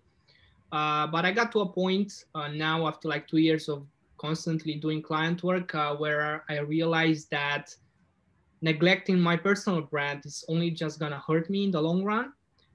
Uh, 0.70 1.06
but 1.06 1.24
I 1.24 1.32
got 1.32 1.50
to 1.52 1.60
a 1.60 1.72
point 1.72 2.12
uh, 2.34 2.48
now 2.48 2.86
after 2.86 3.08
like 3.08 3.26
two 3.26 3.38
years 3.38 3.68
of 3.68 3.86
constantly 4.18 4.74
doing 4.74 5.00
client 5.00 5.42
work 5.42 5.72
where 5.98 6.44
I 6.48 6.58
realized 6.58 7.30
that 7.30 7.74
neglecting 8.60 9.18
my 9.18 9.36
personal 9.36 9.80
brand 9.80 10.26
is 10.26 10.44
only 10.48 10.70
just 10.70 10.98
gonna 10.98 11.22
hurt 11.26 11.48
me 11.48 11.64
in 11.64 11.70
the 11.70 11.80
long 11.80 12.02
run 12.02 12.32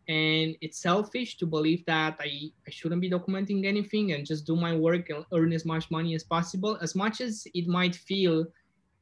and 0.08 0.56
it's 0.62 0.80
selfish 0.80 1.38
to 1.38 1.46
believe 1.46 1.86
that 1.86 2.18
I, 2.20 2.52
I 2.68 2.70
shouldn't 2.70 3.02
be 3.02 3.10
documenting 3.10 3.66
anything 3.66 4.12
and 4.12 4.26
just 4.26 4.46
do 4.46 4.56
my 4.56 4.76
work 4.76 5.10
and 5.10 5.26
earn 5.34 5.54
as 5.54 5.66
much 5.66 5.90
money 5.90 6.14
as 6.14 6.24
possible. 6.24 6.78
As 6.82 6.94
much 6.94 7.22
as 7.22 7.48
it 7.54 7.68
might 7.68 7.96
feel 7.96 8.46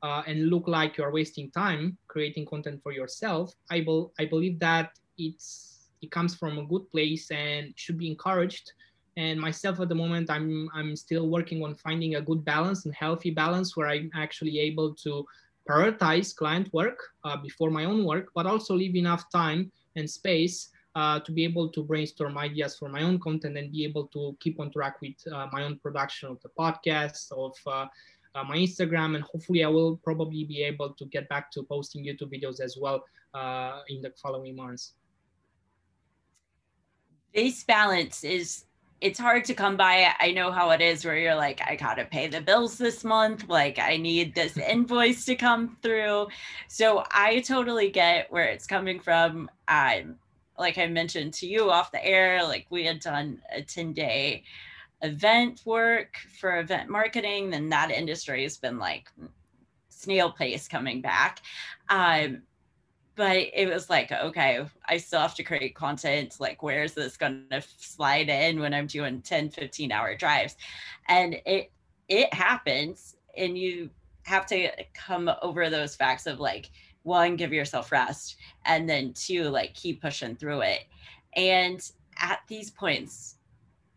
uh, 0.04 0.24
and 0.28 0.50
look 0.50 0.68
like 0.68 0.98
you're 0.98 1.12
wasting 1.12 1.52
time 1.52 1.98
creating 2.08 2.46
content 2.46 2.82
for 2.82 2.92
yourself 2.92 3.54
i, 3.70 3.80
be, 3.80 4.06
I 4.20 4.26
believe 4.26 4.60
that 4.60 4.98
it's 5.18 5.90
it 6.02 6.12
comes 6.12 6.36
from 6.36 6.58
a 6.58 6.66
good 6.66 6.90
place 6.92 7.30
and 7.30 7.74
should 7.76 7.98
be 7.98 8.10
encouraged. 8.10 8.72
And 9.18 9.40
myself 9.40 9.80
at 9.82 9.90
the 9.90 9.96
moment 9.96 10.32
i'm 10.32 10.70
i'm 10.74 10.96
still 10.96 11.28
working 11.28 11.62
on 11.64 11.76
finding 11.76 12.16
a 12.16 12.22
good 12.22 12.46
balance 12.46 12.86
and 12.86 12.96
healthy 12.96 13.30
balance 13.30 13.76
where 13.76 13.90
i'm 13.90 14.10
actually 14.16 14.58
able 14.60 14.96
to 15.04 15.26
prioritize 15.70 16.34
client 16.34 16.70
work 16.72 16.98
uh, 17.26 17.36
before 17.36 17.70
my 17.70 17.84
own 17.84 18.06
work 18.06 18.30
but 18.34 18.46
also 18.46 18.74
leave 18.74 18.96
enough 18.96 19.30
time 19.30 19.70
and 19.98 20.10
space 20.10 20.70
uh, 20.96 21.20
to 21.22 21.32
be 21.32 21.44
able 21.44 21.70
to 21.70 21.84
brainstorm 21.84 22.38
ideas 22.38 22.78
for 22.78 22.90
my 22.90 23.02
own 23.02 23.20
content 23.20 23.58
and 23.58 23.72
be 23.72 23.84
able 23.86 24.08
to 24.08 24.36
keep 24.40 24.60
on 24.60 24.72
track 24.72 25.02
with 25.02 25.16
uh, 25.32 25.48
my 25.52 25.64
own 25.64 25.80
production 25.80 26.30
of 26.30 26.42
the 26.42 26.50
podcast, 26.60 27.32
of 27.32 27.56
uh, 27.68 27.88
uh 28.36 28.44
my 28.44 28.58
Instagram, 28.58 29.16
and 29.16 29.24
hopefully 29.24 29.64
I 29.64 29.68
will 29.68 29.98
probably 29.98 30.44
be 30.44 30.64
able 30.64 30.94
to 30.94 31.06
get 31.06 31.30
back 31.30 31.52
to 31.52 31.64
posting 31.64 32.06
YouTube 32.06 32.32
videos 32.34 32.60
as 32.60 32.78
well 32.80 33.04
uh, 33.34 33.80
in 33.88 34.02
the 34.02 34.12
following 34.22 34.56
months. 34.56 34.94
This 37.34 37.64
balance 37.64 38.24
is 38.24 38.66
it's 39.00 39.18
hard 39.18 39.44
to 39.46 39.56
come 39.56 39.76
by. 39.78 40.14
I 40.20 40.32
know 40.32 40.52
how 40.52 40.70
it 40.70 40.80
is 40.80 41.04
where 41.04 41.18
you're 41.18 41.36
like, 41.36 41.60
I 41.66 41.76
gotta 41.76 42.06
pay 42.06 42.28
the 42.28 42.40
bills 42.40 42.78
this 42.78 43.04
month. 43.04 43.50
Like, 43.50 43.80
I 43.80 43.98
need 43.98 44.36
this 44.36 44.58
invoice 44.74 45.26
to 45.26 45.36
come 45.36 45.78
through. 45.82 46.28
So 46.68 47.04
I 47.10 47.40
totally 47.40 47.90
get 47.90 48.32
where 48.32 48.46
it's 48.46 48.68
coming 48.68 49.00
from. 49.00 49.50
I'm 49.68 50.20
like 50.58 50.78
I 50.78 50.88
mentioned 50.88 51.34
to 51.36 51.48
you 51.48 51.72
off 51.72 51.92
the 51.92 52.06
air, 52.06 52.44
like 52.44 52.68
we 52.70 52.86
had 52.86 53.00
done 53.00 53.42
a 53.54 53.62
10 53.62 53.94
day 53.94 54.44
event 55.02 55.62
work 55.66 56.18
for 56.40 56.60
event 56.60 56.90
marketing, 56.90 57.50
then 57.50 57.70
that 57.70 57.92
industry 57.92 58.44
has 58.44 58.58
been 58.58 58.78
like 58.78 59.10
snail 59.90 60.32
pace 60.32 60.68
coming 60.68 61.02
back. 61.02 61.42
Um, 61.90 62.44
but 63.16 63.38
it 63.54 63.70
was 63.72 63.90
like, 63.90 64.12
okay, 64.12 64.66
I 64.88 64.98
still 64.98 65.20
have 65.20 65.36
to 65.36 65.44
create 65.44 65.76
content. 65.76 66.38
Like, 66.40 66.64
where's 66.64 66.94
this 66.94 67.18
going 67.18 67.46
to 67.52 67.62
slide 67.78 68.30
in 68.30 68.60
when 68.60 68.74
I'm 68.74 68.88
doing 68.88 69.22
10, 69.22 69.50
15 69.50 69.92
hour 69.92 70.16
drives? 70.16 70.56
And 71.08 71.36
it, 71.46 71.72
it 72.08 72.34
happens. 72.34 73.18
And 73.38 73.58
you 73.58 73.90
have 74.24 74.46
to 74.48 74.70
come 74.94 75.30
over 75.42 75.70
those 75.70 75.96
facts 75.96 76.26
of 76.26 76.40
like, 76.40 76.70
one 77.04 77.36
give 77.36 77.54
yourself 77.54 77.92
rest 77.92 78.38
and 78.66 78.90
then 78.90 79.14
two 79.14 79.44
like 79.46 79.74
keep 79.74 80.02
pushing 80.02 80.36
through 80.36 80.62
it. 80.62 80.82
And 81.36 81.82
at 82.20 82.42
these 82.48 82.70
points 82.70 83.36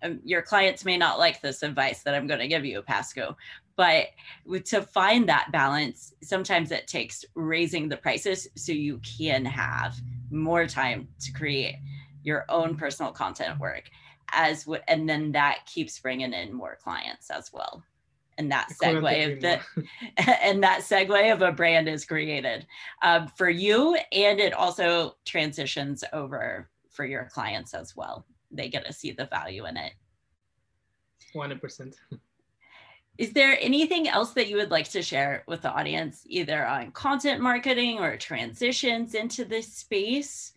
um, 0.03 0.20
your 0.24 0.43
clients 0.43 0.85
may 0.85 0.97
not 0.97 1.18
like 1.18 1.41
this 1.41 1.62
advice 1.62 2.03
that 2.03 2.14
i'm 2.14 2.26
going 2.26 2.41
to 2.41 2.49
give 2.49 2.64
you 2.64 2.83
Pascu 2.83 3.35
but 3.76 4.09
to 4.64 4.83
find 4.83 5.29
that 5.29 5.51
balance 5.51 6.14
sometimes 6.22 6.70
it 6.70 6.87
takes 6.87 7.24
raising 7.35 7.89
the 7.89 7.97
prices 7.97 8.49
so 8.55 8.72
you 8.72 9.01
can 9.18 9.45
have 9.45 9.97
more 10.31 10.66
time 10.66 11.09
to 11.20 11.33
create 11.33 11.76
your 12.22 12.45
own 12.49 12.76
personal 12.76 13.12
content 13.12 13.59
work 13.59 13.85
as 14.33 14.64
w- 14.64 14.83
and 14.89 15.09
then 15.09 15.33
that 15.33 15.66
keeps 15.66 15.99
bringing 15.99 16.33
in 16.33 16.53
more 16.53 16.76
clients 16.83 17.31
as 17.31 17.51
well 17.53 17.83
and 18.39 18.51
that 18.51 18.68
segue 18.70 19.32
of 19.32 19.41
the 19.41 19.61
and 20.43 20.62
that 20.62 20.80
segue 20.80 21.32
of 21.32 21.43
a 21.43 21.53
brand 21.53 21.89
is 21.89 22.05
created 22.05 22.66
um, 23.03 23.28
for 23.37 23.49
you 23.49 23.97
and 24.12 24.41
it 24.41 24.53
also 24.53 25.16
transitions 25.24 26.05
over 26.12 26.68
for 26.91 27.05
your 27.05 27.24
clients 27.32 27.74
as 27.74 27.97
well. 27.97 28.24
They 28.51 28.68
get 28.68 28.85
to 28.87 28.93
see 28.93 29.12
the 29.12 29.26
value 29.26 29.66
in 29.66 29.76
it. 29.76 29.93
100% 31.35 31.95
is 33.16 33.32
there 33.32 33.57
anything 33.61 34.09
else 34.09 34.32
that 34.32 34.49
you 34.49 34.57
would 34.57 34.70
like 34.70 34.89
to 34.91 35.03
share 35.03 35.45
with 35.47 35.62
the 35.62 35.70
audience 35.70 36.22
either 36.26 36.66
on 36.66 36.91
content 36.91 37.41
marketing 37.41 37.99
or 38.01 38.16
transitions 38.16 39.14
into 39.14 39.45
this 39.45 39.72
space 39.72 40.53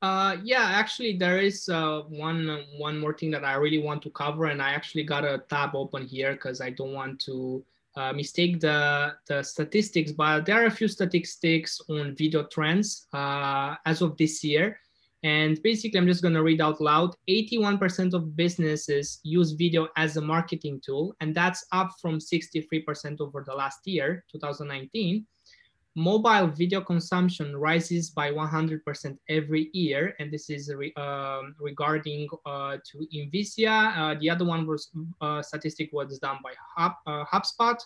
uh, 0.00 0.36
yeah, 0.44 0.62
actually, 0.62 1.16
there 1.16 1.38
is 1.38 1.68
uh, 1.68 2.02
one 2.08 2.64
one 2.76 2.98
more 2.98 3.12
thing 3.12 3.30
that 3.32 3.44
I 3.44 3.54
really 3.54 3.78
want 3.78 4.02
to 4.02 4.10
cover, 4.10 4.46
and 4.46 4.62
I 4.62 4.70
actually 4.70 5.02
got 5.02 5.24
a 5.24 5.42
tab 5.50 5.74
open 5.74 6.06
here 6.06 6.32
because 6.32 6.60
I 6.60 6.70
don't 6.70 6.92
want 6.92 7.20
to 7.22 7.64
uh, 7.96 8.12
mistake 8.12 8.60
the 8.60 9.14
the 9.26 9.42
statistics. 9.42 10.12
But 10.12 10.46
there 10.46 10.62
are 10.62 10.66
a 10.66 10.70
few 10.70 10.86
statistics 10.86 11.80
on 11.88 12.14
video 12.14 12.44
trends 12.44 13.08
uh, 13.12 13.74
as 13.86 14.00
of 14.00 14.16
this 14.16 14.44
year, 14.44 14.78
and 15.24 15.60
basically, 15.62 15.98
I'm 15.98 16.06
just 16.06 16.22
going 16.22 16.34
to 16.34 16.44
read 16.44 16.60
out 16.60 16.80
loud. 16.80 17.16
81% 17.28 18.14
of 18.14 18.36
businesses 18.36 19.18
use 19.24 19.50
video 19.50 19.88
as 19.96 20.16
a 20.16 20.20
marketing 20.20 20.80
tool, 20.84 21.16
and 21.20 21.34
that's 21.34 21.66
up 21.72 21.90
from 22.00 22.20
63% 22.20 23.20
over 23.20 23.42
the 23.44 23.54
last 23.54 23.80
year, 23.84 24.24
2019 24.30 25.26
mobile 25.98 26.46
video 26.46 26.80
consumption 26.80 27.56
rises 27.56 28.10
by 28.10 28.30
100% 28.30 29.18
every 29.28 29.68
year, 29.72 30.14
and 30.20 30.30
this 30.30 30.48
is 30.48 30.72
re, 30.72 30.92
uh, 30.96 31.42
regarding 31.58 32.28
uh, 32.46 32.76
to 32.88 33.06
Insivia. 33.12 33.96
Uh, 33.98 34.14
the 34.20 34.30
other 34.30 34.44
one 34.44 34.64
was 34.64 34.90
uh, 35.20 35.42
statistic 35.42 35.90
was 35.92 36.18
done 36.20 36.38
by 36.42 36.52
Hub, 36.76 36.92
uh, 37.06 37.24
HubSpot. 37.24 37.78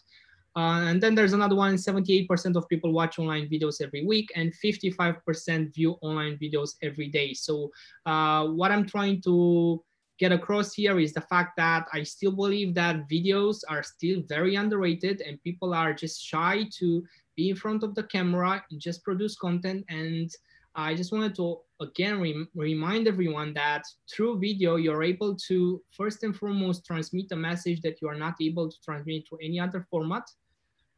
Uh, 0.55 0.85
and 0.91 1.03
then 1.03 1.15
there's 1.15 1.33
another 1.33 1.57
one, 1.57 1.77
78% 1.77 2.55
of 2.57 2.69
people 2.69 2.93
watch 2.93 3.19
online 3.19 3.49
videos 3.49 3.81
every 3.81 4.05
week 4.05 4.31
and 4.37 4.53
55% 4.63 5.75
view 5.75 5.93
online 6.03 6.37
videos 6.37 6.75
every 6.83 7.09
day. 7.09 7.33
So 7.33 7.71
what 8.05 8.71
I'm 8.71 8.87
trying 8.87 9.23
to 9.23 9.83
get 10.19 10.31
across 10.31 10.75
here 10.75 11.01
is 11.01 11.13
the 11.15 11.23
fact 11.23 11.57
that 11.57 11.89
I 11.93 12.03
still 12.03 12.33
believe 12.33 12.75
that 12.75 13.09
videos 13.09 13.63
are 13.69 13.83
still 13.83 14.23
very 14.29 14.55
underrated 14.57 15.23
and 15.23 15.43
people 15.43 15.75
are 15.75 15.93
just 15.93 16.23
shy 16.23 16.69
to 16.79 17.03
be 17.37 17.51
in 17.51 17.57
front 17.57 17.83
of 17.83 17.95
the 17.95 18.05
camera, 18.05 18.65
and 18.71 18.81
just 18.81 19.03
produce 19.03 19.37
content. 19.37 19.85
And 19.89 20.31
I 20.75 20.95
just 20.95 21.13
wanted 21.13 21.35
to 21.37 21.59
again 21.81 22.21
re 22.21 22.47
remind 22.55 23.07
everyone 23.09 23.53
that 23.55 23.83
through 24.11 24.41
video, 24.41 24.77
you're 24.77 25.03
able 25.03 25.37
to 25.49 25.83
first 25.91 26.23
and 26.23 26.35
foremost 26.35 26.87
transmit 26.87 27.33
a 27.33 27.37
message 27.37 27.81
that 27.83 28.01
you 28.01 28.09
are 28.09 28.19
not 28.19 28.35
able 28.41 28.71
to 28.71 28.77
transmit 28.85 29.29
through 29.29 29.39
any 29.43 29.61
other 29.61 29.87
format. 29.91 30.25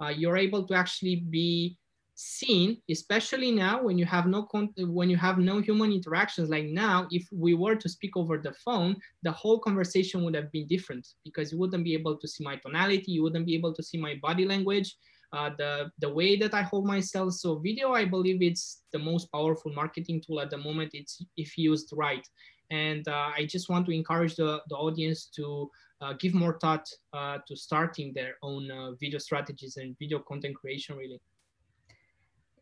Uh, 0.01 0.09
you're 0.09 0.37
able 0.37 0.67
to 0.67 0.75
actually 0.75 1.17
be 1.17 1.77
seen, 2.15 2.81
especially 2.89 3.51
now 3.51 3.83
when 3.83 3.99
you 3.99 4.05
have 4.05 4.27
no 4.27 4.47
when 4.79 5.11
you 5.11 5.17
have 5.17 5.39
no 5.39 5.61
human 5.61 5.93
interactions. 5.93 6.49
Like 6.49 6.67
now, 6.67 7.09
if 7.11 7.27
we 7.33 7.55
were 7.55 7.75
to 7.75 7.89
speak 7.89 8.17
over 8.17 8.39
the 8.39 8.53
phone, 8.65 8.97
the 9.23 9.33
whole 9.33 9.59
conversation 9.59 10.25
would 10.25 10.35
have 10.35 10.51
been 10.53 10.67
different 10.67 11.07
because 11.25 11.53
you 11.53 11.59
wouldn't 11.59 11.85
be 11.85 11.95
able 11.95 12.17
to 12.17 12.29
see 12.29 12.45
my 12.45 12.57
tonality, 12.57 13.13
you 13.13 13.23
wouldn't 13.23 13.47
be 13.47 13.55
able 13.55 13.75
to 13.75 13.83
see 13.83 13.99
my 13.99 14.15
body 14.23 14.45
language, 14.45 14.97
uh, 15.35 15.51
the, 15.59 15.91
the 15.99 16.09
way 16.09 16.37
that 16.37 16.55
I 16.55 16.63
hold 16.63 16.87
myself. 16.87 17.33
So 17.35 17.59
video, 17.59 17.93
I 17.93 18.05
believe 18.05 18.41
it's 18.41 18.83
the 18.93 18.99
most 18.99 19.31
powerful 19.33 19.73
marketing 19.73 20.23
tool 20.25 20.41
at 20.41 20.51
the 20.51 20.59
moment. 20.59 20.91
It's 20.95 21.23
if 21.37 21.59
used 21.59 21.91
right. 21.93 22.27
And 22.71 23.07
uh, 23.09 23.31
I 23.37 23.47
just 23.47 23.69
want 23.69 23.87
to 23.87 23.93
encourage 23.93 24.37
the, 24.37 24.61
the 24.69 24.77
audience 24.77 25.27
to 25.37 25.71
uh, 26.01 26.13
give 26.21 26.35
more 26.35 26.59
thought 26.61 26.89
uh, 27.13 27.39
to 27.49 27.57
starting 27.57 28.13
their 28.15 28.35
own 28.43 28.71
uh, 28.71 28.93
video 28.93 29.19
strategies 29.19 29.77
and 29.77 29.99
video 29.99 30.21
content 30.21 30.55
creation 30.55 30.97
really. 30.97 31.21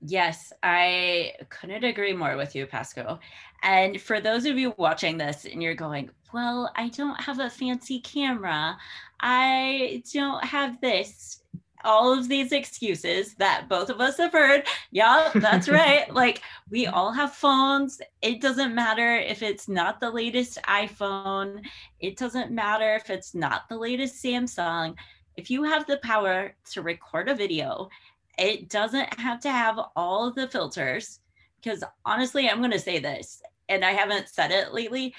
Yes, 0.04 0.52
I 0.64 1.34
couldn't 1.48 1.84
agree 1.84 2.12
more 2.12 2.36
with 2.36 2.56
you, 2.56 2.66
Pascu. 2.66 3.20
And 3.62 4.00
for 4.00 4.20
those 4.20 4.46
of 4.46 4.58
you 4.58 4.74
watching 4.76 5.16
this 5.16 5.44
and 5.44 5.62
you're 5.62 5.76
going, 5.76 6.10
well, 6.34 6.72
I 6.74 6.88
don't 6.88 7.20
have 7.20 7.38
a 7.38 7.48
fancy 7.48 8.00
camera, 8.00 8.76
I 9.20 10.02
don't 10.12 10.44
have 10.44 10.80
this 10.80 11.42
all 11.84 12.16
of 12.16 12.28
these 12.28 12.52
excuses 12.52 13.34
that 13.34 13.68
both 13.68 13.90
of 13.90 14.00
us 14.00 14.18
have 14.18 14.32
heard. 14.32 14.66
Yeah, 14.90 15.30
that's 15.34 15.68
right. 15.70 16.12
like 16.12 16.42
we 16.70 16.86
all 16.86 17.12
have 17.12 17.34
phones. 17.34 18.00
It 18.20 18.40
doesn't 18.40 18.74
matter 18.74 19.16
if 19.16 19.42
it's 19.42 19.68
not 19.68 20.00
the 20.00 20.10
latest 20.10 20.58
iPhone. 20.62 21.64
It 22.00 22.16
doesn't 22.16 22.50
matter 22.50 22.94
if 22.94 23.10
it's 23.10 23.34
not 23.34 23.68
the 23.68 23.78
latest 23.78 24.22
Samsung. 24.22 24.94
If 25.36 25.50
you 25.50 25.62
have 25.64 25.86
the 25.86 25.98
power 25.98 26.54
to 26.72 26.82
record 26.82 27.28
a 27.28 27.34
video, 27.34 27.88
it 28.38 28.68
doesn't 28.68 29.18
have 29.18 29.40
to 29.40 29.50
have 29.50 29.78
all 29.96 30.28
of 30.28 30.34
the 30.34 30.48
filters. 30.48 31.20
Because 31.62 31.84
honestly, 32.04 32.48
I'm 32.48 32.58
going 32.58 32.72
to 32.72 32.78
say 32.78 32.98
this, 32.98 33.40
and 33.68 33.84
I 33.84 33.92
haven't 33.92 34.28
said 34.28 34.50
it 34.50 34.74
lately, 34.74 35.14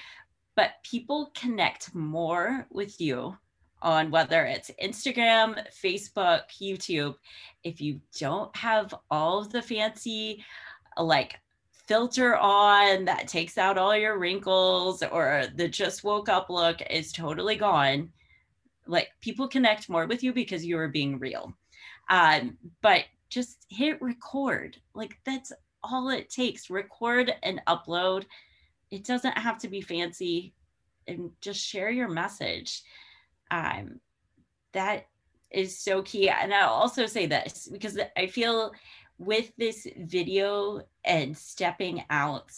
but 0.56 0.72
people 0.84 1.32
connect 1.34 1.94
more 1.94 2.66
with 2.70 3.00
you 3.00 3.36
on 3.84 4.10
whether 4.10 4.44
it's 4.44 4.70
Instagram, 4.82 5.64
Facebook, 5.70 6.42
YouTube, 6.60 7.14
if 7.62 7.80
you 7.80 8.00
don't 8.18 8.54
have 8.56 8.94
all 9.10 9.38
of 9.40 9.52
the 9.52 9.62
fancy 9.62 10.44
like 10.96 11.38
filter 11.86 12.36
on 12.36 13.04
that 13.04 13.28
takes 13.28 13.58
out 13.58 13.78
all 13.78 13.96
your 13.96 14.18
wrinkles 14.18 15.02
or 15.02 15.44
the 15.56 15.68
just 15.68 16.02
woke 16.02 16.28
up 16.28 16.48
look 16.48 16.80
is 16.90 17.12
totally 17.12 17.56
gone, 17.56 18.10
like 18.86 19.10
people 19.20 19.46
connect 19.46 19.88
more 19.88 20.06
with 20.06 20.22
you 20.22 20.32
because 20.32 20.64
you 20.64 20.78
are 20.78 20.88
being 20.88 21.18
real. 21.18 21.54
Um, 22.10 22.56
but 22.82 23.04
just 23.28 23.66
hit 23.68 24.00
record. 24.00 24.78
Like 24.94 25.18
that's 25.24 25.52
all 25.82 26.08
it 26.08 26.30
takes. 26.30 26.70
Record 26.70 27.34
and 27.42 27.60
upload. 27.66 28.24
It 28.90 29.04
doesn't 29.04 29.36
have 29.36 29.58
to 29.58 29.68
be 29.68 29.80
fancy 29.80 30.54
and 31.06 31.30
just 31.40 31.60
share 31.60 31.90
your 31.90 32.08
message 32.08 32.82
um, 33.54 34.00
that 34.72 35.06
is 35.50 35.78
so 35.78 36.02
key. 36.02 36.28
And 36.28 36.52
I'll 36.52 36.70
also 36.70 37.06
say 37.06 37.26
this 37.26 37.68
because 37.70 37.98
I 38.16 38.26
feel 38.26 38.72
with 39.18 39.52
this 39.56 39.86
video 39.96 40.82
and 41.04 41.36
stepping 41.36 42.04
out 42.10 42.50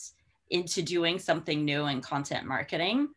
into 0.48 0.82
doing 0.82 1.18
something 1.18 1.64
new 1.64 1.86
in 1.86 2.00
content 2.00 2.46
marketing 2.46 3.08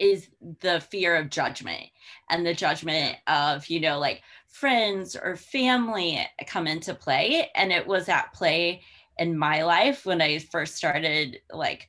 is 0.00 0.28
the 0.60 0.80
fear 0.80 1.14
of 1.14 1.28
judgment 1.28 1.84
and 2.30 2.44
the 2.44 2.54
judgment 2.54 3.16
of 3.26 3.68
you 3.68 3.78
know 3.78 3.98
like 3.98 4.22
friends 4.48 5.14
or 5.14 5.36
family 5.36 6.26
come 6.46 6.66
into 6.66 6.94
play 6.94 7.50
and 7.54 7.70
it 7.70 7.86
was 7.86 8.08
at 8.08 8.32
play 8.32 8.80
in 9.18 9.36
my 9.36 9.62
life 9.62 10.06
when 10.06 10.22
i 10.22 10.38
first 10.38 10.74
started 10.74 11.38
like 11.52 11.86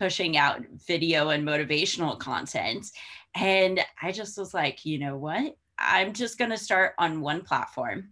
pushing 0.00 0.38
out 0.38 0.62
video 0.86 1.28
and 1.28 1.46
motivational 1.46 2.18
content 2.18 2.86
and 3.34 3.80
I 4.00 4.12
just 4.12 4.36
was 4.38 4.54
like, 4.54 4.84
you 4.84 4.98
know 4.98 5.16
what? 5.16 5.56
I'm 5.78 6.12
just 6.12 6.38
going 6.38 6.50
to 6.50 6.58
start 6.58 6.94
on 6.98 7.20
one 7.20 7.42
platform. 7.42 8.10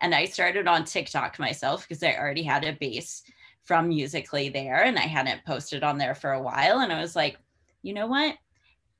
And 0.00 0.14
I 0.14 0.24
started 0.24 0.66
on 0.66 0.84
TikTok 0.84 1.38
myself 1.38 1.86
because 1.86 2.02
I 2.02 2.16
already 2.16 2.42
had 2.42 2.64
a 2.64 2.72
base 2.72 3.22
from 3.64 3.88
Musical.ly 3.88 4.48
there 4.48 4.84
and 4.84 4.98
I 4.98 5.02
hadn't 5.02 5.44
posted 5.44 5.82
on 5.82 5.98
there 5.98 6.14
for 6.14 6.32
a 6.32 6.42
while. 6.42 6.80
And 6.80 6.92
I 6.92 7.00
was 7.00 7.14
like, 7.14 7.38
you 7.82 7.92
know 7.92 8.06
what? 8.06 8.36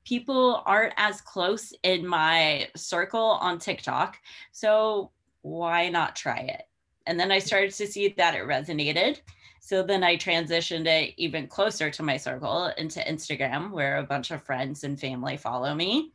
People 0.05 0.63
aren't 0.67 0.95
as 0.97 1.21
close 1.21 1.73
in 1.83 2.07
my 2.07 2.69
circle 2.77 3.39
on 3.41 3.59
TikTok. 3.59 4.19
So 4.53 5.11
why 5.43 5.89
not 5.89 6.17
try 6.17 6.39
it? 6.39 6.63
And 7.07 7.19
then 7.19 7.33
I 7.33 7.39
started 7.39 7.73
to 7.73 7.87
see 7.87 8.09
that 8.17 8.35
it 8.35 8.45
resonated. 8.45 9.21
So 9.61 9.83
then 9.83 10.03
I 10.03 10.17
transitioned 10.17 10.87
it 10.87 11.15
even 11.17 11.47
closer 11.47 11.91
to 11.91 12.03
my 12.03 12.17
circle 12.17 12.73
into 12.79 13.01
Instagram, 13.01 13.71
where 13.71 13.99
a 13.99 14.03
bunch 14.03 14.31
of 14.31 14.43
friends 14.43 14.85
and 14.85 14.99
family 14.99 15.37
follow 15.37 15.75
me. 15.75 16.13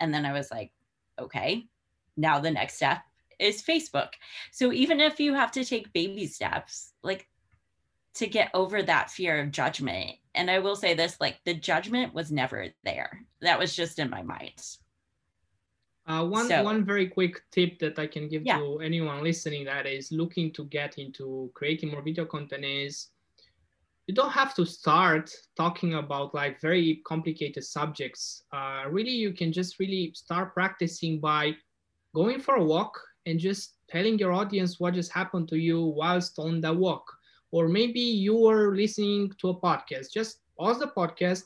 And 0.00 0.12
then 0.12 0.24
I 0.24 0.32
was 0.32 0.50
like, 0.50 0.72
okay, 1.18 1.66
now 2.16 2.38
the 2.38 2.50
next 2.50 2.74
step 2.76 2.98
is 3.38 3.62
Facebook. 3.62 4.08
So 4.50 4.72
even 4.72 5.00
if 5.00 5.20
you 5.20 5.34
have 5.34 5.52
to 5.52 5.64
take 5.64 5.92
baby 5.92 6.26
steps, 6.26 6.92
like 7.02 7.28
to 8.14 8.26
get 8.26 8.50
over 8.54 8.82
that 8.82 9.10
fear 9.10 9.40
of 9.40 9.52
judgment, 9.52 10.16
and 10.34 10.50
I 10.50 10.58
will 10.58 10.76
say 10.76 10.94
this 10.94 11.20
like 11.20 11.38
the 11.44 11.54
judgment 11.54 12.14
was 12.14 12.32
never 12.32 12.68
there, 12.84 13.20
that 13.42 13.58
was 13.58 13.76
just 13.76 13.98
in 13.98 14.10
my 14.10 14.22
mind. 14.22 14.60
Uh, 16.08 16.24
one 16.24 16.48
so, 16.48 16.62
one 16.62 16.86
very 16.86 17.06
quick 17.06 17.42
tip 17.52 17.78
that 17.78 17.98
I 17.98 18.06
can 18.06 18.28
give 18.28 18.42
yeah. 18.42 18.58
to 18.58 18.80
anyone 18.80 19.22
listening 19.22 19.66
that 19.66 19.86
is 19.86 20.10
looking 20.10 20.50
to 20.54 20.64
get 20.64 20.96
into 20.96 21.50
creating 21.52 21.90
more 21.90 22.00
video 22.00 22.24
content 22.24 22.64
is 22.64 23.08
you 24.06 24.14
don't 24.14 24.30
have 24.30 24.54
to 24.54 24.64
start 24.64 25.30
talking 25.54 25.94
about 25.94 26.34
like 26.34 26.62
very 26.62 27.02
complicated 27.06 27.62
subjects. 27.62 28.44
Uh, 28.54 28.84
really, 28.88 29.10
you 29.10 29.34
can 29.34 29.52
just 29.52 29.78
really 29.78 30.10
start 30.14 30.54
practicing 30.54 31.20
by 31.20 31.54
going 32.14 32.40
for 32.40 32.54
a 32.54 32.64
walk 32.64 32.98
and 33.26 33.38
just 33.38 33.74
telling 33.90 34.18
your 34.18 34.32
audience 34.32 34.80
what 34.80 34.94
just 34.94 35.12
happened 35.12 35.46
to 35.48 35.58
you 35.58 35.82
whilst 35.82 36.38
on 36.38 36.62
the 36.62 36.72
walk. 36.72 37.04
Or 37.50 37.68
maybe 37.68 38.00
you 38.00 38.34
were 38.34 38.74
listening 38.74 39.30
to 39.42 39.50
a 39.50 39.60
podcast. 39.60 40.10
Just 40.10 40.38
pause 40.58 40.78
the 40.78 40.86
podcast, 40.86 41.44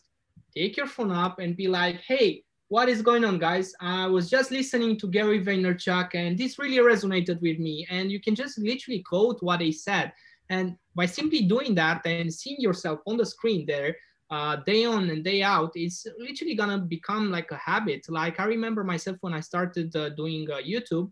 take 0.54 0.76
your 0.76 0.86
phone 0.86 1.10
up, 1.10 1.40
and 1.40 1.56
be 1.56 1.66
like, 1.66 1.96
"Hey, 1.96 2.44
what 2.72 2.88
is 2.88 3.02
going 3.02 3.22
on, 3.22 3.38
guys? 3.38 3.74
I 3.82 4.06
was 4.06 4.30
just 4.30 4.50
listening 4.50 4.98
to 5.00 5.06
Gary 5.06 5.44
Vaynerchuk, 5.44 6.14
and 6.14 6.38
this 6.38 6.58
really 6.58 6.78
resonated 6.78 7.38
with 7.42 7.58
me. 7.58 7.86
And 7.90 8.10
you 8.10 8.18
can 8.18 8.34
just 8.34 8.56
literally 8.58 9.02
quote 9.02 9.42
what 9.42 9.60
he 9.60 9.70
said. 9.70 10.10
And 10.48 10.76
by 10.94 11.04
simply 11.04 11.42
doing 11.42 11.74
that 11.74 12.00
and 12.06 12.32
seeing 12.32 12.58
yourself 12.58 13.00
on 13.06 13.18
the 13.18 13.26
screen 13.26 13.66
there, 13.66 13.94
uh, 14.30 14.56
day 14.64 14.86
on 14.86 15.10
and 15.10 15.22
day 15.22 15.42
out, 15.42 15.72
it's 15.74 16.06
literally 16.18 16.54
gonna 16.54 16.78
become 16.78 17.30
like 17.30 17.50
a 17.50 17.58
habit. 17.58 18.06
Like 18.08 18.40
I 18.40 18.46
remember 18.46 18.84
myself 18.84 19.18
when 19.20 19.34
I 19.34 19.40
started 19.40 19.94
uh, 19.94 20.08
doing 20.08 20.50
uh, 20.50 20.56
YouTube, 20.66 21.10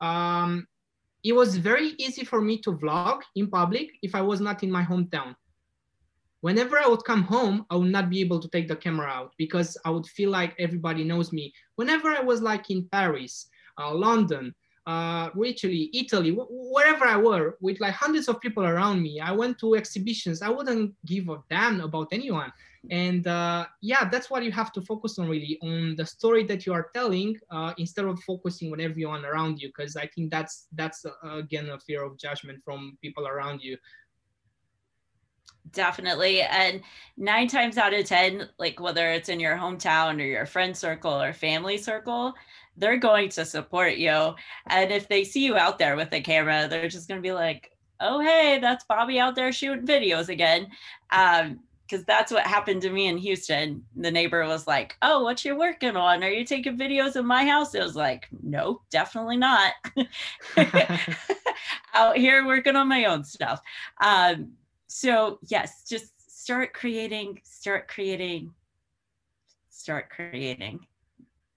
um, 0.00 0.68
it 1.24 1.32
was 1.32 1.56
very 1.56 1.94
easy 1.98 2.24
for 2.24 2.40
me 2.40 2.58
to 2.58 2.78
vlog 2.78 3.22
in 3.34 3.48
public 3.50 3.90
if 4.02 4.14
I 4.14 4.22
was 4.22 4.40
not 4.40 4.62
in 4.62 4.70
my 4.70 4.84
hometown 4.84 5.34
whenever 6.42 6.78
I 6.78 6.86
would 6.86 7.04
come 7.04 7.22
home, 7.22 7.64
I 7.70 7.76
would 7.76 7.90
not 7.90 8.10
be 8.10 8.20
able 8.20 8.40
to 8.40 8.48
take 8.48 8.68
the 8.68 8.76
camera 8.76 9.08
out 9.08 9.32
because 9.38 9.78
I 9.84 9.90
would 9.90 10.06
feel 10.06 10.30
like 10.30 10.54
everybody 10.58 11.02
knows 11.04 11.32
me. 11.32 11.54
Whenever 11.76 12.10
I 12.10 12.20
was 12.20 12.42
like 12.42 12.68
in 12.68 12.88
Paris, 12.92 13.46
uh, 13.78 13.94
London, 13.94 14.54
uh, 14.84 15.30
Italy, 15.44 15.88
Italy, 15.94 16.36
wherever 16.36 17.04
I 17.04 17.16
were, 17.16 17.56
with 17.60 17.80
like 17.80 17.94
hundreds 17.94 18.28
of 18.28 18.40
people 18.40 18.64
around 18.64 19.00
me, 19.00 19.20
I 19.20 19.30
went 19.30 19.58
to 19.60 19.76
exhibitions. 19.76 20.42
I 20.42 20.48
wouldn't 20.48 20.94
give 21.06 21.28
a 21.28 21.38
damn 21.48 21.80
about 21.80 22.08
anyone. 22.10 22.52
And 22.90 23.24
uh, 23.28 23.66
yeah, 23.80 24.08
that's 24.08 24.28
what 24.28 24.42
you 24.42 24.50
have 24.50 24.72
to 24.72 24.80
focus 24.80 25.20
on 25.20 25.28
really 25.28 25.56
on 25.62 25.94
the 25.94 26.04
story 26.04 26.42
that 26.46 26.66
you 26.66 26.72
are 26.72 26.90
telling 26.92 27.38
uh, 27.52 27.72
instead 27.78 28.06
of 28.06 28.18
focusing 28.24 28.72
on 28.72 28.80
everyone 28.80 29.24
around 29.24 29.60
you. 29.60 29.68
Because 29.68 29.94
I 29.94 30.08
think 30.08 30.32
that's 30.32 30.66
that's 30.72 31.04
uh, 31.04 31.36
again 31.36 31.68
a 31.70 31.78
fear 31.78 32.02
of 32.02 32.18
judgment 32.18 32.60
from 32.64 32.98
people 33.00 33.28
around 33.28 33.62
you 33.62 33.78
definitely 35.70 36.42
and 36.42 36.82
nine 37.16 37.46
times 37.46 37.78
out 37.78 37.94
of 37.94 38.04
ten 38.04 38.48
like 38.58 38.80
whether 38.80 39.10
it's 39.10 39.28
in 39.28 39.40
your 39.40 39.56
hometown 39.56 40.20
or 40.20 40.24
your 40.24 40.46
friend 40.46 40.76
circle 40.76 41.22
or 41.22 41.32
family 41.32 41.78
circle 41.78 42.34
they're 42.76 42.96
going 42.96 43.28
to 43.28 43.44
support 43.44 43.94
you 43.94 44.34
and 44.66 44.90
if 44.90 45.08
they 45.08 45.22
see 45.22 45.44
you 45.44 45.56
out 45.56 45.78
there 45.78 45.96
with 45.96 46.12
a 46.12 46.20
camera 46.20 46.66
they're 46.68 46.88
just 46.88 47.08
going 47.08 47.18
to 47.18 47.26
be 47.26 47.32
like 47.32 47.76
oh 48.00 48.20
hey 48.20 48.58
that's 48.60 48.84
Bobbi 48.84 49.18
out 49.18 49.34
there 49.34 49.52
shooting 49.52 49.86
videos 49.86 50.28
again 50.28 50.68
um 51.10 51.60
because 51.92 52.06
that's 52.06 52.32
what 52.32 52.46
happened 52.46 52.80
to 52.80 52.90
me 52.90 53.06
in 53.06 53.18
Houston. 53.18 53.84
The 53.96 54.10
neighbor 54.10 54.46
was 54.46 54.66
like, 54.66 54.96
"Oh, 55.02 55.22
what 55.22 55.44
you 55.44 55.54
working 55.54 55.94
on? 55.94 56.24
Are 56.24 56.30
you 56.30 56.44
taking 56.44 56.78
videos 56.78 57.16
of 57.16 57.26
my 57.26 57.44
house?" 57.44 57.74
It 57.74 57.82
was 57.82 57.94
like, 57.94 58.28
"No, 58.42 58.80
definitely 58.88 59.36
not. 59.36 59.74
Out 61.94 62.16
here 62.16 62.46
working 62.46 62.76
on 62.76 62.88
my 62.88 63.04
own 63.04 63.24
stuff." 63.24 63.60
Um, 64.02 64.52
so 64.92 65.38
yes 65.48 65.84
just 65.88 66.12
start 66.30 66.74
creating 66.74 67.40
start 67.44 67.88
creating 67.88 68.52
start 69.70 70.10
creating. 70.10 70.86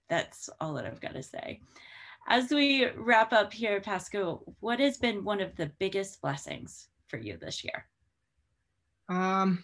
That's 0.08 0.48
all 0.58 0.74
that 0.74 0.86
i've 0.86 1.00
got 1.00 1.14
to 1.14 1.22
say. 1.22 1.60
As 2.28 2.50
we 2.50 2.86
wrap 2.96 3.32
up 3.32 3.52
here 3.52 3.80
Pascu 3.80 4.40
what 4.60 4.80
has 4.80 4.96
been 4.96 5.22
one 5.22 5.40
of 5.40 5.54
the 5.56 5.70
biggest 5.78 6.20
blessings 6.22 6.88
for 7.08 7.18
you 7.18 7.36
this 7.36 7.62
year? 7.62 7.86
Um 9.08 9.62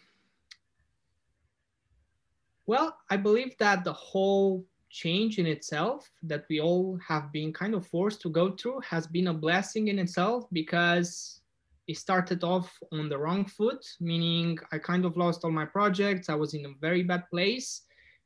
well 2.66 2.96
i 3.10 3.16
believe 3.16 3.56
that 3.58 3.84
the 3.84 3.92
whole 3.92 4.64
change 4.90 5.38
in 5.38 5.46
itself 5.46 6.10
that 6.22 6.44
we 6.50 6.60
all 6.60 6.98
have 7.08 7.32
been 7.32 7.52
kind 7.52 7.74
of 7.74 7.86
forced 7.86 8.20
to 8.20 8.28
go 8.28 8.52
through 8.52 8.80
has 8.80 9.06
been 9.06 9.28
a 9.28 9.34
blessing 9.34 9.88
in 9.88 9.98
itself 9.98 10.44
because 10.52 11.41
it 11.88 11.96
started 11.96 12.44
off 12.44 12.72
on 12.92 13.08
the 13.08 13.18
wrong 13.18 13.44
foot, 13.44 13.84
meaning 14.00 14.58
I 14.72 14.78
kind 14.78 15.04
of 15.04 15.16
lost 15.16 15.44
all 15.44 15.50
my 15.50 15.64
projects. 15.64 16.28
I 16.28 16.34
was 16.34 16.54
in 16.54 16.64
a 16.64 16.74
very 16.80 17.02
bad 17.02 17.24
place. 17.30 17.82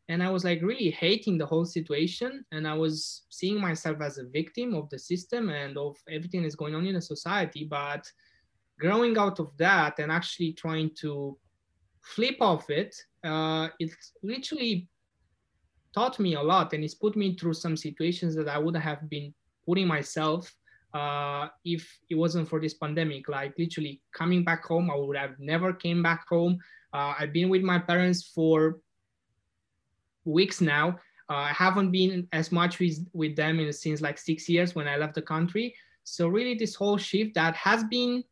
And 0.09 0.23
I 0.23 0.31
was 0.31 0.45
like 0.45 0.63
really 0.63 0.91
hating 0.91 1.37
the 1.37 1.47
whole 1.47 1.65
situation. 1.65 2.45
And 2.53 2.69
I 2.69 2.75
was 2.75 3.25
seeing 3.31 3.61
myself 3.61 4.01
as 4.01 4.19
a 4.19 4.29
victim 4.29 4.75
of 4.75 4.89
the 4.91 4.99
system 4.99 5.51
and 5.51 5.77
of 5.77 5.97
everything 6.09 6.43
that's 6.43 6.55
going 6.55 6.75
on 6.75 6.87
in 6.87 6.95
the 6.95 7.01
society. 7.01 7.67
But 7.69 8.07
growing 8.79 9.19
out 9.19 9.41
of 9.41 9.57
that 9.57 9.99
and 9.99 10.13
actually 10.13 10.53
trying 10.53 10.91
to 11.01 11.37
flip 12.03 12.37
off 12.41 12.71
it, 12.71 12.95
uh, 13.25 13.69
it 13.81 13.91
literally 14.23 14.89
taught 15.93 16.21
me 16.21 16.35
a 16.35 16.43
lot 16.43 16.73
and 16.73 16.85
it's 16.85 16.95
put 16.95 17.17
me 17.17 17.37
through 17.37 17.55
some 17.55 17.77
situations 17.77 18.37
that 18.37 18.49
I 18.49 18.59
would 18.59 18.77
have 18.77 19.09
been 19.09 19.35
putting 19.67 19.89
myself 19.89 20.55
uh, 20.97 21.49
if 21.65 21.83
it 22.09 22.15
wasn't 22.15 22.49
for 22.49 22.59
this 22.59 22.75
pandemic. 22.75 23.29
Like 23.29 23.53
literally 23.59 24.01
coming 24.15 24.45
back 24.45 24.65
home, 24.65 24.91
I 24.91 24.97
would 24.97 25.17
have 25.17 25.39
never 25.39 25.73
came 25.73 26.03
back 26.03 26.27
home. 26.27 26.59
Uh, 26.95 27.13
I've 27.19 27.35
been 27.35 27.51
with 27.51 27.63
my 27.63 27.79
parents 27.79 28.33
for 28.35 28.81
weeks 30.25 30.61
now. 30.63 30.97
Uh, 31.29 31.45
I 31.51 31.53
haven't 31.53 31.91
been 31.91 32.27
as 32.33 32.51
much 32.51 32.79
with, 32.79 33.07
with 33.13 33.37
them 33.37 33.61
in, 33.61 33.71
since 33.73 34.01
like 34.01 34.17
six 34.17 34.49
years 34.49 34.75
when 34.75 34.89
I 34.89 34.97
left 34.97 35.15
the 35.15 35.23
country. 35.23 35.75
So 36.05 36.29
really 36.29 36.55
this 36.55 36.75
whole 36.75 36.97
shift 36.97 37.35
that 37.35 37.55
has 37.57 37.85
been 37.85 38.25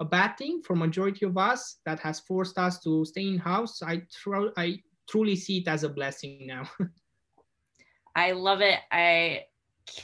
a 0.00 0.04
bad 0.04 0.36
thing 0.36 0.60
for 0.62 0.76
majority 0.76 1.24
of 1.24 1.38
us 1.38 1.76
that 1.86 2.00
has 2.00 2.20
forced 2.20 2.58
us 2.58 2.80
to 2.80 3.04
stay 3.06 3.28
in 3.28 3.38
house. 3.38 3.82
I, 3.82 4.02
tr- 4.12 4.52
I 4.58 4.80
truly 5.08 5.36
see 5.36 5.58
it 5.58 5.68
as 5.68 5.84
a 5.84 5.88
blessing 5.88 6.46
now. 6.48 6.68
I 8.16 8.32
love 8.32 8.60
it. 8.60 8.80
I 8.92 9.44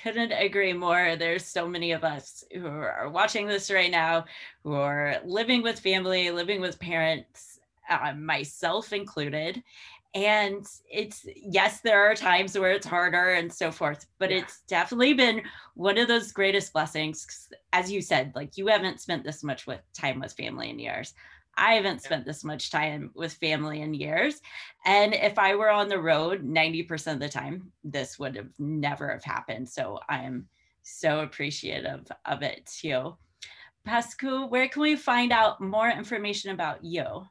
couldn't 0.03 0.33
agree 0.33 0.73
more. 0.73 1.17
There's 1.17 1.45
so 1.45 1.69
many 1.69 1.93
of 1.93 2.05
us 2.05 2.45
who 2.53 2.67
are 2.67 3.11
watching 3.11 3.47
this 3.47 3.71
right 3.71 3.91
now 3.91 4.25
who 4.63 4.75
are 4.75 5.17
living 5.25 5.63
with 5.63 5.81
family, 5.81 6.31
living 6.31 6.61
with 6.61 6.79
parents, 6.79 7.59
uh, 7.89 8.15
myself 8.15 8.93
included. 8.93 9.63
And 10.13 10.67
it's, 10.91 11.25
yes, 11.37 11.81
there 11.83 12.05
are 12.05 12.15
times 12.17 12.59
where 12.59 12.73
it's 12.73 12.87
harder 12.87 13.35
and 13.35 13.53
so 13.53 13.71
forth, 13.71 14.07
but 14.19 14.31
yeah. 14.31 14.39
it's 14.39 14.63
definitely 14.63 15.15
been 15.15 15.43
one 15.75 15.99
of 15.99 16.09
those 16.09 16.33
greatest 16.33 16.73
blessings. 16.73 17.49
As 17.73 17.93
you 17.93 18.01
said, 18.01 18.33
like 18.35 18.59
you 18.59 18.67
haven't 18.67 19.01
spent 19.01 19.23
this 19.23 19.45
much 19.45 19.69
with 19.69 19.81
time 19.93 20.19
with 20.19 20.33
family 20.33 20.71
in 20.71 20.81
years. 20.81 21.15
I 21.57 21.75
haven't 21.75 22.03
spent 22.03 22.25
this 22.25 22.45
much 22.45 22.71
time 22.71 23.11
with 23.15 23.35
family 23.35 23.83
in 23.83 23.95
years. 23.95 24.41
And 24.87 25.15
if 25.15 25.39
I 25.39 25.55
were 25.55 25.71
on 25.71 25.89
the 25.89 25.99
road 25.99 26.45
90% 26.45 27.15
of 27.15 27.21
the 27.21 27.29
time, 27.29 27.73
this 27.85 28.19
would 28.19 28.37
have 28.37 28.51
never 28.59 29.11
have 29.11 29.25
happened. 29.25 29.69
So 29.69 30.01
I 30.09 30.23
am 30.23 30.49
so 30.83 31.21
appreciative 31.21 32.11
of 32.25 32.43
it 32.43 32.67
too. 32.67 33.17
Pascu, 33.87 34.49
where 34.51 34.69
can 34.69 34.83
we 34.83 34.97
find 34.97 35.33
out 35.33 35.61
more 35.61 35.89
information 35.89 36.51
about 36.51 36.85
you? 36.85 37.27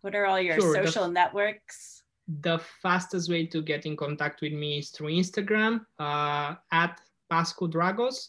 What 0.00 0.14
are 0.14 0.26
all 0.26 0.40
your 0.40 0.60
sure, 0.60 0.74
social 0.74 1.08
networks? 1.08 2.02
The 2.42 2.58
fastest 2.82 3.30
way 3.30 3.46
to 3.46 3.62
get 3.62 3.86
in 3.86 3.96
contact 3.96 4.40
with 4.42 4.52
me 4.52 4.78
is 4.78 4.90
through 4.90 5.08
Instagram 5.08 5.84
uh, 5.98 6.54
at 6.72 7.00
Pascu 7.30 7.70
Dragos. 7.70 8.28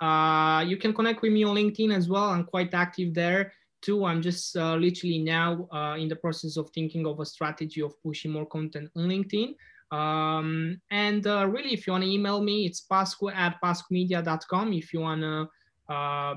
Uh, 0.00 0.62
you 0.62 0.76
can 0.76 0.92
connect 0.92 1.22
with 1.22 1.32
me 1.32 1.44
on 1.44 1.56
LinkedIn 1.56 1.92
as 1.92 2.08
well. 2.08 2.30
I'm 2.30 2.44
quite 2.44 2.72
active 2.74 3.14
there. 3.14 3.52
Two, 3.80 4.04
I'm 4.04 4.20
just 4.20 4.56
uh, 4.56 4.74
literally 4.74 5.18
now 5.18 5.68
uh, 5.72 5.96
in 5.98 6.08
the 6.08 6.16
process 6.16 6.56
of 6.56 6.70
thinking 6.70 7.06
of 7.06 7.20
a 7.20 7.24
strategy 7.24 7.80
of 7.80 7.94
pushing 8.02 8.32
more 8.32 8.46
content 8.46 8.90
on 8.96 9.04
LinkedIn. 9.04 9.54
Um, 9.90 10.80
and 10.90 11.26
uh, 11.26 11.46
really, 11.48 11.72
if 11.72 11.86
you 11.86 11.92
want 11.92 12.04
to 12.04 12.10
email 12.10 12.42
me, 12.42 12.66
it's 12.66 12.84
pascu 12.90 13.32
at 13.32 13.60
pascumedia.com. 13.62 14.72
If 14.72 14.92
you 14.92 15.00
want 15.00 15.22
to 15.22 15.48
uh, 15.92 16.34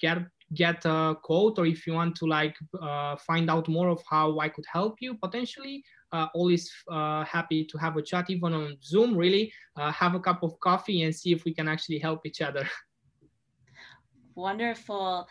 get 0.00 0.18
get 0.54 0.84
a 0.84 1.16
quote 1.20 1.58
or 1.58 1.66
if 1.66 1.88
you 1.88 1.92
want 1.92 2.14
to 2.14 2.24
like 2.24 2.56
uh, 2.80 3.16
find 3.16 3.50
out 3.50 3.66
more 3.66 3.88
of 3.88 4.00
how 4.08 4.38
I 4.38 4.48
could 4.48 4.64
help 4.72 4.98
you 5.00 5.16
potentially, 5.16 5.82
uh, 6.12 6.28
always 6.34 6.70
happy 6.88 7.64
to 7.64 7.78
have 7.78 7.96
a 7.96 8.02
chat 8.02 8.30
even 8.30 8.54
on 8.54 8.76
Zoom. 8.80 9.16
Really, 9.16 9.52
have 9.76 10.14
a 10.14 10.20
cup 10.20 10.44
of 10.44 10.58
coffee 10.60 11.02
and 11.02 11.12
see 11.14 11.32
if 11.32 11.44
we 11.44 11.52
can 11.52 11.66
actually 11.66 11.98
help 11.98 12.24
each 12.24 12.40
other. 12.40 12.68
Wonderful 14.36 15.26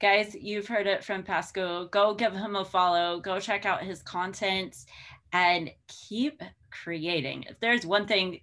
guys, 0.00 0.34
you've 0.34 0.66
heard 0.66 0.86
it 0.86 1.04
from 1.04 1.22
Pascu. 1.22 1.90
Go 1.90 2.14
give 2.14 2.32
him 2.32 2.56
a 2.56 2.64
follow, 2.64 3.20
go 3.20 3.38
check 3.38 3.66
out 3.66 3.82
his 3.82 4.02
content, 4.02 4.76
and 5.32 5.70
keep 5.88 6.42
creating. 6.70 7.44
If 7.48 7.60
there's 7.60 7.86
one 7.86 8.06
thing 8.06 8.40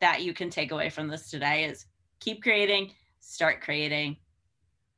that 0.00 0.22
you 0.22 0.32
can 0.32 0.48
take 0.48 0.72
away 0.72 0.90
from 0.90 1.08
this 1.08 1.28
today 1.30 1.64
is 1.64 1.86
keep 2.20 2.42
creating, 2.42 2.92
start 3.20 3.60
creating, 3.60 4.16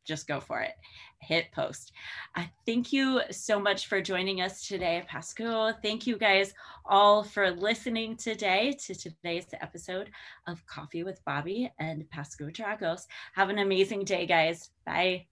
just 0.05 0.27
go 0.27 0.41
for 0.41 0.61
it. 0.61 0.73
Hit 1.21 1.51
post. 1.53 1.93
Uh, 2.37 2.45
thank 2.65 2.93
you 2.93 3.21
so 3.31 3.59
much 3.59 3.89
for 3.89 4.01
joining 4.01 4.41
us 4.41 4.69
today, 4.69 5.05
Pascu. 5.11 5.75
Thank 5.83 6.07
you 6.07 6.17
guys 6.17 6.55
all 6.87 7.25
for 7.25 7.51
listening 7.51 8.17
today 8.17 8.77
to 8.85 8.95
today's 8.95 9.47
episode 9.61 10.11
of 10.47 10.65
Coffee 10.67 11.03
with 11.03 11.21
Bobbi 11.27 11.71
and 11.81 12.05
Pascu 12.15 12.55
Dragos. 12.55 13.07
Have 13.35 13.49
an 13.49 13.59
amazing 13.59 14.05
day, 14.05 14.27
guys. 14.27 14.71
Bye. 14.87 15.27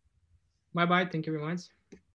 Bye 0.76 0.86
bye. 0.86 1.06
Thank 1.06 1.26
you 1.26 1.32
very 1.32 1.44
much. 1.44 1.62